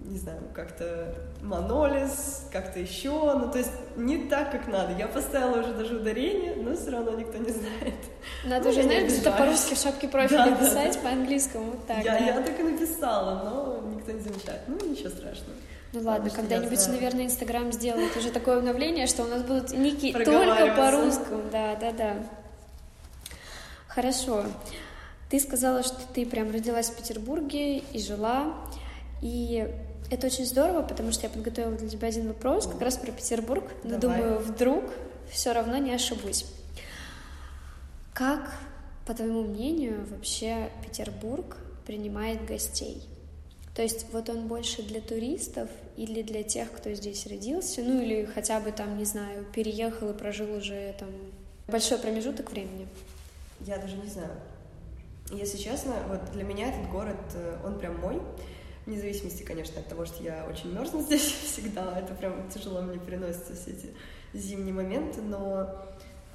не 0.06 0.18
знаю, 0.18 0.40
как-то 0.54 1.14
монолиз, 1.42 2.46
как-то 2.52 2.78
еще, 2.78 3.34
ну, 3.34 3.50
то 3.50 3.58
есть 3.58 3.72
не 3.96 4.28
так, 4.28 4.52
как 4.52 4.68
надо. 4.68 4.96
Я 4.96 5.08
поставила 5.08 5.60
уже 5.60 5.74
даже 5.74 5.96
ударение, 5.96 6.54
но 6.56 6.74
все 6.74 6.90
равно 6.90 7.12
никто 7.12 7.38
не 7.38 7.50
знает. 7.50 7.94
Надо 8.44 8.64
ну, 8.64 8.70
уже, 8.70 8.82
знаешь, 8.84 9.12
где-то 9.12 9.32
по-русски 9.32 9.74
в 9.74 9.78
шапке 9.78 10.08
профиля 10.08 10.50
да, 10.50 10.56
писать, 10.56 10.94
да, 10.94 11.00
по-английскому, 11.00 11.64
вот 11.72 11.86
так, 11.86 12.04
я, 12.04 12.12
да. 12.12 12.18
я 12.18 12.40
так 12.40 12.58
и 12.58 12.62
написала, 12.62 13.44
но 13.44 13.88
никто 13.94 14.12
не 14.12 14.20
замечает. 14.20 14.60
Ну, 14.66 14.78
ничего 14.88 15.10
страшного. 15.10 15.54
Ну 15.92 16.02
ладно, 16.02 16.30
когда-нибудь, 16.30 16.88
наверное, 16.88 17.24
Инстаграм 17.24 17.72
сделает 17.72 18.16
уже 18.16 18.30
такое 18.30 18.58
обновление, 18.58 19.06
что 19.06 19.24
у 19.24 19.28
нас 19.28 19.42
будут 19.42 19.72
ники 19.72 20.12
только 20.12 20.74
по-русскому. 20.76 21.42
Да, 21.50 21.76
да, 21.76 21.92
да. 21.92 22.16
Хорошо. 23.88 24.44
Ты 25.30 25.40
сказала, 25.40 25.82
что 25.82 25.96
ты 26.12 26.26
прям 26.26 26.50
родилась 26.52 26.90
в 26.90 26.96
Петербурге 26.96 27.78
и 27.78 27.98
жила. 27.98 28.54
И 29.22 29.66
это 30.10 30.26
очень 30.26 30.46
здорово, 30.46 30.82
потому 30.82 31.12
что 31.12 31.24
я 31.24 31.30
подготовила 31.30 31.76
для 31.76 31.88
тебя 31.88 32.08
один 32.08 32.28
вопрос 32.28 32.66
как 32.66 32.80
раз 32.80 32.96
про 32.96 33.10
Петербург. 33.12 33.64
Но 33.82 33.98
Давай. 33.98 34.20
думаю, 34.20 34.38
вдруг 34.40 34.84
все 35.30 35.52
равно 35.52 35.76
не 35.78 35.92
ошибусь. 35.92 36.46
Как, 38.14 38.54
по 39.04 39.14
твоему 39.14 39.42
мнению, 39.42 40.06
вообще 40.10 40.70
Петербург 40.84 41.56
принимает 41.86 42.44
гостей? 42.46 43.02
То 43.74 43.82
есть 43.82 44.06
вот 44.12 44.30
он 44.30 44.46
больше 44.46 44.82
для 44.82 45.02
туристов 45.02 45.68
или 45.98 46.22
для 46.22 46.42
тех, 46.42 46.72
кто 46.72 46.94
здесь 46.94 47.26
родился, 47.26 47.82
ну 47.82 48.00
или 48.00 48.24
хотя 48.24 48.58
бы 48.58 48.72
там, 48.72 48.96
не 48.96 49.04
знаю, 49.04 49.44
переехал 49.54 50.10
и 50.10 50.14
прожил 50.14 50.50
уже 50.56 50.94
там 50.98 51.10
большой 51.68 51.98
промежуток 51.98 52.50
времени? 52.50 52.88
Я 53.60 53.76
даже 53.76 53.96
не 53.96 54.08
знаю. 54.08 54.30
Если 55.30 55.58
честно, 55.58 55.94
вот 56.08 56.32
для 56.32 56.44
меня 56.44 56.68
этот 56.68 56.90
город, 56.90 57.16
э, 57.34 57.58
он 57.64 57.78
прям 57.78 57.98
мой. 58.00 58.22
Вне 58.86 58.98
зависимости, 58.98 59.42
конечно, 59.42 59.80
от 59.80 59.88
того, 59.88 60.06
что 60.06 60.22
я 60.22 60.46
очень 60.48 60.72
мерзну 60.72 61.00
здесь 61.02 61.22
всегда. 61.22 61.98
Это 61.98 62.14
прям 62.14 62.48
тяжело 62.48 62.80
мне 62.82 62.98
переносится 62.98 63.56
все 63.56 63.72
эти 63.72 63.90
зимние 64.32 64.72
моменты, 64.72 65.20
но 65.20 65.84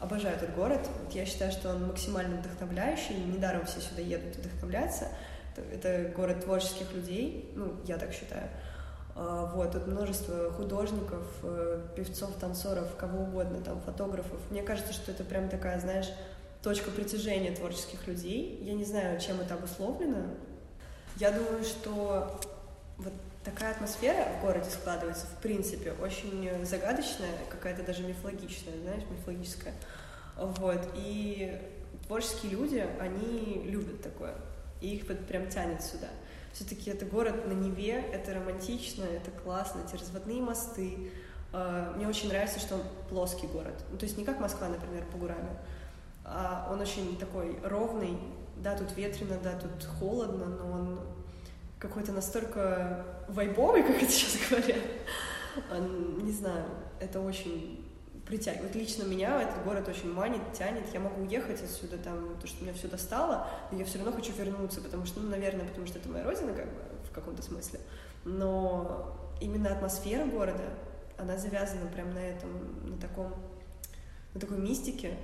обожаю 0.02 0.36
этот 0.36 0.54
город. 0.54 0.82
Я 1.12 1.26
считаю, 1.26 1.54
что 1.54 1.70
он 1.70 1.88
максимально 1.88 2.42
вдохновляющий. 2.42 3.16
Недаром 3.16 3.66
все 3.66 3.80
сюда 3.80 4.02
едут 4.02 4.36
вдохновляться. 4.36 5.08
Это 5.72 6.12
город 6.16 6.44
творческих 6.44 6.94
людей, 6.94 7.52
ну, 7.56 7.74
я 7.86 7.98
так 7.98 8.12
считаю. 8.14 8.50
А, 9.16 9.52
вот, 9.54 9.72
тут 9.72 9.88
множество 9.88 10.52
художников, 10.52 11.24
э, 11.44 11.86
певцов, 11.96 12.36
танцоров, 12.40 12.96
кого 12.96 13.24
угодно, 13.24 13.62
там, 13.62 13.82
фотографов. 13.82 14.40
Мне 14.50 14.62
кажется, 14.62 14.94
что 14.94 15.12
это 15.12 15.24
прям 15.24 15.50
такая, 15.50 15.80
знаешь, 15.80 16.10
точка 16.64 16.92
притяжения 16.92 17.54
творческих 17.54 18.08
людей. 18.08 18.60
Я 18.64 18.74
не 18.74 18.86
знаю, 18.86 19.20
чем 19.20 19.40
это 19.42 19.56
обусловлено. 19.56 20.26
Я 21.22 21.32
думаю, 21.32 21.64
что 21.64 22.42
вот 22.98 23.14
такая 23.44 23.76
атмосфера 23.76 24.28
в 24.40 24.42
городе 24.42 24.72
складывается, 24.72 25.28
в 25.28 25.38
принципе, 25.40 25.92
очень 25.92 26.50
загадочная, 26.66 27.30
какая-то 27.48 27.84
даже 27.84 28.02
мифологичная, 28.02 28.74
знаешь, 28.82 29.04
мифологическая. 29.08 29.76
Вот, 30.36 30.82
и 30.96 31.62
творческие 32.08 32.54
люди, 32.54 32.84
они 33.00 33.62
любят 33.66 34.02
такое 34.02 34.34
и 34.82 34.96
их 34.96 35.08
вот 35.08 35.20
прям 35.28 35.48
тянет 35.48 35.84
сюда. 35.84 36.08
Все-таки 36.54 36.90
это 36.90 37.06
город 37.06 37.48
на 37.48 37.54
Неве, 37.54 38.04
это 38.12 38.34
романтично, 38.34 39.04
это 39.04 39.30
классно, 39.30 39.84
эти 39.88 39.96
разводные 39.96 40.42
мосты. 40.42 41.12
А, 41.54 41.94
мне 41.98 42.08
очень 42.08 42.30
нравится, 42.30 42.60
что 42.60 42.76
он 42.76 42.82
плоский 43.10 43.46
город. 43.46 43.76
Ну, 43.92 43.98
то 44.00 44.06
есть 44.06 44.18
не 44.18 44.26
как 44.26 44.40
Москва, 44.40 44.68
например, 44.70 45.06
по 45.12 45.20
Гураме, 45.20 45.56
а 46.26 46.68
он 46.72 46.82
очень 46.82 47.16
такой 47.20 47.60
ровный. 47.64 48.18
Да, 48.64 48.76
тут 48.76 48.96
ветрено, 48.96 49.38
да, 49.44 49.58
тут 49.58 49.84
холодно, 50.00 50.46
но 50.46 50.72
он 50.72 51.00
какой-то 51.80 52.12
настолько 52.12 53.06
вайбовый, 53.28 53.84
как 53.88 54.02
это 54.02 54.12
сейчас 54.12 54.38
говорят. 54.50 54.82
Не 56.24 56.32
знаю, 56.32 56.66
это 57.00 57.20
очень 57.20 57.84
притягивает. 58.26 58.76
Лично 58.76 59.04
меня 59.04 59.42
этот 59.42 59.64
город 59.64 59.88
очень 59.90 60.14
манит, 60.14 60.42
тянет. 60.54 60.84
Я 60.94 61.00
могу 61.00 61.22
уехать 61.22 61.62
отсюда, 61.64 61.98
там, 61.98 62.38
то, 62.40 62.48
что 62.48 62.64
меня 62.64 62.74
все 62.74 62.88
достало, 62.88 63.48
но 63.72 63.80
я 63.80 63.86
все 63.86 63.98
равно 63.98 64.14
хочу 64.14 64.32
вернуться, 64.34 64.80
потому 64.80 65.06
что, 65.06 65.20
ну, 65.20 65.30
наверное, 65.30 65.66
потому 65.66 65.88
что 65.88 66.00
это 66.00 66.08
моя 66.08 66.24
родина, 66.24 66.54
как 66.54 66.68
бы, 66.68 66.82
в 67.10 67.12
каком-то 67.14 67.42
смысле. 67.42 67.80
Но 68.24 69.18
именно 69.42 69.72
атмосфера 69.74 70.26
города, 70.26 70.70
она 71.18 71.38
завязана 71.38 71.88
прям 71.88 72.14
на 72.14 72.20
этом, 72.20 72.90
на 72.90 72.98
таком, 72.98 73.34
на 74.34 74.40
такой 74.40 74.60
мистике, 74.60 75.18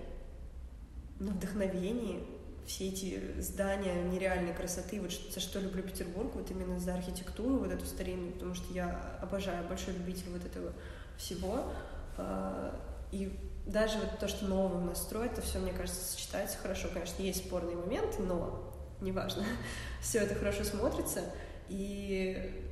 на 1.19 1.31
вдохновении. 1.31 2.25
Все 2.67 2.89
эти 2.89 3.39
здания 3.39 4.03
нереальной 4.03 4.53
красоты, 4.53 4.99
вот 4.99 5.11
за 5.11 5.39
что 5.39 5.61
люблю 5.61 5.83
Петербург, 5.83 6.35
вот 6.35 6.51
именно 6.51 6.77
за 6.79 6.95
архитектуру 6.95 7.59
вот 7.59 7.71
эту 7.71 7.85
старинную, 7.85 8.33
потому 8.33 8.53
что 8.53 8.73
я 8.73 9.17
обожаю, 9.21 9.65
большой 9.69 9.93
любитель 9.93 10.29
вот 10.31 10.45
этого 10.45 10.73
всего. 11.17 11.71
А, 12.17 12.77
и 13.13 13.31
даже 13.65 13.99
вот 13.99 14.19
то, 14.19 14.27
что 14.27 14.45
новым 14.45 14.87
настроить, 14.87 15.31
это 15.31 15.41
все, 15.41 15.59
мне 15.59 15.71
кажется, 15.71 16.03
сочетается 16.03 16.57
хорошо. 16.57 16.89
Конечно, 16.93 17.21
есть 17.21 17.45
спорные 17.45 17.77
моменты, 17.77 18.21
но 18.21 18.73
неважно. 18.99 19.45
все 20.01 20.19
это 20.19 20.35
хорошо 20.35 20.65
смотрится. 20.65 21.21
И, 21.69 22.65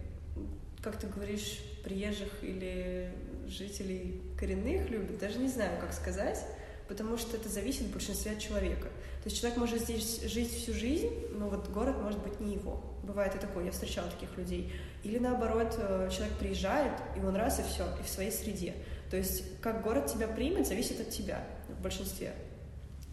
как 0.83 0.97
ты 0.97 1.07
говоришь, 1.07 1.59
приезжих 1.85 2.43
или 2.43 3.13
жителей 3.47 4.21
коренных 4.37 4.89
любят, 4.89 5.19
даже 5.19 5.39
не 5.39 5.47
знаю, 5.47 5.79
как 5.79 5.93
сказать, 5.93 6.45
потому 6.87 7.17
что 7.17 7.37
это 7.37 7.49
зависит 7.49 7.83
в 7.83 7.91
большинстве 7.91 8.33
от 8.33 8.39
человека. 8.39 8.87
То 9.23 9.29
есть 9.29 9.39
человек 9.39 9.57
может 9.57 9.81
здесь 9.81 10.21
жить 10.23 10.51
всю 10.51 10.73
жизнь, 10.73 11.09
но 11.31 11.49
вот 11.49 11.69
город 11.69 11.95
может 12.01 12.21
быть 12.21 12.39
не 12.39 12.53
его. 12.53 12.83
Бывает 13.03 13.33
и 13.35 13.39
такое, 13.39 13.65
я 13.65 13.71
встречала 13.71 14.09
таких 14.09 14.37
людей. 14.37 14.71
Или 15.03 15.17
наоборот, 15.17 15.75
э, 15.77 16.09
человек 16.11 16.37
приезжает, 16.37 16.93
и 17.15 17.19
он 17.19 17.35
раз 17.35 17.59
и 17.59 17.63
все, 17.63 17.85
и 17.99 18.03
в 18.03 18.07
своей 18.07 18.31
среде. 18.31 18.75
То 19.09 19.17
есть 19.17 19.59
как 19.61 19.81
город 19.81 20.11
тебя 20.13 20.27
примет, 20.27 20.67
зависит 20.67 20.99
от 20.99 21.09
тебя 21.09 21.43
в 21.69 21.81
большинстве. 21.81 22.33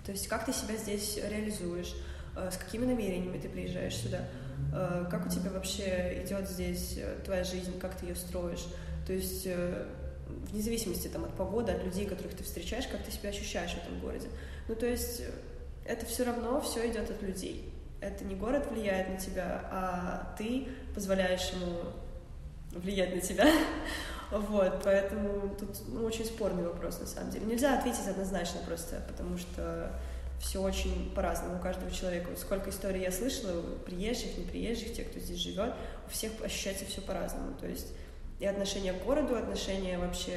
То 0.05 0.13
есть 0.13 0.29
как 0.29 0.45
ты 0.45 0.53
себя 0.53 0.77
здесь 0.77 1.17
реализуешь, 1.17 1.95
э, 2.37 2.51
с 2.51 2.57
какими 2.57 2.85
намерениями 2.85 3.39
ты 3.39 3.49
приезжаешь 3.49 3.97
сюда, 3.97 4.29
э, 4.75 5.07
как 5.11 5.27
у 5.27 5.31
тебя 5.31 5.51
вообще 5.51 6.23
идет 6.25 6.49
здесь 6.49 6.99
твоя 7.25 7.45
жизнь, 7.45 7.79
как 7.79 7.97
ты 7.97 8.07
ее 8.07 8.17
строишь. 8.17 8.67
То 9.07 9.13
есть 9.13 9.49
вне 10.27 10.63
зависимости 10.63 11.09
там, 11.09 11.25
от 11.25 11.35
погоды, 11.35 11.73
от 11.73 11.85
людей, 11.85 12.07
которых 12.07 12.35
ты 12.35 12.45
встречаешь, 12.45 12.87
как 12.87 13.03
ты 13.03 13.11
себя 13.11 13.31
ощущаешь 13.31 13.73
в 13.73 13.79
этом 13.79 14.01
городе. 14.01 14.29
Ну, 14.69 14.75
то 14.75 14.87
есть 14.87 15.23
это 15.85 16.07
все 16.07 16.25
равно 16.25 16.61
все 16.61 16.89
идет 16.91 17.11
от 17.11 17.23
людей. 17.23 17.73
Это 18.01 18.25
не 18.25 18.35
город 18.35 18.67
влияет 18.71 19.09
на 19.09 19.17
тебя, 19.17 19.69
а 19.71 20.35
ты 20.37 20.69
позволяешь 20.95 21.51
ему 21.51 21.79
влиять 22.73 23.15
на 23.15 23.21
тебя. 23.21 23.47
Вот, 24.31 24.81
поэтому 24.83 25.55
тут 25.57 25.77
ну, 25.89 26.07
очень 26.07 26.25
спорный 26.25 26.63
вопрос, 26.63 26.99
на 26.99 27.07
самом 27.07 27.31
деле. 27.31 27.45
Нельзя 27.45 27.79
ответить 27.79 28.07
однозначно 28.07 28.61
просто, 28.67 29.03
потому 29.07 29.37
что 29.37 29.95
все 30.41 30.63
очень 30.63 31.13
по-разному 31.15 31.57
у 31.57 31.59
каждого 31.59 31.91
человека. 31.91 32.31
Вот 32.31 32.39
сколько 32.39 32.71
историй 32.71 33.03
я 33.03 33.13
слышала, 33.13 33.63
приезжих, 33.85 34.39
неприезжих, 34.39 34.95
тех, 34.95 35.11
кто 35.11 35.21
здесь 35.21 35.37
живет, 35.37 35.75
у 36.07 36.11
всех 36.11 36.33
ощущается 36.43 36.87
все 36.87 37.03
по-разному. 37.03 37.55
То 37.61 37.67
есть 37.67 37.89
и 38.43 38.45
отношение 38.45 38.93
к 38.93 39.05
городу, 39.05 39.37
отношение 39.37 39.99
вообще 39.99 40.37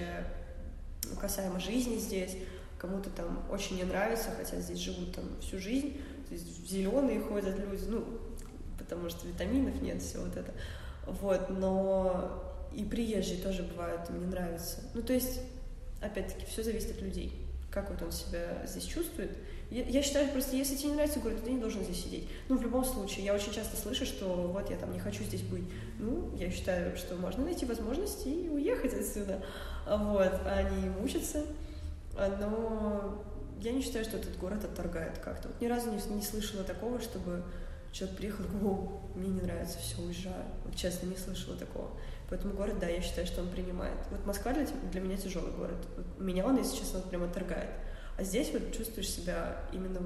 ну, 1.09 1.15
касаемо 1.15 1.59
жизни 1.59 1.97
здесь. 1.97 2.37
Кому-то 2.77 3.09
там 3.09 3.43
очень 3.49 3.77
не 3.77 3.83
нравится, 3.83 4.29
хотя 4.37 4.59
здесь 4.59 4.77
живут 4.77 5.15
там 5.15 5.23
всю 5.41 5.57
жизнь. 5.57 5.99
То 6.27 6.35
есть 6.35 6.69
зеленые 6.69 7.19
ходят 7.19 7.57
люди, 7.57 7.83
ну, 7.87 8.05
потому 8.77 9.09
что 9.09 9.27
витаминов 9.27 9.81
нет, 9.81 10.03
все 10.03 10.19
вот 10.19 10.37
это. 10.37 10.53
Вот, 11.07 11.49
но 11.49 12.43
и 12.75 12.83
приезжие 12.83 13.41
тоже 13.41 13.63
бывают, 13.63 14.07
мне 14.11 14.27
нравится. 14.27 14.81
Ну, 14.93 15.01
то 15.01 15.13
есть, 15.13 15.39
опять-таки, 15.99 16.45
все 16.45 16.61
зависит 16.61 16.91
от 16.91 17.01
людей. 17.01 17.33
Как 17.71 17.89
вот 17.89 18.03
он 18.03 18.11
себя 18.11 18.61
здесь 18.67 18.83
чувствует. 18.83 19.35
Я, 19.71 19.83
я 19.83 20.01
считаю, 20.03 20.29
просто 20.29 20.55
если 20.55 20.75
тебе 20.75 20.89
не 20.89 20.95
нравится 20.95 21.19
город, 21.19 21.43
ты 21.43 21.51
не 21.51 21.59
должен 21.59 21.83
здесь 21.83 22.03
сидеть. 22.03 22.27
Ну, 22.49 22.57
в 22.57 22.61
любом 22.61 22.85
случае, 22.85 23.25
я 23.25 23.33
очень 23.33 23.51
часто 23.51 23.75
слышу, 23.77 24.05
что 24.05 24.25
вот 24.27 24.69
я 24.69 24.77
там 24.77 24.93
не 24.93 24.99
хочу 24.99 25.23
здесь 25.23 25.41
быть. 25.41 25.63
Ну, 25.99 26.31
я 26.37 26.51
считаю, 26.51 26.95
что 26.95 27.15
можно 27.15 27.43
найти 27.43 27.65
возможность 27.65 28.25
и 28.27 28.49
уехать 28.49 28.93
отсюда. 28.93 29.43
Вот, 29.87 30.33
не 30.81 30.89
мучиться. 30.89 31.43
Но 32.17 33.25
я 33.59 33.71
не 33.71 33.81
считаю, 33.81 34.05
что 34.05 34.17
этот 34.17 34.37
город 34.37 34.63
отторгает 34.63 35.17
как-то. 35.19 35.47
Вот 35.47 35.59
ни 35.61 35.67
разу 35.67 35.89
не, 35.89 36.15
не 36.15 36.21
слышала 36.21 36.63
такого, 36.63 36.99
чтобы 37.01 37.43
человек 37.91 38.17
приехал, 38.17 38.43
о, 38.63 39.01
мне 39.15 39.29
не 39.29 39.41
нравится, 39.41 39.77
все, 39.79 40.01
уезжаю. 40.01 40.43
Вот 40.65 40.75
честно, 40.75 41.07
не 41.07 41.15
слышала 41.15 41.55
такого. 41.57 41.89
Поэтому 42.29 42.53
город, 42.53 42.79
да, 42.79 42.87
я 42.87 43.01
считаю, 43.01 43.25
что 43.25 43.41
он 43.41 43.49
принимает. 43.49 43.97
Вот 44.11 44.25
Москва 44.25 44.53
для, 44.53 44.65
для 44.91 45.01
меня 45.01 45.17
тяжелый 45.17 45.51
город. 45.51 45.77
Вот 45.95 46.05
меня 46.19 46.45
он, 46.45 46.57
если 46.57 46.77
честно, 46.77 46.99
прям 47.01 47.23
отторгает. 47.23 47.69
А 48.17 48.23
здесь 48.23 48.51
вот 48.53 48.71
чувствуешь 48.75 49.09
себя 49.09 49.57
именно 49.71 50.01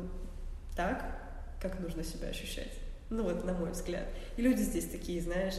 так, 0.76 1.06
как 1.62 1.80
нужно 1.80 2.04
себя 2.04 2.30
ощущать. 2.30 2.72
Ну 3.10 3.24
вот, 3.24 3.44
на 3.46 3.54
мой 3.54 3.72
взгляд. 3.72 4.06
И 4.38 4.42
люди 4.42 4.62
здесь 4.62 4.86
такие, 4.86 5.22
знаешь, 5.22 5.56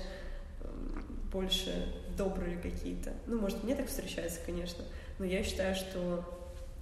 больше 1.33 1.93
добрые 2.17 2.59
какие-то. 2.59 3.13
Ну, 3.27 3.41
может, 3.41 3.63
мне 3.63 3.75
так 3.75 3.89
встречается, 3.89 4.41
конечно. 4.45 4.85
Но 5.19 5.25
я 5.25 5.43
считаю, 5.45 5.75
что 5.75 6.25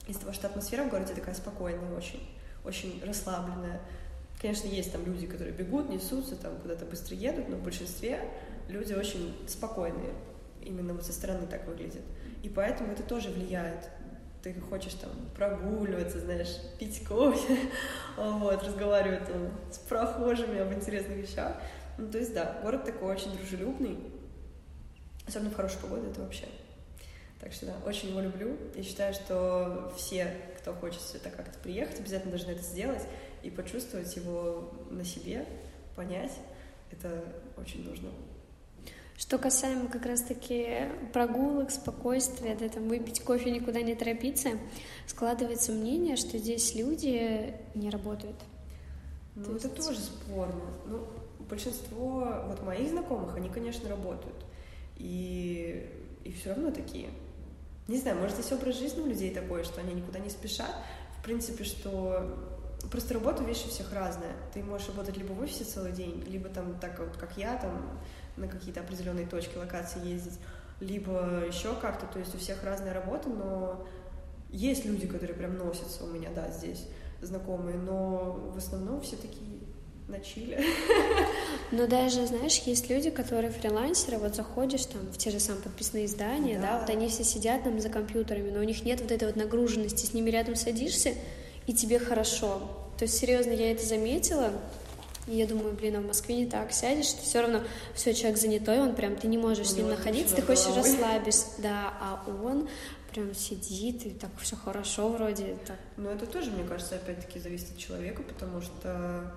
из-за 0.06 0.20
того, 0.20 0.32
что 0.32 0.46
атмосфера 0.46 0.84
в 0.84 0.90
городе 0.90 1.14
такая 1.14 1.34
спокойная 1.34 1.94
очень, 1.94 2.26
очень 2.64 3.02
расслабленная. 3.04 3.80
Конечно, 4.40 4.68
есть 4.68 4.92
там 4.92 5.04
люди, 5.04 5.26
которые 5.26 5.52
бегут, 5.54 5.90
несутся, 5.90 6.36
там 6.36 6.56
куда-то 6.58 6.86
быстро 6.86 7.16
едут, 7.16 7.48
но 7.48 7.56
в 7.56 7.62
большинстве 7.62 8.20
люди 8.68 8.92
очень 8.92 9.36
спокойные, 9.48 10.14
именно 10.62 10.94
вот 10.94 11.04
со 11.04 11.12
стороны 11.12 11.46
так 11.46 11.66
выглядят. 11.66 12.02
И 12.42 12.48
поэтому 12.48 12.92
это 12.92 13.02
тоже 13.02 13.30
влияет. 13.30 13.90
Ты 14.42 14.54
хочешь 14.60 14.94
там 14.94 15.10
прогуливаться, 15.34 16.20
знаешь, 16.20 16.56
пить 16.78 17.04
кофе, 17.06 17.58
вот, 18.16 18.62
разговаривать 18.62 19.26
там 19.26 19.50
с 19.70 19.78
прохожими 19.78 20.58
об 20.58 20.72
интересных 20.72 21.16
вещах. 21.16 21.56
Ну, 21.98 22.10
то 22.10 22.18
есть, 22.18 22.32
да, 22.32 22.60
город 22.62 22.84
такой 22.84 23.12
очень 23.12 23.36
дружелюбный, 23.36 23.98
особенно 25.26 25.50
в 25.50 25.56
хорошую 25.56 25.82
погоду, 25.82 26.10
это 26.10 26.20
вообще. 26.20 26.46
Так 27.40 27.52
что, 27.52 27.66
да, 27.66 27.74
очень 27.84 28.10
его 28.10 28.20
люблю. 28.20 28.56
И 28.74 28.82
считаю, 28.82 29.14
что 29.14 29.92
все, 29.96 30.34
кто 30.58 30.74
хочет 30.74 31.00
сюда 31.00 31.30
как-то 31.30 31.58
приехать, 31.60 32.00
обязательно 32.00 32.32
должны 32.32 32.52
это 32.52 32.62
сделать 32.62 33.02
и 33.42 33.50
почувствовать 33.50 34.14
его 34.16 34.72
на 34.90 35.04
себе, 35.04 35.46
понять. 35.94 36.32
Это 36.90 37.24
очень 37.56 37.88
нужно. 37.88 38.10
Что 39.18 39.36
касаемо 39.36 39.88
как 39.88 40.06
раз-таки 40.06 40.88
прогулок, 41.12 41.72
спокойствия, 41.72 42.54
да, 42.54 42.68
там 42.68 42.86
выпить 42.86 43.20
кофе, 43.20 43.50
никуда 43.50 43.82
не 43.82 43.96
торопиться, 43.96 44.50
складывается 45.08 45.72
мнение, 45.72 46.14
что 46.14 46.38
здесь 46.38 46.76
люди 46.76 47.52
не 47.74 47.90
работают. 47.90 48.36
Ну, 49.34 49.44
То 49.44 49.56
это 49.56 49.66
есть... 49.66 49.76
тоже 49.76 49.98
спорно. 49.98 50.62
Ну, 50.86 51.04
большинство 51.50 52.44
вот 52.46 52.62
моих 52.62 52.90
знакомых, 52.90 53.34
они, 53.36 53.48
конечно, 53.48 53.88
работают. 53.88 54.36
И, 54.96 55.90
и 56.22 56.30
все 56.30 56.50
равно 56.50 56.70
такие. 56.70 57.08
Не 57.88 57.98
знаю, 57.98 58.18
может, 58.18 58.36
здесь 58.36 58.52
образ 58.52 58.78
жизни 58.78 59.00
у 59.00 59.06
людей 59.06 59.34
такой, 59.34 59.64
что 59.64 59.80
они 59.80 59.94
никуда 59.94 60.20
не 60.20 60.30
спешат. 60.30 60.72
В 61.18 61.24
принципе, 61.24 61.64
что 61.64 62.38
просто 62.88 63.14
работа 63.14 63.42
вещи 63.42 63.66
у 63.66 63.70
всех 63.70 63.92
разная. 63.92 64.36
Ты 64.54 64.62
можешь 64.62 64.86
работать 64.86 65.16
либо 65.16 65.32
в 65.32 65.40
офисе 65.40 65.64
целый 65.64 65.90
день, 65.90 66.22
либо 66.28 66.48
там 66.48 66.78
так 66.78 67.00
вот, 67.00 67.16
как 67.16 67.36
я, 67.36 67.56
там 67.56 67.98
на 68.38 68.48
какие-то 68.48 68.80
определенные 68.80 69.26
точки 69.26 69.56
локации 69.56 70.06
ездить, 70.06 70.38
либо 70.80 71.44
еще 71.46 71.74
как-то, 71.74 72.06
то 72.06 72.18
есть 72.18 72.34
у 72.34 72.38
всех 72.38 72.62
разная 72.62 72.94
работа, 72.94 73.28
но 73.28 73.86
есть 74.50 74.84
люди, 74.84 75.06
которые 75.06 75.36
прям 75.36 75.56
носятся 75.58 76.04
у 76.04 76.06
меня, 76.08 76.30
да, 76.34 76.50
здесь 76.50 76.86
знакомые, 77.20 77.76
но 77.76 78.52
в 78.54 78.56
основном 78.56 79.00
все 79.00 79.16
такие 79.16 79.58
на 80.08 80.20
чиле. 80.20 80.64
Но 81.70 81.86
даже, 81.86 82.26
знаешь, 82.26 82.56
есть 82.60 82.88
люди, 82.88 83.10
которые 83.10 83.50
фрилансеры, 83.50 84.16
вот 84.16 84.34
заходишь 84.34 84.86
там 84.86 85.02
в 85.12 85.18
те 85.18 85.30
же 85.30 85.38
самые 85.38 85.62
подписные 85.62 86.06
издания, 86.06 86.58
да. 86.58 86.66
да, 86.66 86.80
вот 86.80 86.88
они 86.90 87.08
все 87.08 87.24
сидят 87.24 87.64
там 87.64 87.78
за 87.78 87.90
компьютерами, 87.90 88.50
но 88.50 88.60
у 88.60 88.62
них 88.62 88.84
нет 88.86 89.02
вот 89.02 89.12
этой 89.12 89.26
вот 89.26 89.36
нагруженности, 89.36 90.06
с 90.06 90.14
ними 90.14 90.30
рядом 90.30 90.56
садишься, 90.56 91.12
и 91.66 91.74
тебе 91.74 91.98
хорошо. 91.98 92.62
То 92.98 93.04
есть, 93.04 93.18
серьезно, 93.18 93.50
я 93.50 93.70
это 93.70 93.84
заметила, 93.84 94.50
и 95.28 95.36
я 95.36 95.46
думаю, 95.46 95.74
блин, 95.74 95.96
а 95.96 96.00
в 96.00 96.06
Москве 96.06 96.36
не 96.36 96.46
так 96.46 96.72
сядешь, 96.72 97.12
ты 97.12 97.22
все 97.22 97.42
равно, 97.42 97.62
все, 97.94 98.14
человек 98.14 98.38
занятой, 98.38 98.80
он 98.80 98.94
прям, 98.94 99.16
ты 99.16 99.28
не 99.28 99.38
можешь 99.38 99.68
с 99.68 99.76
ним 99.76 99.88
находиться, 99.88 100.34
ты 100.34 100.42
хочешь 100.42 100.74
расслабиться, 100.74 101.46
да, 101.58 101.94
а 102.00 102.24
он 102.42 102.68
прям 103.12 103.34
сидит, 103.34 104.06
и 104.06 104.10
так 104.10 104.30
все 104.38 104.56
хорошо 104.56 105.08
вроде. 105.08 105.56
Так. 105.66 105.76
Ну, 105.96 106.10
это 106.10 106.26
тоже, 106.26 106.50
мне 106.50 106.64
кажется, 106.64 106.96
опять-таки 106.96 107.38
зависит 107.38 107.70
от 107.72 107.78
человека, 107.78 108.22
потому 108.22 108.60
что 108.60 109.32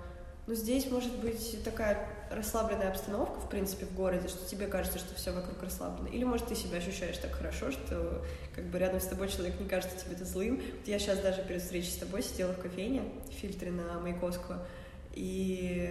ну, 0.48 0.54
здесь 0.54 0.90
может 0.90 1.14
быть 1.20 1.62
такая 1.62 2.08
расслабленная 2.30 2.90
обстановка, 2.90 3.38
в 3.40 3.48
принципе, 3.48 3.86
в 3.86 3.94
городе, 3.94 4.26
что 4.26 4.44
тебе 4.48 4.66
кажется, 4.66 4.98
что 4.98 5.14
все 5.14 5.30
вокруг 5.30 5.62
расслаблено. 5.62 6.08
Или, 6.08 6.24
может, 6.24 6.48
ты 6.48 6.56
себя 6.56 6.78
ощущаешь 6.78 7.18
так 7.18 7.32
хорошо, 7.32 7.70
что 7.70 8.24
как 8.54 8.64
бы 8.64 8.78
рядом 8.78 9.00
с 9.00 9.06
тобой 9.06 9.28
человек 9.28 9.60
не 9.60 9.68
кажется 9.68 9.96
тебе 9.96 10.16
это 10.16 10.24
злым. 10.24 10.56
Вот 10.56 10.88
я 10.88 10.98
сейчас 10.98 11.20
даже 11.20 11.42
перед 11.42 11.62
встречей 11.62 11.92
с 11.92 11.96
тобой 11.96 12.24
сидела 12.24 12.52
в 12.52 12.58
кофейне, 12.58 13.02
в 13.30 13.34
фильтре 13.34 13.70
на 13.70 14.00
Маяковского, 14.00 14.66
и 15.12 15.90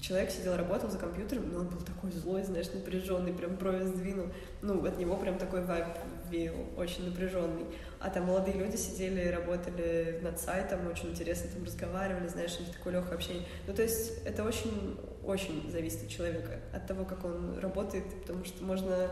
человек 0.00 0.30
сидел, 0.30 0.56
работал 0.56 0.90
за 0.90 0.98
компьютером, 0.98 1.52
но 1.52 1.60
он 1.60 1.68
был 1.68 1.80
такой 1.82 2.10
злой, 2.10 2.42
знаешь, 2.42 2.72
напряженный, 2.72 3.32
прям 3.32 3.56
брови 3.56 3.84
сдвинул. 3.84 4.26
Ну, 4.62 4.84
от 4.84 4.98
него 4.98 5.16
прям 5.16 5.38
такой 5.38 5.62
вайб 5.62 5.86
веял, 6.30 6.54
очень 6.76 7.04
напряженный. 7.04 7.66
А 8.00 8.10
там 8.10 8.24
молодые 8.24 8.56
люди 8.56 8.76
сидели, 8.76 9.28
работали 9.28 10.20
над 10.22 10.40
сайтом, 10.40 10.86
очень 10.88 11.10
интересно 11.10 11.50
там 11.54 11.64
разговаривали, 11.64 12.28
знаешь, 12.28 12.56
у 12.58 12.62
них 12.62 12.76
такое 12.76 12.94
легкое 12.94 13.14
общение. 13.14 13.44
Ну, 13.66 13.74
то 13.74 13.82
есть 13.82 14.24
это 14.24 14.42
очень, 14.42 14.98
очень 15.22 15.70
зависит 15.70 16.04
от 16.04 16.08
человека, 16.08 16.60
от 16.72 16.86
того, 16.86 17.04
как 17.04 17.24
он 17.24 17.58
работает, 17.58 18.04
потому 18.20 18.44
что 18.44 18.64
можно 18.64 19.10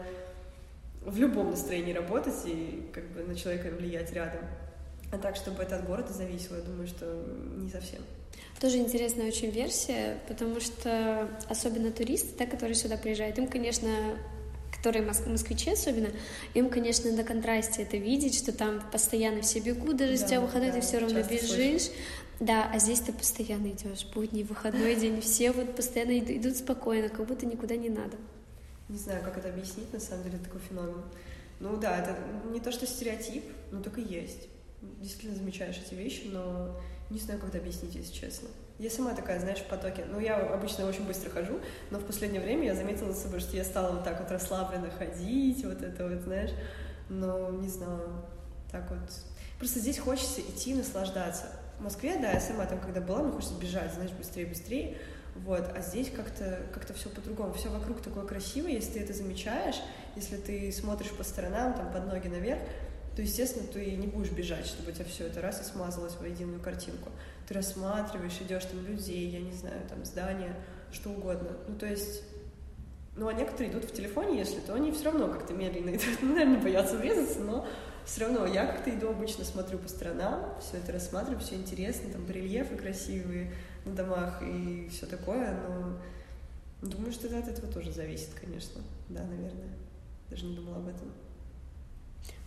в 1.03 1.17
любом 1.19 1.51
настроении 1.51 1.93
работать 1.93 2.35
и 2.47 2.91
как 2.93 3.05
бы 3.11 3.23
на 3.23 3.35
человека 3.35 3.69
влиять 3.69 4.13
рядом. 4.13 4.41
А 5.11 5.19
так, 5.19 5.37
чтобы 5.37 5.63
это 5.63 5.77
от 5.77 5.87
города 5.87 6.13
зависело, 6.13 6.57
я 6.57 6.63
думаю, 6.63 6.87
что 6.87 7.25
не 7.57 7.71
совсем. 7.71 8.01
Тоже 8.61 8.79
интересная 8.79 9.29
очень 9.29 9.51
версия, 9.51 10.19
потому 10.27 10.61
что 10.61 11.29
особенно 11.49 11.93
туристы, 11.93 12.31
да, 12.39 12.47
которые 12.47 12.75
сюда 12.75 12.97
приезжают, 12.97 13.39
им, 13.39 13.47
конечно, 13.47 13.89
которые 14.77 15.05
москвичи 15.05 15.71
особенно, 15.71 16.09
им, 16.55 16.69
конечно, 16.69 17.11
на 17.13 17.23
контрасте 17.23 17.83
это 17.83 17.97
видеть, 17.97 18.37
что 18.37 18.53
там 18.53 18.83
постоянно 18.91 19.43
все 19.43 19.61
бегут, 19.61 19.97
даже 19.97 20.19
да, 20.19 20.19
с 20.19 20.29
тебя 20.29 20.41
выходной, 20.41 20.71
да, 20.71 20.77
ты 20.77 20.81
все 20.81 20.99
равно 20.99 21.23
бежишь. 21.23 21.83
Слышу. 21.83 21.93
Да, 22.41 22.71
а 22.73 22.79
здесь 22.79 23.01
ты 23.01 23.13
постоянно 23.13 23.69
идешь, 23.69 24.07
будний, 24.15 24.45
выходной 24.45 24.95
день, 24.97 25.21
все 25.21 25.53
вот 25.53 25.75
постоянно 25.75 26.19
идут 26.19 26.57
спокойно, 26.57 27.09
как 27.09 27.27
будто 27.27 27.47
никуда 27.47 27.77
не 27.77 27.89
надо. 27.89 28.17
Не 28.89 28.99
знаю, 28.99 29.23
как 29.23 29.37
это 29.39 29.51
объяснить, 29.51 29.93
на 29.93 30.01
самом 30.01 30.25
деле, 30.25 30.39
такой 30.39 30.61
феномен. 30.61 31.03
Ну 31.61 31.77
да, 31.77 31.99
это 31.99 32.17
не 32.53 32.61
то, 32.61 32.71
что 32.73 32.87
стереотип, 32.87 33.45
но 33.73 33.83
только 33.83 34.01
есть. 34.01 34.49
Действительно 35.01 35.37
замечаешь 35.37 35.81
эти 35.85 35.95
вещи, 35.95 36.27
но 36.27 36.81
не 37.11 37.19
знаю, 37.19 37.41
как 37.41 37.51
это 37.51 37.59
объяснить, 37.59 37.95
если 37.95 38.13
честно. 38.13 38.49
Я 38.79 38.91
сама 38.91 39.15
такая, 39.15 39.41
знаешь, 39.41 39.59
в 39.59 39.67
потоке. 39.67 40.05
Ну, 40.09 40.21
я 40.21 40.37
обычно 40.37 40.87
очень 40.87 41.07
быстро 41.07 41.31
хожу, 41.31 41.59
но 41.91 41.99
в 41.99 42.05
последнее 42.05 42.41
время 42.41 42.67
я 42.67 42.75
заметила 42.75 43.13
за 43.13 43.21
собой, 43.21 43.41
что 43.41 43.57
я 43.57 43.65
стала 43.65 43.93
вот 43.93 44.05
так 44.05 44.21
вот 44.21 44.31
расслабленно 44.31 44.91
ходить, 44.91 45.65
вот 45.65 45.83
это 45.83 46.07
вот, 46.09 46.21
знаешь. 46.23 46.51
Но, 47.09 47.51
не 47.51 47.69
знаю, 47.69 48.25
так 48.71 48.89
вот. 48.91 49.01
Просто 49.59 49.81
здесь 49.81 49.99
хочется 49.99 50.43
идти 50.43 50.75
наслаждаться. 50.75 51.47
В 51.79 51.83
Москве, 51.83 52.19
да, 52.21 52.33
я 52.33 52.41
сама 52.41 52.67
там, 52.67 52.81
когда 52.81 53.01
была, 53.01 53.23
мне 53.23 53.33
хочется 53.33 53.59
бежать, 53.59 53.93
знаешь, 53.95 54.13
быстрее, 54.13 54.47
быстрее. 54.47 54.99
Вот, 55.35 55.71
а 55.75 55.81
здесь 55.81 56.11
как-то 56.11 56.61
как 56.73 56.93
все 56.95 57.09
по-другому. 57.09 57.53
Все 57.55 57.69
вокруг 57.69 58.01
такое 58.01 58.25
красивое, 58.25 58.73
если 58.73 58.95
ты 58.95 59.01
это 59.01 59.13
замечаешь, 59.13 59.77
если 60.17 60.37
ты 60.37 60.71
смотришь 60.73 61.11
по 61.11 61.23
сторонам, 61.23 61.75
там, 61.75 61.93
под 61.93 62.07
ноги 62.07 62.29
наверх, 62.29 62.61
то, 63.19 63.23
естественно, 63.23 63.67
ты 63.67 63.97
не 63.97 64.07
будешь 64.07 64.31
бежать, 64.31 64.65
чтобы 64.65 64.93
у 64.93 64.95
тебя 64.95 65.05
все 65.05 65.27
это 65.27 65.41
раз 65.41 65.61
и 65.61 65.65
смазалось 65.65 66.13
в 66.13 66.25
единую 66.25 66.61
картинку. 66.61 67.11
Ты 67.49 67.55
рассматриваешь, 67.55 68.41
идешь 68.41 68.65
там 68.67 68.87
людей, 68.87 69.29
я 69.29 69.41
не 69.41 69.51
знаю, 69.51 69.83
там 69.89 70.05
здания, 70.05 70.55
что 70.93 71.11
угодно. 71.11 71.51
Ну, 71.67 71.77
то 71.77 71.87
есть 71.87 72.23
ну, 73.17 73.27
а 73.27 73.33
некоторые 73.33 73.73
идут 73.73 73.87
в 73.87 73.93
телефоне, 73.93 74.39
если, 74.39 74.61
то 74.61 74.73
они 74.75 74.93
все 74.93 75.07
равно 75.07 75.27
как-то 75.27 75.53
медленно 75.53 75.97
идут. 75.97 76.05
Ну, 76.23 76.29
наверное, 76.29 76.63
боятся 76.63 76.97
врезаться, 76.97 77.41
но 77.41 77.67
все 78.05 78.21
равно 78.21 78.47
я 78.47 78.67
как-то 78.67 78.91
иду 78.91 79.09
обычно, 79.09 79.45
смотрю 79.45 79.81
по 79.81 79.89
сторонам, 79.89 80.55
все 80.61 80.77
это 80.77 80.93
рассматриваю, 80.93 81.41
все 81.41 81.57
интересно, 81.57 82.13
там 82.13 82.25
барельефы 82.25 82.77
красивые 82.77 83.53
на 83.85 83.97
домах 83.97 84.45
и 84.45 84.89
все 84.93 85.07
такое, 85.07 85.61
но 85.67 86.89
думаю, 86.89 87.11
что 87.11 87.27
это 87.27 87.41
от 87.41 87.49
этого 87.49 87.67
тоже 87.73 87.91
зависит, 87.91 88.31
конечно. 88.41 88.81
Да, 89.09 89.25
наверное. 89.25 89.75
Даже 90.31 90.47
не 90.47 90.55
думала 90.55 90.77
об 90.77 90.87
этом. 90.87 91.13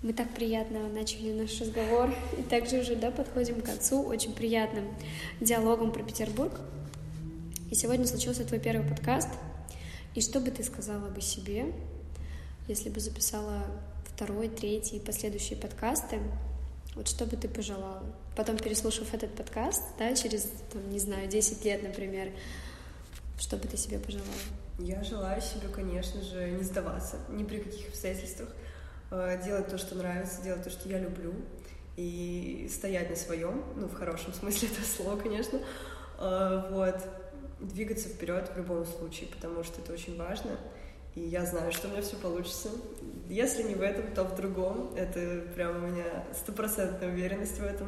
Мы 0.02 0.14
так 0.14 0.34
приятно 0.34 0.90
начали 0.90 1.32
наш 1.32 1.60
разговор 1.62 2.10
и 2.38 2.42
также 2.42 2.80
уже 2.80 2.96
да, 2.96 3.12
подходим 3.12 3.62
к 3.62 3.66
концу 3.66 4.02
очень 4.04 4.34
приятным 4.34 4.86
диалогом 5.40 5.92
про 5.92 6.04
Петербург. 6.04 6.60
И 7.70 7.76
сегодня 7.76 8.08
случился 8.08 8.44
твой 8.44 8.60
первый 8.60 8.88
подкаст. 8.88 9.30
И 10.16 10.22
что 10.22 10.40
бы 10.40 10.50
ты 10.52 10.64
сказала 10.64 11.08
бы 11.08 11.22
себе, 11.22 11.72
если 12.68 12.90
бы 12.90 13.00
записала 13.00 13.64
второй, 14.06 14.50
третий 14.50 14.98
и 14.98 15.00
последующие 15.00 15.58
подкасты? 15.58 16.20
Вот 16.96 17.08
что 17.08 17.26
бы 17.26 17.38
ты 17.38 17.48
пожелала? 17.48 18.04
Потом, 18.36 18.58
переслушав 18.58 19.14
этот 19.14 19.34
подкаст, 19.36 19.84
да, 19.98 20.16
через, 20.16 20.52
там, 20.74 20.90
не 20.90 21.00
знаю, 21.00 21.30
10 21.30 21.64
лет, 21.64 21.84
например, 21.84 22.32
что 23.40 23.56
бы 23.56 23.68
ты 23.68 23.78
себе 23.78 24.00
пожелала? 24.00 24.28
Я 24.80 25.04
желаю 25.04 25.42
себе, 25.42 25.68
конечно 25.74 26.22
же, 26.22 26.50
не 26.52 26.64
сдаваться 26.64 27.18
ни 27.30 27.44
при 27.44 27.60
каких 27.60 27.90
обстоятельствах, 27.90 28.50
делать 29.44 29.68
то, 29.68 29.78
что 29.78 29.96
нравится, 29.96 30.42
делать 30.42 30.64
то, 30.64 30.70
что 30.70 30.88
я 30.90 31.00
люблю, 31.00 31.34
и 31.98 32.70
стоять 32.72 33.10
на 33.10 33.16
своем, 33.16 33.64
ну, 33.76 33.88
в 33.88 33.94
хорошем 33.94 34.34
смысле 34.40 34.70
этого 34.70 34.86
слова, 34.86 35.18
конечно, 35.20 35.60
э, 36.20 36.68
вот, 36.72 36.98
двигаться 37.60 38.10
вперед 38.10 38.50
в 38.54 38.58
любом 38.58 38.86
случае, 38.86 39.30
потому 39.30 39.64
что 39.64 39.82
это 39.82 39.94
очень 39.94 40.18
важно, 40.18 40.58
и 41.14 41.22
я 41.22 41.46
знаю, 41.46 41.72
что 41.72 41.88
у 41.88 41.92
меня 41.92 42.02
все 42.02 42.16
получится. 42.16 42.70
Если 43.28 43.64
не 43.64 43.76
в 43.76 43.82
этом, 43.82 44.14
то 44.14 44.24
в 44.24 44.36
другом. 44.36 44.94
Это 44.96 45.44
прям 45.54 45.84
у 45.84 45.88
меня 45.88 46.06
стопроцентная 46.34 47.10
уверенность 47.10 47.60
в 47.60 47.64
этом. 47.64 47.88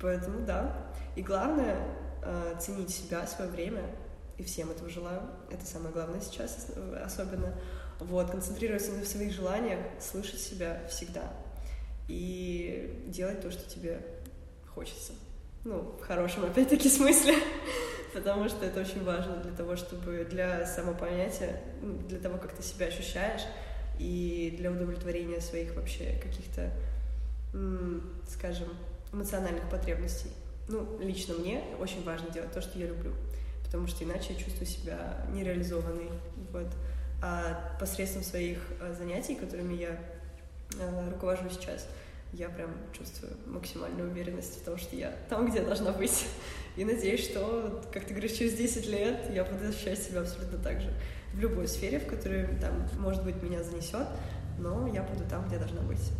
Поэтому 0.00 0.44
да. 0.44 0.76
И 1.14 1.22
главное 1.22 1.78
э, 2.24 2.56
ценить 2.60 2.90
себя, 2.90 3.24
свое 3.28 3.48
время. 3.50 3.84
И 4.36 4.42
всем 4.42 4.70
этого 4.72 4.90
желаю. 4.90 5.22
Это 5.48 5.64
самое 5.64 5.92
главное 5.92 6.20
сейчас 6.20 6.72
особенно. 7.04 7.54
Вот, 8.00 8.30
концентрироваться 8.30 8.92
на 8.92 9.04
своих 9.04 9.32
желаниях, 9.32 9.80
слышать 10.00 10.40
себя 10.40 10.82
всегда 10.88 11.32
и 12.08 13.04
делать 13.06 13.40
то, 13.40 13.50
что 13.50 13.68
тебе 13.68 14.00
хочется. 14.74 15.12
ну, 15.64 15.96
в 16.00 16.02
хорошем, 16.02 16.44
опять-таки, 16.44 16.88
смысле, 16.90 17.34
потому 18.14 18.48
что 18.48 18.64
это 18.64 18.80
очень 18.80 19.02
важно 19.02 19.36
для 19.36 19.52
того, 19.52 19.76
чтобы 19.76 20.26
для 20.30 20.66
самопонятия, 20.66 21.60
ну, 21.82 21.98
для 22.08 22.18
того, 22.18 22.38
как 22.38 22.52
ты 22.52 22.62
себя 22.62 22.86
ощущаешь, 22.86 23.42
и 23.98 24.54
для 24.58 24.70
удовлетворения 24.70 25.40
своих 25.40 25.74
вообще 25.74 26.20
каких-то, 26.22 26.70
скажем, 28.28 28.68
эмоциональных 29.12 29.68
потребностей. 29.70 30.30
Ну, 30.68 30.98
лично 31.00 31.34
мне 31.34 31.62
очень 31.80 32.04
важно 32.04 32.30
делать 32.30 32.52
то, 32.52 32.60
что 32.60 32.78
я 32.78 32.86
люблю, 32.86 33.12
потому 33.64 33.86
что 33.86 34.04
иначе 34.04 34.34
я 34.34 34.38
чувствую 34.38 34.66
себя 34.66 35.26
нереализованной. 35.32 36.10
Вот. 36.52 36.66
А 37.22 37.76
посредством 37.80 38.22
своих 38.22 38.58
э, 38.80 38.94
занятий, 38.96 39.34
которыми 39.34 39.74
я 39.74 39.98
э, 40.78 41.10
руковожу 41.10 41.48
сейчас, 41.50 41.86
я 42.32 42.48
прям 42.48 42.70
чувствую 42.92 43.32
максимальную 43.46 44.10
уверенность 44.10 44.60
в 44.60 44.64
том, 44.64 44.76
что 44.76 44.96
я 44.96 45.14
там, 45.28 45.50
где 45.50 45.62
должна 45.62 45.92
быть. 45.92 46.26
И 46.76 46.84
надеюсь, 46.84 47.24
что, 47.24 47.82
как 47.92 48.04
ты 48.04 48.12
говоришь, 48.12 48.32
через 48.32 48.54
10 48.54 48.86
лет 48.88 49.30
я 49.32 49.44
буду 49.44 49.68
ощущать 49.68 49.98
себя 50.02 50.20
абсолютно 50.20 50.58
так 50.58 50.80
же. 50.80 50.92
В 51.32 51.40
любой 51.40 51.68
сфере, 51.68 51.98
в 51.98 52.06
которой 52.06 52.46
там, 52.60 52.86
может 52.98 53.24
быть, 53.24 53.42
меня 53.42 53.62
занесет, 53.62 54.06
но 54.58 54.86
я 54.88 55.02
буду 55.02 55.24
там, 55.28 55.46
где 55.46 55.58
должна 55.58 55.80
быть. 55.80 56.10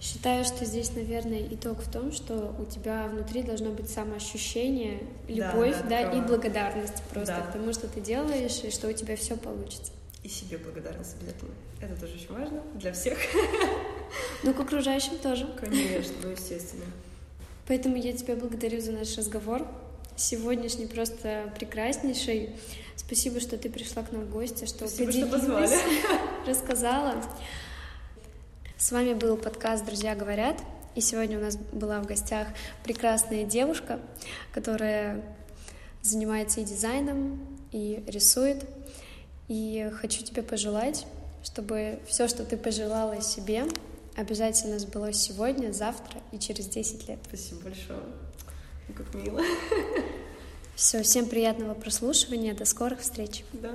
Считаю, 0.00 0.44
что 0.44 0.64
здесь, 0.66 0.94
наверное, 0.94 1.46
итог 1.50 1.80
в 1.80 1.90
том, 1.90 2.12
что 2.12 2.54
у 2.58 2.64
тебя 2.66 3.08
внутри 3.08 3.42
должно 3.42 3.70
быть 3.70 3.88
самоощущение, 3.88 5.02
любовь, 5.26 5.76
да, 5.84 6.02
да, 6.02 6.10
да 6.10 6.18
и 6.18 6.20
благодарность 6.20 7.02
просто 7.04 7.36
да. 7.36 7.40
к 7.40 7.52
тому, 7.52 7.72
что 7.72 7.88
ты 7.88 8.00
делаешь, 8.00 8.60
и 8.62 8.70
что 8.70 8.88
у 8.88 8.92
тебя 8.92 9.16
все 9.16 9.36
получится. 9.36 9.92
И 10.22 10.28
себе 10.28 10.58
благодарность 10.58 11.16
обязательно. 11.18 11.52
Это 11.80 11.98
тоже 11.98 12.14
очень 12.14 12.32
важно 12.32 12.62
для 12.74 12.92
всех. 12.92 13.18
Ну, 14.44 14.54
к 14.54 14.60
окружающим 14.60 15.18
тоже. 15.18 15.46
Конечно, 15.58 16.14
ну, 16.22 16.30
естественно. 16.30 16.84
Поэтому 17.66 17.96
я 17.96 18.12
тебя 18.12 18.36
благодарю 18.36 18.80
за 18.80 18.92
наш 18.92 19.16
разговор. 19.16 19.66
Сегодняшний 20.16 20.86
просто 20.86 21.52
прекраснейший. 21.58 22.50
Спасибо, 22.94 23.40
что 23.40 23.58
ты 23.58 23.68
пришла 23.68 24.02
к 24.02 24.12
нам 24.12 24.22
в 24.22 24.30
гости, 24.30 24.64
что 24.64 24.88
Спасибо, 24.88 25.12
что 25.12 25.26
позвали. 25.26 25.76
рассказала. 26.46 27.22
С 28.78 28.92
вами 28.92 29.14
был 29.14 29.38
подкаст 29.38 29.86
«Друзья 29.86 30.14
говорят». 30.14 30.62
И 30.94 31.00
сегодня 31.00 31.38
у 31.38 31.40
нас 31.40 31.56
была 31.56 31.98
в 32.02 32.06
гостях 32.06 32.46
прекрасная 32.84 33.44
девушка, 33.44 33.98
которая 34.52 35.24
занимается 36.02 36.60
и 36.60 36.64
дизайном, 36.64 37.40
и 37.72 38.04
рисует. 38.06 38.68
И 39.48 39.90
хочу 39.98 40.22
тебе 40.22 40.42
пожелать, 40.42 41.06
чтобы 41.42 42.00
все, 42.06 42.28
что 42.28 42.44
ты 42.44 42.58
пожелала 42.58 43.22
себе, 43.22 43.64
обязательно 44.14 44.78
сбылось 44.78 45.16
сегодня, 45.16 45.72
завтра 45.72 46.20
и 46.30 46.38
через 46.38 46.66
10 46.66 47.08
лет. 47.08 47.18
Спасибо 47.26 47.62
большое. 47.62 48.02
Ну, 48.88 48.94
как 48.94 49.14
мило. 49.14 49.40
Все, 50.74 51.02
всем 51.02 51.26
приятного 51.30 51.72
прослушивания, 51.72 52.52
до 52.52 52.66
скорых 52.66 53.00
встреч. 53.00 53.42
Да. 53.54 53.72